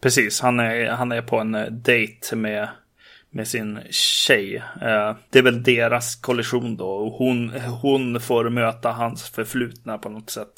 Precis, 0.01 0.41
han 0.41 0.59
är, 0.59 0.89
han 0.91 1.11
är 1.11 1.21
på 1.21 1.39
en 1.39 1.55
eh, 1.55 1.65
dejt 1.65 2.35
med, 2.35 2.69
med 3.31 3.47
sin 3.47 3.79
tjej. 3.89 4.55
Eh, 4.81 5.15
det 5.29 5.39
är 5.39 5.43
väl 5.43 5.63
deras 5.63 6.15
kollision 6.15 6.77
då. 6.77 7.15
Hon, 7.17 7.49
hon 7.81 8.19
får 8.19 8.49
möta 8.49 8.91
hans 8.91 9.29
förflutna 9.29 9.97
på 9.97 10.09
något 10.09 10.29
sätt. 10.29 10.53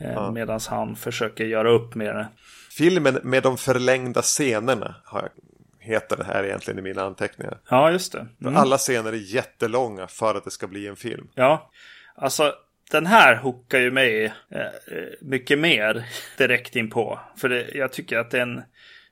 Eh, 0.00 0.32
Medan 0.32 0.60
han 0.68 0.96
försöker 0.96 1.44
göra 1.44 1.70
upp 1.70 1.94
med 1.94 2.14
det. 2.14 2.28
Filmen 2.70 3.18
med 3.22 3.42
de 3.42 3.56
förlängda 3.58 4.22
scenerna 4.22 4.94
har 5.04 5.20
jag, 5.20 5.30
heter 5.92 6.16
det 6.16 6.24
här 6.24 6.44
egentligen 6.44 6.78
i 6.78 6.82
mina 6.82 7.02
anteckningar. 7.02 7.58
Ja, 7.68 7.90
just 7.90 8.12
det. 8.12 8.26
För 8.42 8.52
Alla 8.52 8.78
scener 8.78 9.12
är 9.12 9.34
jättelånga 9.34 10.06
för 10.06 10.34
att 10.34 10.44
det 10.44 10.50
ska 10.50 10.66
bli 10.66 10.86
en 10.86 10.96
film. 10.96 11.28
Ja, 11.34 11.70
alltså 12.14 12.52
den 12.90 13.06
här 13.06 13.36
hookar 13.36 13.78
ju 13.78 13.90
mig 13.90 14.24
eh, 14.24 14.66
mycket 15.20 15.58
mer 15.58 16.04
direkt 16.38 16.76
in 16.76 16.90
på. 16.90 17.20
För 17.36 17.48
det, 17.48 17.68
jag 17.74 17.92
tycker 17.92 18.18
att 18.18 18.30
det 18.30 18.38
är 18.38 18.42
en, 18.42 18.62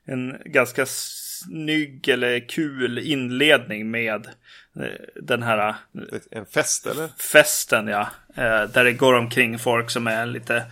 en 0.04 0.36
ganska 0.44 0.86
snygg 1.44 2.08
eller 2.08 2.48
kul 2.48 2.98
inledning 2.98 3.90
med 3.90 4.26
eh, 4.76 5.22
den 5.22 5.42
här 5.42 5.68
eh, 5.68 5.74
En 6.30 6.46
fest 6.46 6.86
eller? 6.86 7.08
festen 7.32 7.86
ja. 7.86 8.08
Eh, 8.36 8.62
där 8.62 8.84
det 8.84 8.92
går 8.92 9.14
omkring 9.14 9.58
folk 9.58 9.90
som 9.90 10.06
är 10.06 10.26
lite 10.26 10.64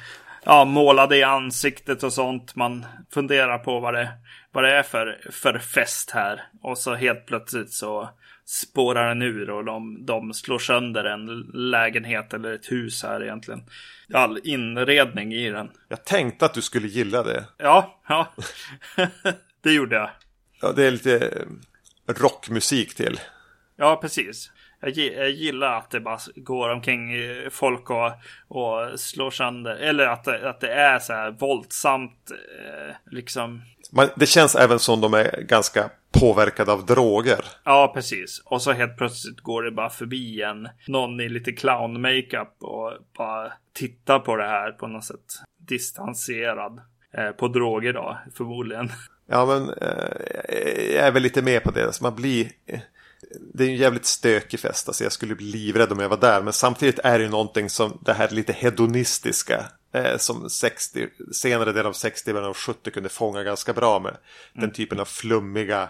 ja, 0.45 0.65
målade 0.65 1.17
i 1.17 1.23
ansiktet 1.23 2.03
och 2.03 2.13
sånt. 2.13 2.57
Man 2.57 2.87
funderar 3.15 3.59
på 3.59 3.81
vad 3.81 3.95
det, 3.95 4.09
vad 4.53 4.65
det 4.65 4.73
är 4.73 4.83
för, 4.83 5.21
för 5.31 5.59
fest 5.59 6.11
här. 6.11 6.43
Och 6.63 6.79
så 6.79 6.95
helt 6.95 7.27
plötsligt 7.27 7.73
så 7.73 8.11
spårar 8.49 9.09
den 9.09 9.23
ur 9.23 9.51
och 9.51 9.65
de, 9.65 10.07
de 10.07 10.35
slår 10.35 10.59
sönder 10.59 11.05
en 11.05 11.27
lägenhet 11.55 12.35
eller 12.35 12.53
ett 12.53 12.73
hus 12.73 13.03
här 13.03 13.23
egentligen. 13.23 13.63
All 14.15 14.41
inredning 14.45 15.35
i 15.35 15.51
den. 15.51 15.71
Jag 15.89 16.05
tänkte 16.05 16.45
att 16.45 16.55
du 16.55 16.63
skulle 16.63 16.89
gilla 16.89 17.23
det. 17.23 17.45
Ja, 17.59 18.01
ja. 18.09 18.33
det 19.63 19.73
gjorde 19.73 19.97
jag. 19.97 20.11
Ja, 20.61 20.73
det 20.73 20.87
är 20.87 20.91
lite 20.91 21.17
eh, 21.17 22.15
rockmusik 22.15 22.95
till. 22.95 23.21
Ja, 23.77 23.99
precis. 24.03 24.51
Jag, 24.81 25.31
gillar 25.31 25.79
att 25.79 25.91
det 25.91 26.01
bara 26.01 26.19
går 26.37 26.69
omkring 26.69 27.13
folk 27.51 27.91
och, 27.91 28.13
och 28.49 29.01
slår 29.01 29.31
sönder. 29.31 29.77
Eller 29.77 30.07
att, 30.07 30.29
att 30.29 30.61
det 30.61 30.73
är 30.73 30.99
så 30.99 31.13
här 31.13 31.31
våldsamt. 31.31 32.31
Eh, 32.31 32.95
liksom. 33.11 33.63
Man, 33.93 34.09
det 34.17 34.27
känns 34.27 34.55
även 34.55 34.79
som 34.79 35.01
de 35.01 35.15
är 35.15 35.43
ganska 35.43 35.91
påverkade 36.21 36.73
av 36.73 36.87
droger. 36.87 37.45
Ja, 37.65 37.93
precis. 37.95 38.43
Och 38.45 38.63
så 38.63 38.73
helt 38.73 38.97
plötsligt 38.97 39.41
går 39.41 39.63
det 39.63 39.71
bara 39.71 39.91
förbi 39.91 40.43
en 40.43 40.69
någon 40.87 41.21
i 41.21 41.29
lite 41.29 41.53
clown-makeup 41.53 42.57
och 42.61 42.93
bara 43.17 43.53
tittar 43.75 44.19
på 44.19 44.37
det 44.37 44.47
här 44.47 44.73
på 44.73 44.87
något 44.87 45.05
sätt 45.05 45.35
distanserad. 45.69 46.81
Eh, 47.15 47.31
på 47.31 47.49
droger 47.49 47.93
då, 47.93 48.19
förmodligen. 48.37 48.91
Ja, 49.31 49.47
men 49.47 49.71
eh, 49.71 50.95
jag 50.95 51.07
är 51.07 51.11
väl 51.11 51.23
lite 51.23 51.43
med 51.43 51.63
på 51.63 51.71
det. 51.71 51.87
Alltså 51.87 52.03
man 52.03 52.15
blir... 52.15 52.51
Eh, 52.67 52.81
det 53.55 53.65
är 53.65 53.69
en 53.69 53.77
jävligt 53.77 54.07
stökig 54.07 54.61
fest. 54.61 54.89
Alltså 54.89 55.05
jag 55.05 55.13
skulle 55.13 55.35
bli 55.35 55.47
livrädd 55.47 55.93
om 55.93 55.99
jag 55.99 56.09
var 56.09 56.17
där. 56.17 56.43
Men 56.43 56.53
samtidigt 56.53 56.99
är 56.99 57.19
det 57.19 57.25
ju 57.25 57.31
någonting 57.31 57.71
som 57.71 57.99
det 58.05 58.13
här 58.13 58.29
lite 58.29 58.53
hedonistiska. 58.53 59.65
Eh, 59.93 60.17
som 60.17 60.51
60, 60.51 61.09
senare 61.33 61.73
del 61.73 61.87
av 61.87 61.93
60 61.93 62.33
och 62.33 62.57
70 62.57 62.91
kunde 62.91 63.09
fånga 63.09 63.43
ganska 63.43 63.73
bra 63.73 63.99
med. 63.99 64.11
Mm. 64.11 64.21
Den 64.61 64.73
typen 64.73 65.01
av 65.01 65.05
flummiga 65.05 65.89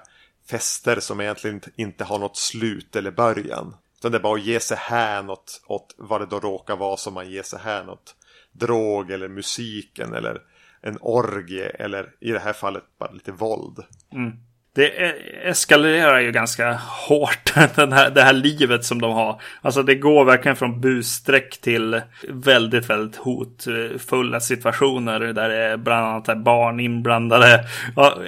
fester 0.51 1.01
som 1.01 1.20
egentligen 1.20 1.61
inte 1.76 2.05
har 2.05 2.18
något 2.18 2.36
slut 2.36 2.97
eller 2.97 3.11
början. 3.11 3.74
Utan 3.99 4.12
det 4.12 4.18
är 4.18 4.22
bara 4.22 4.34
att 4.34 4.45
ge 4.45 4.61
sig 4.61 4.76
hän 4.80 5.30
åt, 5.30 5.62
åt 5.66 5.95
vad 5.99 6.20
det 6.20 6.26
då 6.26 6.41
råkar 6.41 6.76
vara 6.76 6.97
som 6.97 7.14
man 7.14 7.30
ger 7.30 7.43
sig 7.43 7.59
hän 7.59 7.89
åt. 7.89 8.14
Drog 8.53 9.11
eller 9.11 9.28
musiken 9.28 10.14
eller 10.14 10.43
en 10.83 10.99
orgie 11.01 11.68
eller 11.68 12.07
i 12.20 12.31
det 12.33 12.39
här 12.39 12.53
fallet 12.53 12.83
bara 12.99 13.11
lite 13.11 13.33
våld. 13.33 13.79
Mm. 14.12 14.33
Det 14.74 14.89
e- 14.89 15.49
eskalerar 15.49 16.20
ju 16.20 16.33
ganska 16.33 16.72
hårt 17.09 17.55
den 17.74 17.93
här, 17.93 18.11
det 18.11 18.22
här 18.22 18.33
livet 18.33 18.85
som 18.85 19.01
de 19.01 19.12
har. 19.12 19.41
Alltså 19.62 19.83
det 19.83 19.95
går 19.95 20.24
verkligen 20.24 20.57
från 20.57 20.81
busstreck 20.81 21.61
till 21.61 22.01
väldigt, 22.29 22.91
väldigt 22.91 23.16
hotfulla 23.16 24.41
situationer 24.41 25.20
där 25.20 25.49
det 25.49 25.57
är 25.57 25.76
bland 25.76 26.07
annat 26.07 26.45
barn 26.45 26.81
inblandade. 26.81 27.64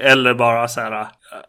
Eller 0.01 0.35
bara 0.35 0.69
så 0.69 0.81
här, 0.81 1.07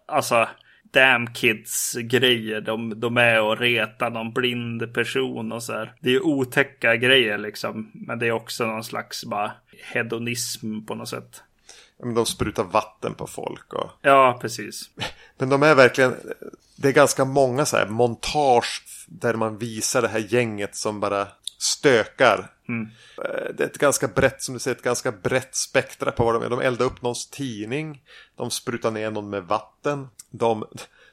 alltså 0.08 0.48
damn 0.92 1.34
kids 1.34 1.96
grejer. 2.02 2.62
De, 2.62 3.00
de 3.00 3.18
är 3.18 3.42
och 3.42 3.58
retar 3.58 4.10
någon 4.10 4.34
blind 4.34 4.94
person 4.94 5.52
och 5.52 5.64
så 5.64 5.74
här. 5.74 5.94
Det 6.00 6.16
är 6.16 6.26
otäcka 6.26 6.96
grejer 6.96 7.38
liksom. 7.38 7.92
Men 7.94 8.20
det 8.20 8.28
är 8.28 8.32
också 8.32 8.66
någon 8.66 8.84
slags 8.84 9.26
bara 9.26 9.52
hedonism 9.94 10.82
på 10.82 10.96
något 10.96 11.10
sätt. 11.10 11.44
Men 12.04 12.14
de 12.14 12.26
sprutar 12.26 12.64
vatten 12.64 13.14
på 13.14 13.28
folk 13.28 13.74
och... 13.74 13.92
Ja, 14.02 14.38
precis. 14.42 14.90
Men 15.38 15.50
de 15.50 15.64
är 15.64 15.76
verkligen... 15.76 16.16
Det 16.76 16.88
är 16.88 16.94
ganska 16.94 17.26
många 17.26 17.66
så 17.66 17.78
här 17.78 17.88
montage 17.88 18.84
där 19.08 19.34
man 19.34 19.58
visar 19.58 20.02
det 20.02 20.08
här 20.08 20.34
gänget 20.34 20.76
som 20.76 21.00
bara 21.00 21.28
stökar. 21.62 22.52
Mm. 22.68 22.90
Eh, 23.18 23.54
det 23.58 23.64
är 23.64 23.68
ett 23.68 23.78
ganska 23.78 24.08
brett, 24.08 24.42
som 24.42 24.54
du 24.54 24.60
säger, 24.60 24.78
ett 24.78 24.84
ganska 24.84 25.12
brett 25.12 25.56
spektra 25.56 26.12
på 26.12 26.26
vad 26.26 26.34
de 26.34 26.44
är. 26.44 26.50
De 26.50 26.60
eldar 26.60 26.86
upp 26.86 27.02
någons 27.02 27.30
tidning. 27.30 28.02
De 28.36 28.52
sprutar 28.52 28.92
ner 28.92 29.12
någon 29.12 29.30
med 29.30 29.44
vatten. 29.44 30.08
De, 30.30 30.66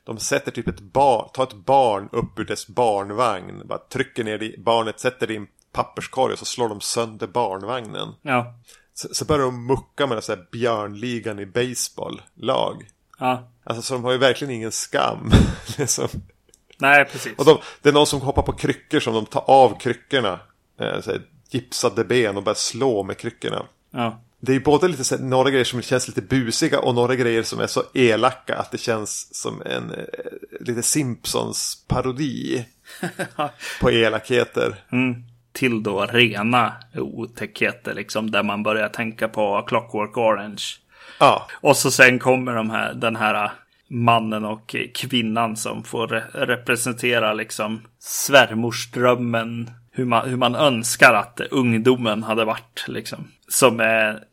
de 0.05 0.18
sätter 0.18 0.51
typ 0.51 0.68
ett 0.68 0.80
barn, 0.80 1.28
tar 1.32 1.42
ett 1.42 1.55
barn 1.55 2.09
upp 2.12 2.38
ur 2.38 2.44
dess 2.44 2.68
barnvagn. 2.68 3.62
Bara 3.64 3.78
trycker 3.78 4.24
ner 4.24 4.38
det, 4.38 4.55
barnet, 4.59 5.01
sätter 5.01 5.26
det 5.26 5.34
i 5.34 5.36
en 5.36 5.49
papperskorg 5.72 6.32
och 6.32 6.38
så 6.38 6.44
slår 6.44 6.68
de 6.68 6.80
sönder 6.80 7.26
barnvagnen. 7.26 8.09
Ja. 8.22 8.55
Så, 8.94 9.09
så 9.12 9.24
börjar 9.24 9.44
de 9.44 9.66
mucka 9.66 10.07
med 10.07 10.16
den 10.16 10.22
så 10.22 10.34
här 10.34 10.46
björnligan 10.53 11.38
i 11.38 11.46
baseball-lag. 11.46 12.86
Ja. 13.18 13.49
Alltså 13.64 13.82
så 13.82 13.94
de 13.94 14.05
har 14.05 14.12
ju 14.12 14.18
verkligen 14.18 14.55
ingen 14.55 14.72
skam. 14.72 15.30
liksom. 15.78 16.09
Nej, 16.79 17.05
precis. 17.05 17.39
Och 17.39 17.45
de, 17.45 17.59
det 17.83 17.89
är 17.89 17.93
någon 17.93 18.07
som 18.07 18.20
hoppar 18.20 18.43
på 18.43 18.53
kryckor 18.53 19.01
som 19.01 19.14
de 19.14 19.26
tar 19.26 19.51
av 19.51 19.79
kryckorna. 19.81 20.41
Eh, 20.81 21.01
så 21.01 21.11
här, 21.11 21.22
gipsade 21.51 22.05
ben 22.05 22.37
och 22.37 22.43
börjar 22.43 22.55
slå 22.55 23.03
med 23.03 23.18
kryckorna. 23.18 23.62
Ja. 23.91 24.20
Det 24.41 24.53
är 24.53 24.55
ju 24.55 24.61
både 24.61 24.89
lite 24.89 25.05
så 25.05 25.16
här, 25.16 25.22
några 25.22 25.51
grejer 25.51 25.64
som 25.64 25.83
känns 25.83 26.09
lite 26.09 26.22
busiga 26.22 26.81
och 26.81 26.95
några 26.95 27.14
grejer 27.14 27.43
som 27.43 27.61
är 27.61 27.66
så 27.66 27.83
elaka 27.95 28.57
att 28.57 28.70
det 28.70 28.79
känns 28.79 29.35
som 29.35 29.62
en 29.62 29.91
eh, 29.91 30.05
lite 30.61 30.83
Simpsons 30.83 31.85
parodi 31.89 32.66
på 33.81 33.91
elakheter. 33.91 34.85
Mm. 34.93 35.14
Till 35.53 35.83
då 35.83 36.07
rena 36.07 36.72
otäckheter 36.95 37.95
liksom 37.95 38.31
där 38.31 38.43
man 38.43 38.62
börjar 38.62 38.89
tänka 38.89 39.29
på 39.29 39.64
Clockwork 39.66 40.16
Orange. 40.16 40.62
Ja. 41.20 41.47
Och 41.61 41.76
så 41.76 41.91
sen 41.91 42.18
kommer 42.18 42.55
de 42.55 42.70
här, 42.70 42.95
den 42.95 43.16
här 43.16 43.53
mannen 43.89 44.45
och 44.45 44.76
kvinnan 44.95 45.57
som 45.57 45.84
får 45.84 46.07
representera 46.32 47.32
liksom 47.32 47.82
svärmorsdrömmen. 47.99 49.70
Hur 49.91 50.05
man, 50.05 50.28
hur 50.28 50.36
man 50.36 50.55
önskar 50.55 51.14
att 51.14 51.41
ungdomen 51.41 52.22
hade 52.22 52.45
varit 52.45 52.84
liksom. 52.89 53.28
Som 53.49 53.80
är 53.80 54.24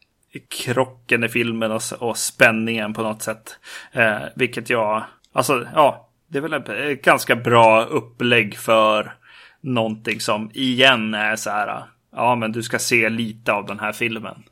krocken 0.49 1.23
i 1.23 1.29
filmen 1.29 1.71
och, 1.71 1.81
och 1.99 2.17
spänningen 2.17 2.93
på 2.93 3.01
något 3.01 3.21
sätt. 3.21 3.57
Eh, 3.91 4.21
vilket 4.35 4.69
jag, 4.69 5.03
alltså 5.33 5.67
ja, 5.73 6.09
det 6.27 6.37
är 6.37 6.41
väl 6.41 6.53
ett 6.53 7.01
ganska 7.01 7.35
bra 7.35 7.83
upplägg 7.83 8.57
för 8.57 9.13
någonting 9.61 10.19
som 10.19 10.51
igen 10.53 11.13
är 11.13 11.35
så 11.35 11.49
här. 11.49 11.83
Ja, 12.15 12.35
men 12.35 12.51
du 12.51 12.63
ska 12.63 12.79
se 12.79 13.09
lite 13.09 13.53
av 13.53 13.65
den 13.65 13.79
här 13.79 13.91
filmen. 13.91 14.43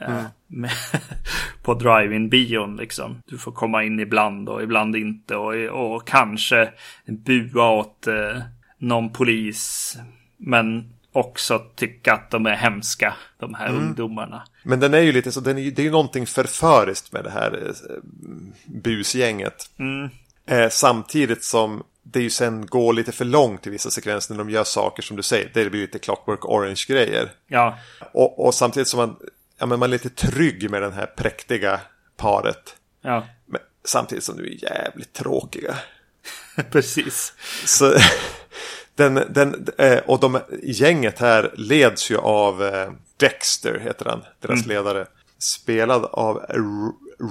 Mm. 0.00 0.24
Med, 0.46 0.70
på 1.62 1.74
drive-in 1.74 2.28
bion 2.28 2.76
liksom. 2.76 3.22
Du 3.26 3.38
får 3.38 3.52
komma 3.52 3.84
in 3.84 4.00
ibland 4.00 4.48
och 4.48 4.62
ibland 4.62 4.96
inte 4.96 5.36
och, 5.36 5.54
och 5.54 6.06
kanske 6.06 6.70
bua 7.06 7.70
åt 7.70 8.06
eh, 8.06 8.42
någon 8.78 9.12
polis. 9.12 9.96
Men 10.36 10.92
också 11.12 11.58
tycka 11.76 12.12
att 12.12 12.30
de 12.30 12.46
är 12.46 12.54
hemska, 12.54 13.14
de 13.38 13.54
här 13.54 13.68
mm. 13.68 13.82
ungdomarna. 13.82 14.42
Men 14.62 14.80
den 14.80 14.94
är 14.94 15.00
ju 15.00 15.12
lite 15.12 15.32
så, 15.32 15.40
den 15.40 15.58
är, 15.58 15.70
det 15.70 15.82
är 15.82 15.84
ju 15.84 15.90
någonting 15.90 16.26
förföriskt 16.26 17.12
med 17.12 17.24
det 17.24 17.30
här 17.30 17.66
eh, 17.66 18.02
busgänget. 18.66 19.70
Mm. 19.78 20.10
Eh, 20.46 20.68
samtidigt 20.68 21.44
som 21.44 21.82
det 22.02 22.20
ju 22.20 22.30
sen 22.30 22.66
går 22.66 22.92
lite 22.92 23.12
för 23.12 23.24
långt 23.24 23.66
i 23.66 23.70
vissa 23.70 23.90
sekvenser 23.90 24.34
när 24.34 24.44
de 24.44 24.50
gör 24.50 24.64
saker 24.64 25.02
som 25.02 25.16
du 25.16 25.22
säger. 25.22 25.50
Det 25.54 25.70
blir 25.70 25.80
lite 25.80 25.98
Clockwork 25.98 26.44
Orange-grejer. 26.44 27.30
Ja. 27.46 27.78
Och, 28.12 28.46
och, 28.46 28.54
samtidigt 28.54 28.88
som 28.88 28.98
man, 28.98 29.16
ja, 29.58 29.66
men 29.66 29.78
man 29.78 29.88
är 29.88 29.92
lite 29.92 30.10
trygg 30.10 30.70
med 30.70 30.82
den 30.82 30.92
här 30.92 31.06
präktiga 31.06 31.80
paret. 32.16 32.76
Ja. 33.02 33.26
Men, 33.46 33.60
samtidigt 33.84 34.24
som 34.24 34.36
du 34.36 34.46
är 34.46 34.64
jävligt 34.64 35.12
tråkiga. 35.12 35.74
Precis. 36.70 37.32
Så, 37.64 37.94
den, 38.94 39.14
den, 39.30 39.66
eh, 39.78 39.98
och 39.98 40.20
de, 40.20 40.40
gänget 40.62 41.18
här 41.18 41.54
leds 41.56 42.10
ju 42.10 42.16
av 42.16 42.64
eh, 42.64 42.90
Dexter, 43.16 43.78
heter 43.78 44.04
han, 44.04 44.24
deras 44.40 44.64
mm. 44.64 44.68
ledare. 44.68 45.06
Spelad 45.38 46.04
av 46.04 46.44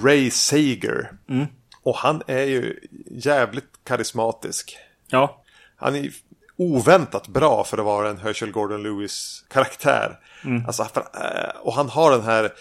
Ray 0.03 0.31
Sager. 0.31 1.11
Mm. 1.29 1.45
Och 1.83 1.95
han 1.95 2.21
är 2.27 2.43
ju 2.43 2.79
jävligt 3.11 3.71
karismatisk. 3.83 4.77
Ja. 5.07 5.43
Han 5.75 5.95
är 5.95 6.11
oväntat 6.57 7.27
bra 7.27 7.63
för 7.63 7.77
att 7.77 7.85
vara 7.85 8.09
en 8.09 8.17
Herschel 8.17 8.51
Gordon 8.51 8.83
Lewis 8.83 9.43
karaktär. 9.47 10.19
Mm. 10.43 10.65
Alltså, 10.65 10.83
för, 10.83 11.01
eh, 11.01 11.59
och 11.61 11.73
han 11.73 11.89
har 11.89 12.11
den 12.11 12.23
här 12.23 12.51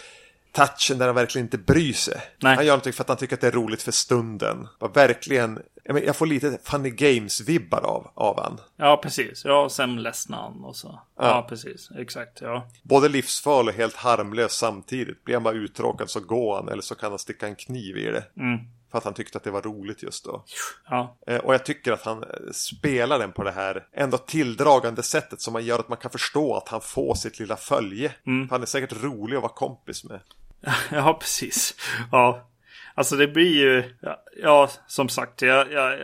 touchen 0.51 0.97
där 0.97 1.05
han 1.05 1.15
verkligen 1.15 1.45
inte 1.45 1.57
bryr 1.57 1.93
sig. 1.93 2.21
Nej. 2.41 2.55
Han 2.55 2.65
gör 2.65 2.71
någonting 2.71 2.93
för 2.93 3.03
att 3.03 3.07
han 3.07 3.17
tycker 3.17 3.35
att 3.35 3.41
det 3.41 3.47
är 3.47 3.51
roligt 3.51 3.81
för 3.81 3.91
stunden. 3.91 4.67
Och 4.79 4.97
verkligen, 4.97 5.59
jag 5.83 6.15
får 6.15 6.25
lite 6.25 6.57
Funny 6.63 6.89
Games-vibbar 6.89 7.81
av, 7.81 8.11
av 8.13 8.43
han. 8.43 8.59
Ja, 8.75 8.99
precis. 9.03 9.45
Ja, 9.45 9.63
och 9.63 9.71
sen 9.71 10.03
ledsnar 10.03 10.37
han 10.37 10.63
och 10.63 10.75
så. 10.75 11.01
Ja. 11.17 11.23
ja, 11.23 11.45
precis. 11.49 11.89
Exakt, 11.97 12.41
ja. 12.41 12.67
Både 12.83 13.09
livsfarlig 13.09 13.73
och 13.73 13.79
helt 13.79 13.95
harmlös 13.95 14.51
samtidigt. 14.51 15.23
Blir 15.23 15.35
han 15.35 15.43
bara 15.43 15.53
uttråkad 15.53 16.09
så 16.09 16.19
går 16.19 16.55
han 16.55 16.69
eller 16.69 16.81
så 16.81 16.95
kan 16.95 17.09
han 17.11 17.19
sticka 17.19 17.47
en 17.47 17.55
kniv 17.55 17.97
i 17.97 18.03
det. 18.03 18.23
Mm. 18.37 18.59
För 18.91 18.97
att 18.97 19.03
han 19.03 19.13
tyckte 19.13 19.37
att 19.37 19.43
det 19.43 19.51
var 19.51 19.61
roligt 19.61 20.03
just 20.03 20.25
då. 20.25 20.43
Ja. 20.89 21.17
Eh, 21.27 21.37
och 21.37 21.53
jag 21.53 21.65
tycker 21.65 21.91
att 21.91 22.01
han 22.01 22.23
eh, 22.23 22.29
spelar 22.51 23.19
den 23.19 23.31
på 23.31 23.43
det 23.43 23.51
här 23.51 23.87
ändå 23.93 24.17
tilldragande 24.17 25.03
sättet 25.03 25.41
som 25.41 25.53
man 25.53 25.65
gör 25.65 25.79
att 25.79 25.89
man 25.89 25.97
kan 25.97 26.11
förstå 26.11 26.55
att 26.55 26.69
han 26.69 26.81
får 26.81 27.15
sitt 27.15 27.39
lilla 27.39 27.57
följe. 27.57 28.13
Mm. 28.27 28.49
Han 28.49 28.61
är 28.61 28.65
säkert 28.65 29.03
rolig 29.03 29.35
att 29.35 29.43
vara 29.43 29.53
kompis 29.53 30.03
med. 30.03 30.19
Ja, 30.91 31.17
precis. 31.21 31.75
Ja, 32.11 32.47
alltså 32.95 33.15
det 33.15 33.27
blir 33.27 33.55
ju, 33.57 33.95
ja, 34.01 34.23
ja 34.41 34.69
som 34.87 35.09
sagt, 35.09 35.41
jag, 35.41 35.71
jag, 35.71 35.99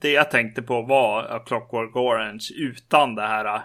det 0.00 0.10
jag 0.10 0.30
tänkte 0.30 0.62
på 0.62 0.82
var 0.82 1.22
A 1.22 1.38
Clockwork 1.46 1.96
Orange 1.96 2.48
utan 2.56 3.14
det 3.14 3.26
här 3.26 3.62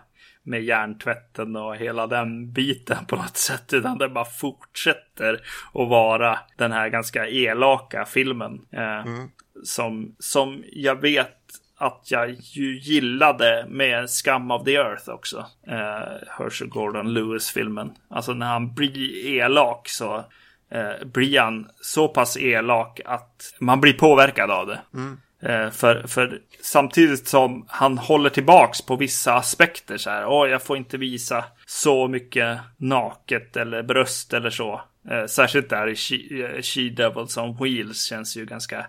med 0.50 0.64
hjärntvätten 0.64 1.56
och 1.56 1.76
hela 1.76 2.08
den 2.08 2.52
biten 2.52 3.06
på 3.06 3.16
något 3.16 3.38
sätt. 3.38 3.74
Utan 3.74 3.98
det 3.98 4.10
bara 4.10 4.26
fortsätter 4.26 5.34
att 5.74 5.90
vara 5.90 6.40
den 6.58 6.72
här 6.72 6.90
ganska 6.90 7.28
elaka 7.28 8.06
filmen. 8.06 8.62
Eh, 8.72 9.00
mm. 9.00 9.30
som, 9.64 10.16
som 10.20 10.64
jag 10.74 11.02
vet 11.02 11.36
att 11.78 12.12
jag 12.12 12.30
ju 12.30 12.80
gillade 12.80 13.66
med 13.70 14.10
Scum 14.10 14.52
of 14.52 14.64
the 14.64 14.76
Earth 14.76 15.10
också. 15.10 15.46
Eh, 15.68 16.28
Herschel 16.38 16.68
Gordon 16.68 17.14
Lewis-filmen. 17.14 17.92
Alltså 18.10 18.34
när 18.34 18.48
han 18.48 18.74
blir 18.74 19.26
elak 19.26 19.90
så 19.90 20.26
eh, 20.72 21.06
blir 21.06 21.40
han 21.40 21.70
så 21.82 22.08
pass 22.08 22.38
elak 22.38 23.00
att 23.06 23.54
man 23.60 23.82
blir 23.82 23.94
påverkad 23.94 24.52
av 24.52 24.68
det. 24.68 24.80
Mm. 24.94 25.18
Eh, 25.42 25.70
för, 25.70 26.08
för 26.08 26.42
samtidigt 26.62 27.28
som 27.28 27.66
han 27.68 27.98
håller 27.98 28.30
tillbaks 28.30 28.82
på 28.82 28.96
vissa 28.96 29.34
aspekter 29.34 29.98
så 29.98 30.10
här. 30.10 30.26
Åh, 30.26 30.50
jag 30.50 30.64
får 30.64 30.78
inte 30.78 30.98
visa 30.98 31.46
så 31.66 32.08
mycket 32.08 32.60
naket 32.78 33.58
eller 33.58 33.84
bröst 33.84 34.34
eller 34.34 34.50
så. 34.50 34.82
Eh, 35.10 35.26
särskilt 35.26 35.70
där 35.70 35.88
i 35.88 35.96
She, 35.96 36.62
She 36.62 36.90
Devils 36.90 37.38
on 37.38 37.58
Wheels 37.58 38.06
känns 38.06 38.38
ju 38.38 38.46
ganska 38.46 38.86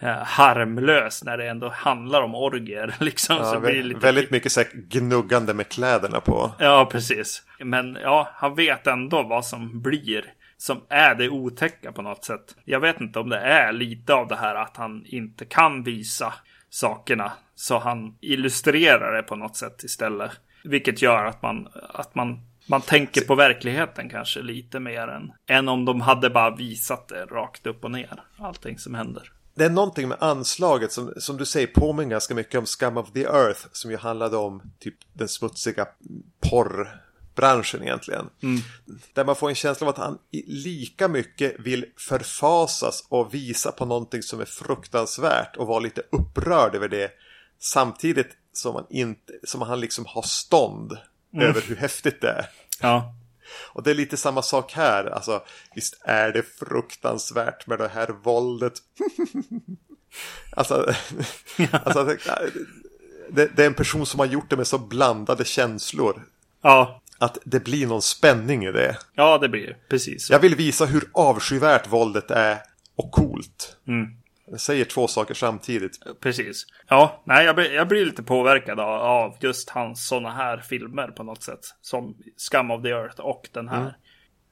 eh, 0.00 0.16
harmlös 0.24 1.24
när 1.24 1.36
det 1.36 1.48
ändå 1.48 1.68
handlar 1.68 2.22
om 2.22 2.34
orger. 2.34 2.94
Liksom, 3.00 3.36
ja, 3.36 3.52
så 3.52 3.60
blir 3.60 3.82
lite... 3.82 4.00
Väldigt 4.00 4.30
mycket 4.30 4.52
så 4.52 4.62
gnuggande 4.72 5.54
med 5.54 5.68
kläderna 5.68 6.20
på. 6.20 6.52
Ja, 6.58 6.88
precis. 6.92 7.42
Men 7.58 7.98
ja, 8.02 8.28
han 8.34 8.54
vet 8.54 8.86
ändå 8.86 9.22
vad 9.22 9.46
som 9.46 9.82
blir 9.82 10.24
som 10.64 10.80
är 10.88 11.14
det 11.14 11.28
otäcka 11.28 11.92
på 11.92 12.02
något 12.02 12.24
sätt. 12.24 12.56
Jag 12.64 12.80
vet 12.80 13.00
inte 13.00 13.18
om 13.18 13.28
det 13.28 13.38
är 13.38 13.72
lite 13.72 14.14
av 14.14 14.28
det 14.28 14.36
här 14.36 14.54
att 14.54 14.76
han 14.76 15.04
inte 15.06 15.44
kan 15.44 15.82
visa 15.82 16.34
sakerna. 16.70 17.32
Så 17.54 17.78
han 17.78 18.16
illustrerar 18.20 19.16
det 19.16 19.22
på 19.22 19.36
något 19.36 19.56
sätt 19.56 19.84
istället. 19.84 20.30
Vilket 20.64 21.02
gör 21.02 21.24
att 21.24 21.42
man, 21.42 21.68
att 21.88 22.14
man, 22.14 22.40
man 22.66 22.80
tänker 22.80 23.20
på 23.20 23.34
verkligheten 23.34 24.08
kanske 24.08 24.42
lite 24.42 24.80
mer 24.80 25.08
än, 25.08 25.32
än 25.46 25.68
om 25.68 25.84
de 25.84 26.00
hade 26.00 26.30
bara 26.30 26.56
visat 26.56 27.08
det 27.08 27.24
rakt 27.24 27.66
upp 27.66 27.84
och 27.84 27.90
ner. 27.90 28.22
Allting 28.38 28.78
som 28.78 28.94
händer. 28.94 29.32
Det 29.54 29.64
är 29.64 29.70
någonting 29.70 30.08
med 30.08 30.18
anslaget 30.20 30.92
som, 30.92 31.12
som 31.16 31.36
du 31.36 31.46
säger 31.46 31.66
påminner 31.66 32.10
ganska 32.10 32.34
mycket 32.34 32.58
om 32.58 32.66
Scum 32.66 32.96
of 32.96 33.12
the 33.12 33.24
Earth 33.24 33.66
som 33.72 33.90
ju 33.90 33.96
handlade 33.96 34.36
om 34.36 34.62
typ 34.78 34.96
den 35.12 35.28
smutsiga 35.28 35.86
porr 36.50 37.03
branschen 37.34 37.82
egentligen. 37.82 38.30
Mm. 38.42 38.60
Där 39.12 39.24
man 39.24 39.36
får 39.36 39.48
en 39.48 39.54
känsla 39.54 39.86
av 39.86 39.90
att 39.92 39.98
han 39.98 40.18
lika 40.46 41.08
mycket 41.08 41.60
vill 41.60 41.86
förfasas 41.96 43.06
och 43.08 43.34
visa 43.34 43.72
på 43.72 43.84
någonting 43.84 44.22
som 44.22 44.40
är 44.40 44.44
fruktansvärt 44.44 45.56
och 45.56 45.66
vara 45.66 45.78
lite 45.78 46.02
upprörd 46.12 46.74
över 46.74 46.88
det. 46.88 47.10
Samtidigt 47.58 48.30
som 48.52 48.74
han, 48.74 48.86
inte, 48.90 49.32
som 49.44 49.62
han 49.62 49.80
liksom 49.80 50.06
har 50.06 50.22
stånd 50.22 50.98
mm. 51.34 51.46
över 51.48 51.60
hur 51.60 51.76
häftigt 51.76 52.20
det 52.20 52.28
är. 52.28 52.46
Ja. 52.80 53.14
Och 53.72 53.82
det 53.82 53.90
är 53.90 53.94
lite 53.94 54.16
samma 54.16 54.42
sak 54.42 54.72
här. 54.72 55.04
Alltså, 55.06 55.42
visst 55.74 56.02
är 56.04 56.32
det 56.32 56.42
fruktansvärt 56.42 57.66
med 57.66 57.78
det 57.78 57.88
här 57.88 58.08
våldet. 58.22 58.72
alltså, 60.56 60.94
alltså 61.72 62.04
det, 63.30 63.46
det, 63.56 63.62
är 63.62 63.66
en 63.66 63.74
person 63.74 64.06
som 64.06 64.20
har 64.20 64.26
gjort 64.26 64.50
det 64.50 64.56
med 64.56 64.66
så 64.66 64.78
blandade 64.78 65.44
känslor. 65.44 66.26
Ja 66.62 67.00
att 67.18 67.38
det 67.44 67.64
blir 67.64 67.86
någon 67.86 68.02
spänning 68.02 68.64
i 68.64 68.72
det. 68.72 68.98
Ja, 69.14 69.38
det 69.38 69.48
blir 69.48 69.76
precis. 69.88 70.30
Jag 70.30 70.38
vill 70.38 70.54
visa 70.54 70.84
hur 70.84 71.04
avskyvärt 71.12 71.86
våldet 71.88 72.30
är 72.30 72.58
och 72.96 73.10
coolt. 73.10 73.76
Mm. 73.88 74.06
Jag 74.50 74.60
säger 74.60 74.84
två 74.84 75.06
saker 75.06 75.34
samtidigt. 75.34 75.98
Precis. 76.20 76.66
Ja, 76.88 77.22
nej, 77.26 77.46
jag 77.46 77.54
blir, 77.54 77.72
jag 77.72 77.88
blir 77.88 78.06
lite 78.06 78.22
påverkad 78.22 78.80
av, 78.80 79.00
av 79.00 79.36
just 79.40 79.70
hans 79.70 80.08
sådana 80.08 80.30
här 80.30 80.58
filmer 80.58 81.08
på 81.08 81.22
något 81.22 81.42
sätt. 81.42 81.60
Som 81.80 82.16
Scum 82.36 82.70
of 82.70 82.82
the 82.82 82.88
Earth 82.88 83.20
och 83.20 83.48
den 83.52 83.68
här. 83.68 83.80
Mm. 83.80 83.92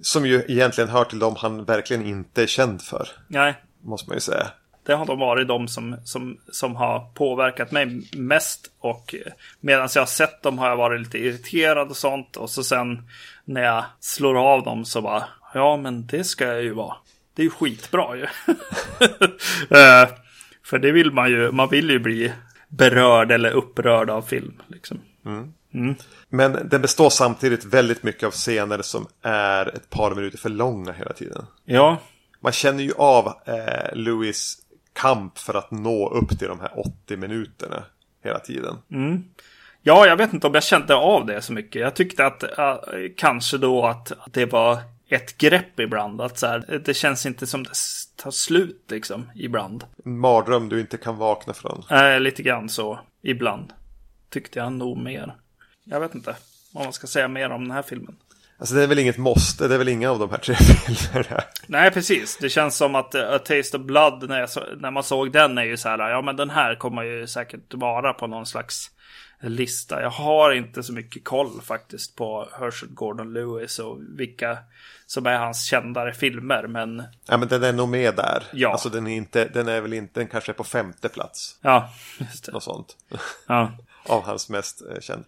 Som 0.01 0.27
ju 0.27 0.45
egentligen 0.49 0.91
hör 0.91 1.05
till 1.05 1.19
dem 1.19 1.35
han 1.39 1.65
verkligen 1.65 2.07
inte 2.07 2.43
är 2.43 2.47
känd 2.47 2.83
för. 2.83 3.09
Nej. 3.29 3.55
Måste 3.83 4.11
man 4.11 4.17
ju 4.17 4.21
säga 4.21 4.47
det 4.85 4.95
har 4.95 5.07
de 5.07 5.19
varit 5.19 5.49
de 5.49 5.69
som, 5.69 5.97
som, 6.05 6.39
som 6.51 6.77
har 6.77 7.01
påverkat 7.15 7.71
mig 7.71 8.03
mest. 8.17 8.71
Och 8.81 9.15
medan 9.61 9.89
jag 9.95 10.03
har 10.03 10.07
sett 10.07 10.43
dem 10.43 10.59
har 10.59 10.69
jag 10.69 10.77
varit 10.77 11.01
lite 11.01 11.19
irriterad 11.19 11.89
och 11.89 11.97
sånt. 11.97 12.37
Och 12.37 12.51
så 12.51 12.65
sen 12.65 13.03
när 13.45 13.63
jag 13.63 13.85
slår 14.01 14.53
av 14.53 14.63
dem 14.63 14.85
så 14.85 15.03
bara, 15.03 15.25
ja 15.55 15.77
men 15.77 16.07
det 16.07 16.25
ska 16.25 16.47
jag 16.47 16.63
ju 16.63 16.73
vara. 16.73 16.97
Det 17.35 17.43
är 17.43 17.45
ju 17.45 17.51
skitbra 17.51 18.17
ju. 18.17 18.23
uh, 18.23 18.29
för 20.65 20.79
det 20.79 20.93
vill 20.93 21.13
man 21.13 21.31
ju, 21.31 21.53
man 21.53 21.69
vill 21.69 21.91
ju 21.91 21.99
bli 21.99 22.33
berörd 22.69 23.33
eller 23.33 23.51
upprörd 23.51 24.11
av 24.11 24.23
film. 24.23 24.63
Liksom. 24.67 25.01
Mm. 25.27 25.53
Mm. 25.75 25.95
Men 26.29 26.69
den 26.69 26.83
består 26.83 27.11
samtidigt 27.11 27.65
väldigt 27.65 28.03
mycket 28.03 28.27
av 28.27 28.31
scener 28.31 28.83
som 28.83 29.07
är 29.23 29.77
ett 29.77 29.91
par 29.91 30.15
minuter 30.15 30.39
för 30.39 30.49
långa 30.49 30.93
hela 30.93 31.13
tiden. 31.13 31.47
Ja. 31.65 31.99
Man 32.41 32.53
känner 32.53 32.83
ju 32.83 32.93
av 32.97 33.27
eh, 33.47 33.95
Louis 33.95 34.59
kamp 34.93 35.39
för 35.39 35.55
att 35.55 35.71
nå 35.71 36.09
upp 36.09 36.39
till 36.39 36.49
de 36.49 36.61
här 36.61 36.81
80 37.05 37.17
minuterna 37.17 37.85
hela 38.25 38.39
tiden. 38.39 38.77
Mm. 38.91 39.25
Ja, 39.83 40.07
jag 40.07 40.17
vet 40.17 40.33
inte 40.33 40.47
om 40.47 40.55
jag 40.55 40.63
kände 40.63 40.95
av 40.95 41.27
det 41.27 41.43
så 41.43 41.53
mycket. 41.53 41.83
Jag 41.83 41.95
tyckte 41.95 42.27
att 42.27 42.59
äh, 42.59 42.77
kanske 43.17 43.59
då 43.59 43.87
att, 43.87 44.13
att 44.13 44.33
det 44.33 44.47
var 44.47 44.79
ett 45.09 45.39
grepp 45.39 45.81
ibland. 45.81 46.21
Att 46.21 46.39
så 46.39 46.47
här, 46.47 46.81
det 46.85 46.95
känns 46.95 47.27
inte 47.27 47.47
som 47.47 47.63
det 47.63 47.71
tar 48.17 48.31
slut 48.31 48.85
liksom 48.91 49.31
ibland. 49.35 49.85
En 50.05 50.19
mardröm 50.19 50.69
du 50.69 50.81
inte 50.81 50.97
kan 50.97 51.17
vakna 51.17 51.53
från. 51.53 51.85
Äh, 51.91 52.21
lite 52.21 52.43
grann 52.43 52.69
så 52.69 53.01
ibland. 53.23 53.73
Tyckte 54.31 54.59
jag 54.59 54.73
nog 54.73 54.99
mer. 54.99 55.35
Jag 55.85 56.01
vet 56.01 56.15
inte 56.15 56.37
vad 56.73 56.85
man 56.85 56.93
ska 56.93 57.07
säga 57.07 57.29
mer 57.29 57.51
om 57.51 57.63
den 57.63 57.71
här 57.71 57.83
filmen. 57.83 58.17
Alltså 58.63 58.75
det 58.75 58.83
är 58.83 58.87
väl 58.87 58.99
inget 58.99 59.19
måste, 59.19 59.69
det 59.69 59.75
är 59.75 59.79
väl 59.79 59.89
inga 59.89 60.11
av 60.11 60.19
de 60.19 60.31
här 60.31 60.39
tre 60.39 60.55
filmerna. 60.87 61.43
Nej, 61.67 61.91
precis. 61.91 62.37
Det 62.41 62.49
känns 62.49 62.77
som 62.77 62.95
att 62.95 63.15
uh, 63.15 63.21
A 63.21 63.39
Taste 63.39 63.77
of 63.77 63.83
Blood, 63.83 64.29
när, 64.29 64.41
jag, 64.41 64.49
när 64.79 64.91
man 64.91 65.03
såg 65.03 65.33
den, 65.33 65.59
är 65.59 65.63
ju 65.63 65.77
så 65.77 65.89
här, 65.89 66.11
ja 66.11 66.23
men 66.23 66.37
den 66.37 66.51
här 66.51 66.75
kommer 66.75 67.03
ju 67.03 67.27
säkert 67.27 67.75
vara 67.75 68.13
på 68.13 68.27
någon 68.27 68.47
slags 68.47 68.91
lista. 69.41 70.03
Jag 70.03 70.11
har 70.11 70.53
inte 70.53 70.83
så 70.83 70.93
mycket 70.93 71.25
koll 71.25 71.61
faktiskt 71.63 72.17
på 72.17 72.49
Herschel 72.61 72.89
Gordon 72.89 73.33
Lewis 73.33 73.79
och 73.79 73.99
vilka 74.19 74.59
som 75.07 75.27
är 75.27 75.39
hans 75.39 75.65
kändare 75.65 76.13
filmer, 76.13 76.67
men... 76.67 77.03
Ja, 77.29 77.37
men 77.37 77.49
den 77.49 77.63
är 77.63 77.73
nog 77.73 77.89
med 77.89 78.17
där. 78.17 78.43
Ja. 78.53 78.73
Alltså 78.73 78.89
den 78.89 79.07
är, 79.07 79.17
inte, 79.17 79.45
den 79.45 79.69
är 79.69 79.81
väl 79.81 79.93
inte, 79.93 80.21
den 80.21 80.29
kanske 80.29 80.53
är 80.53 80.55
på 80.55 80.65
femte 80.65 81.09
plats. 81.09 81.59
Ja, 81.61 81.91
just 82.19 82.45
det. 82.45 82.53
Något 82.53 82.63
sånt. 82.63 82.97
Ja. 83.47 83.73
Av 84.07 84.23
hans 84.23 84.49
mest 84.49 84.83
eh, 84.91 85.01
kända. 85.01 85.25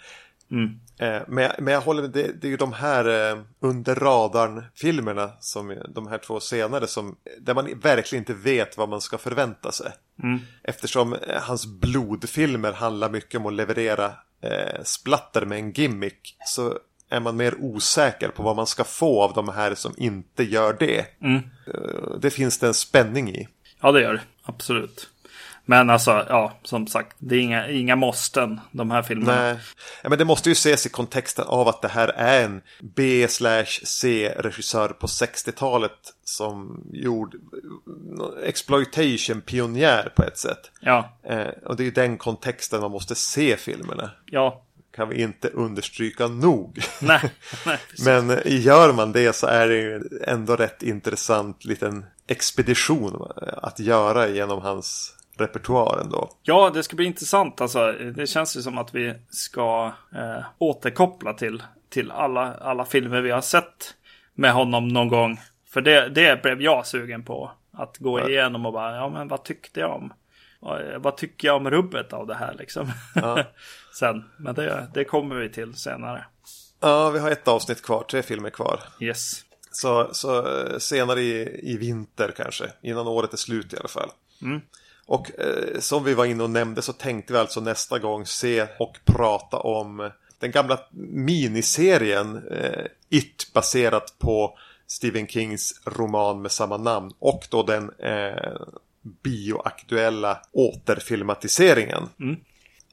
Mm. 0.51 0.80
Eh, 0.99 1.22
men, 1.28 1.51
men 1.59 1.74
jag 1.74 1.80
håller 1.80 2.03
med, 2.03 2.11
det, 2.11 2.32
det 2.40 2.47
är 2.47 2.51
ju 2.51 2.57
de 2.57 2.72
här 2.72 3.30
eh, 3.32 3.38
under 3.61 3.95
radarn-filmerna 3.95 5.30
som 5.40 5.76
de 5.88 6.07
här 6.07 6.18
två 6.18 6.40
senare 6.40 6.86
som 6.86 7.16
där 7.40 7.55
man 7.55 7.78
verkligen 7.80 8.22
inte 8.22 8.34
vet 8.34 8.76
vad 8.76 8.88
man 8.88 9.01
ska 9.01 9.18
förvänta 9.18 9.72
sig. 9.72 9.92
Mm. 10.22 10.40
Eftersom 10.62 11.12
eh, 11.12 11.42
hans 11.42 11.66
blodfilmer 11.66 12.72
handlar 12.72 13.11
mycket 13.11 13.40
om 13.40 13.47
att 13.47 13.53
leverera 13.53 14.12
eh, 14.40 14.82
splatter 14.82 15.47
med 15.47 15.59
en 15.59 15.72
gimmick 15.72 16.36
så 16.47 16.78
är 17.09 17.20
man 17.20 17.36
mer 17.36 17.55
osäker 17.61 18.28
på 18.28 18.42
vad 18.42 18.57
man 18.57 18.66
ska 18.66 18.84
få 18.84 19.22
av 19.22 19.32
de 19.32 19.49
här 19.49 19.74
som 19.74 19.95
inte 19.97 20.42
gör 20.42 20.76
det. 20.78 21.07
Mm. 21.20 21.40
Det 22.20 22.30
finns 22.30 22.59
det 22.59 22.66
en 22.66 22.74
spänning 22.74 23.30
i. 23.30 23.49
Ja, 23.80 23.92
det 23.92 24.01
gör 24.01 24.12
det. 24.12 24.20
Absolut. 24.42 25.11
Men 25.65 25.91
alltså, 25.91 26.27
ja, 26.29 26.59
som 26.62 26.87
sagt, 26.87 27.17
det 27.19 27.37
är 27.37 27.41
inga, 27.41 27.69
inga 27.69 27.97
måsten, 27.97 28.61
de 28.73 28.91
här 28.91 29.03
filmerna. 29.03 29.43
Nej, 29.43 29.59
ja, 30.03 30.09
men 30.09 30.19
det 30.19 30.25
måste 30.25 30.49
ju 30.49 30.53
ses 30.53 30.87
i 30.87 30.89
kontexten 30.89 31.47
av 31.47 31.69
att 31.69 31.83
det 31.83 31.89
här 31.89 32.09
är 32.09 32.45
en 32.45 32.62
B-C-regissör 32.81 34.89
på 34.89 35.07
60-talet 35.07 35.93
som 36.25 36.85
gjorde 36.93 37.39
exploitation-pionjär 38.45 40.12
på 40.17 40.23
ett 40.23 40.39
sätt. 40.39 40.71
Ja. 40.81 41.19
Eh, 41.23 41.49
och 41.65 41.77
det 41.77 41.83
är 41.83 41.85
ju 41.85 41.91
den 41.91 42.19
kontexten 42.19 42.81
man 42.81 42.91
måste 42.91 43.15
se 43.15 43.57
filmerna. 43.57 44.11
Ja. 44.27 44.65
Kan 44.97 45.09
vi 45.09 45.23
inte 45.23 45.49
understryka 45.49 46.29
nog. 46.29 46.85
Nej, 47.01 47.33
nej 47.67 47.79
Men 48.05 48.39
gör 48.45 48.93
man 48.93 49.12
det 49.12 49.37
så 49.37 49.47
är 49.47 49.69
det 49.69 49.75
ju 49.75 50.03
ändå 50.27 50.57
rätt 50.57 50.83
intressant 50.83 51.65
liten 51.65 52.05
expedition 52.27 53.33
att 53.62 53.81
göra 53.81 54.29
genom 54.29 54.62
hans 54.62 55.15
repertoaren 55.37 56.11
då. 56.11 56.30
Ja, 56.43 56.70
det 56.74 56.82
ska 56.82 56.97
bli 56.97 57.07
intressant. 57.07 57.61
Alltså, 57.61 57.93
det 57.93 58.26
känns 58.26 58.57
ju 58.57 58.62
som 58.62 58.78
att 58.78 58.95
vi 58.95 59.14
ska 59.30 59.93
eh, 60.14 60.45
återkoppla 60.59 61.35
till, 61.35 61.62
till 61.89 62.11
alla, 62.11 62.55
alla 62.55 62.85
filmer 62.85 63.20
vi 63.20 63.30
har 63.30 63.41
sett 63.41 63.95
med 64.35 64.53
honom 64.53 64.89
någon 64.89 65.09
gång. 65.09 65.41
För 65.68 65.80
det, 65.80 66.09
det 66.09 66.43
blev 66.43 66.62
jag 66.62 66.87
sugen 66.87 67.24
på. 67.24 67.51
Att 67.72 67.99
gå 67.99 68.20
ja. 68.20 68.28
igenom 68.28 68.66
och 68.66 68.72
bara, 68.72 68.97
ja 68.97 69.09
men 69.09 69.28
vad 69.28 69.45
tyckte 69.45 69.80
jag 69.80 69.95
om? 69.95 70.12
Vad 70.99 71.16
tycker 71.16 71.49
jag 71.49 71.57
om 71.57 71.70
rubbet 71.70 72.12
av 72.12 72.26
det 72.26 72.35
här 72.35 72.55
liksom? 72.59 72.93
Ja. 73.14 73.45
Sen, 73.99 74.24
men 74.37 74.55
det, 74.55 74.89
det 74.95 75.05
kommer 75.05 75.37
vi 75.37 75.49
till 75.49 75.74
senare. 75.74 76.24
Ja, 76.80 77.11
vi 77.11 77.18
har 77.18 77.30
ett 77.30 77.49
avsnitt 77.49 77.82
kvar, 77.82 78.05
tre 78.11 78.22
filmer 78.22 78.51
kvar. 78.51 78.80
Yes. 79.01 79.45
Så, 79.70 80.09
så 80.12 80.39
eh, 80.39 80.78
senare 80.78 81.20
i, 81.20 81.61
i 81.72 81.76
vinter 81.76 82.32
kanske, 82.37 82.64
innan 82.82 83.07
året 83.07 83.32
är 83.32 83.37
slut 83.37 83.72
i 83.72 83.76
alla 83.76 83.89
fall. 83.89 84.11
Mm. 84.43 84.61
Och 85.07 85.41
eh, 85.41 85.81
som 85.81 86.05
vi 86.05 86.15
var 86.15 86.25
inne 86.25 86.43
och 86.43 86.51
nämnde 86.51 86.83
så 86.83 86.93
tänkte 86.93 87.33
vi 87.33 87.39
alltså 87.39 87.61
nästa 87.61 87.99
gång 87.99 88.27
se 88.27 88.67
och 88.79 88.99
prata 89.05 89.57
om 89.57 90.11
den 90.39 90.51
gamla 90.51 90.81
miniserien 91.13 92.49
eh, 92.51 92.85
It 93.09 93.51
baserat 93.53 94.15
på 94.19 94.59
Stephen 94.87 95.27
Kings 95.27 95.81
roman 95.85 96.43
med 96.43 96.53
samma 96.53 96.77
namn 96.77 97.13
och 97.19 97.47
då 97.51 97.63
den 97.63 97.91
eh, 97.99 98.57
bioaktuella 99.23 100.39
återfilmatiseringen. 100.53 102.09
Mm. 102.21 102.37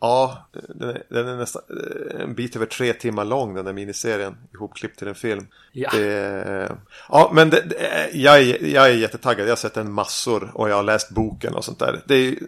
Ja, 0.01 0.47
den 0.51 0.89
är, 0.89 1.03
den 1.09 1.27
är, 1.27 1.35
nästan 1.35 1.61
eh, 1.69 2.21
en 2.21 2.33
bit 2.33 2.55
över 2.55 2.65
tre 2.65 2.93
timmar 2.93 3.25
lång 3.25 3.53
den 3.53 3.65
där 3.65 3.73
miniserien 3.73 4.37
ihopklippt 4.53 4.99
till 4.99 5.07
en 5.07 5.15
film. 5.15 5.47
Ja, 5.71 5.89
det, 5.93 6.75
ja 7.09 7.31
men 7.33 7.49
det, 7.49 7.61
det, 7.61 8.09
jag, 8.13 8.39
är, 8.39 8.65
jag 8.65 8.85
är 8.85 8.93
jättetaggad. 8.93 9.47
Jag 9.47 9.51
har 9.51 9.55
sett 9.55 9.73
den 9.73 9.91
massor 9.91 10.51
och 10.53 10.69
jag 10.69 10.75
har 10.75 10.83
läst 10.83 11.09
boken 11.09 11.55
och 11.55 11.65
sånt 11.65 11.79
där. 11.79 12.01
Det 12.05 12.39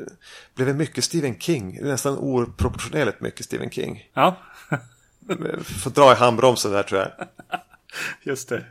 blev 0.55 0.75
mycket 0.75 1.03
Stephen 1.03 1.39
King, 1.39 1.79
nästan 1.81 2.17
oproportionerligt 2.17 3.21
mycket 3.21 3.45
Stephen 3.45 3.69
King. 3.69 4.09
Ja. 4.13 4.37
Får 5.83 5.91
dra 5.91 6.11
i 6.11 6.15
handbromsen 6.15 6.71
där 6.71 6.83
tror 6.83 7.01
jag. 7.01 7.11
Just 8.23 8.49
det. 8.49 8.65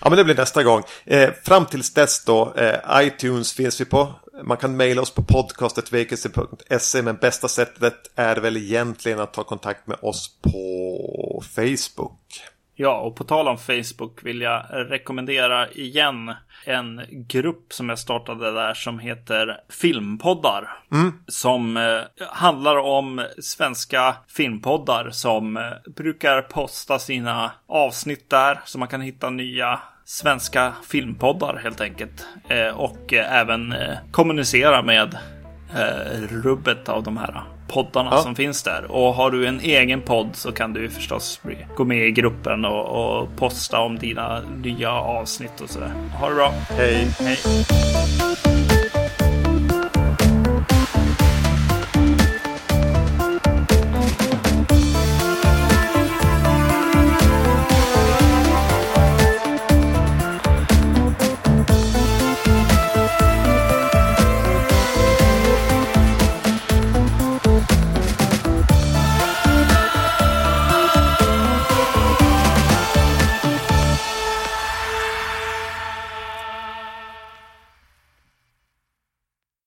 Ja 0.00 0.08
men 0.08 0.18
det 0.18 0.24
blir 0.24 0.34
nästa 0.34 0.62
gång. 0.62 0.82
Eh, 1.04 1.30
fram 1.44 1.66
tills 1.66 1.94
dess 1.94 2.24
då, 2.24 2.54
eh, 2.54 3.06
iTunes 3.06 3.52
finns 3.52 3.80
vi 3.80 3.84
på. 3.84 4.14
Man 4.44 4.56
kan 4.56 4.76
mejla 4.76 5.02
oss 5.02 5.14
på 5.14 5.22
podcastetvacancy.se 5.22 7.02
men 7.02 7.16
bästa 7.16 7.48
sättet 7.48 7.94
är 8.14 8.36
väl 8.36 8.56
egentligen 8.56 9.20
att 9.20 9.32
ta 9.32 9.44
kontakt 9.44 9.86
med 9.86 9.98
oss 10.02 10.38
på 10.42 11.42
Facebook. 11.56 12.20
Ja, 12.74 13.00
och 13.00 13.16
på 13.16 13.24
tal 13.24 13.48
om 13.48 13.58
Facebook 13.58 14.24
vill 14.24 14.40
jag 14.40 14.66
rekommendera 14.70 15.70
igen 15.70 16.34
en 16.64 17.00
grupp 17.10 17.72
som 17.72 17.88
jag 17.88 17.98
startade 17.98 18.52
där 18.52 18.74
som 18.74 18.98
heter 18.98 19.60
Filmpoddar. 19.68 20.68
Mm. 20.92 21.12
Som 21.26 21.76
eh, 21.76 22.26
handlar 22.28 22.76
om 22.76 23.26
svenska 23.38 24.16
filmpoddar 24.28 25.10
som 25.10 25.56
eh, 25.56 25.62
brukar 25.96 26.42
posta 26.42 26.98
sina 26.98 27.52
avsnitt 27.66 28.30
där 28.30 28.60
så 28.64 28.78
man 28.78 28.88
kan 28.88 29.00
hitta 29.00 29.30
nya 29.30 29.80
svenska 30.12 30.72
filmpoddar 30.88 31.60
helt 31.62 31.80
enkelt. 31.80 32.26
Eh, 32.48 32.68
och 32.68 33.12
eh, 33.12 33.40
även 33.40 33.72
eh, 33.72 33.96
kommunicera 34.10 34.82
med 34.82 35.18
rubbet 36.30 36.88
av 36.88 37.02
de 37.02 37.16
här 37.16 37.42
poddarna 37.68 38.10
ja. 38.12 38.22
som 38.22 38.34
finns 38.34 38.62
där. 38.62 38.84
Och 38.90 39.14
har 39.14 39.30
du 39.30 39.46
en 39.46 39.60
egen 39.60 40.00
podd 40.00 40.28
så 40.32 40.52
kan 40.52 40.72
du 40.72 40.90
förstås 40.90 41.40
gå 41.76 41.84
med 41.84 42.06
i 42.06 42.10
gruppen 42.10 42.64
och, 42.64 43.20
och 43.20 43.36
posta 43.36 43.80
om 43.80 43.98
dina 43.98 44.40
nya 44.40 44.90
avsnitt 44.92 45.60
och 45.60 45.70
sådär. 45.70 45.92
Ha 46.20 46.28
det 46.28 46.34
bra. 46.34 46.52
Hej. 46.68 47.06
Hej. 47.18 47.38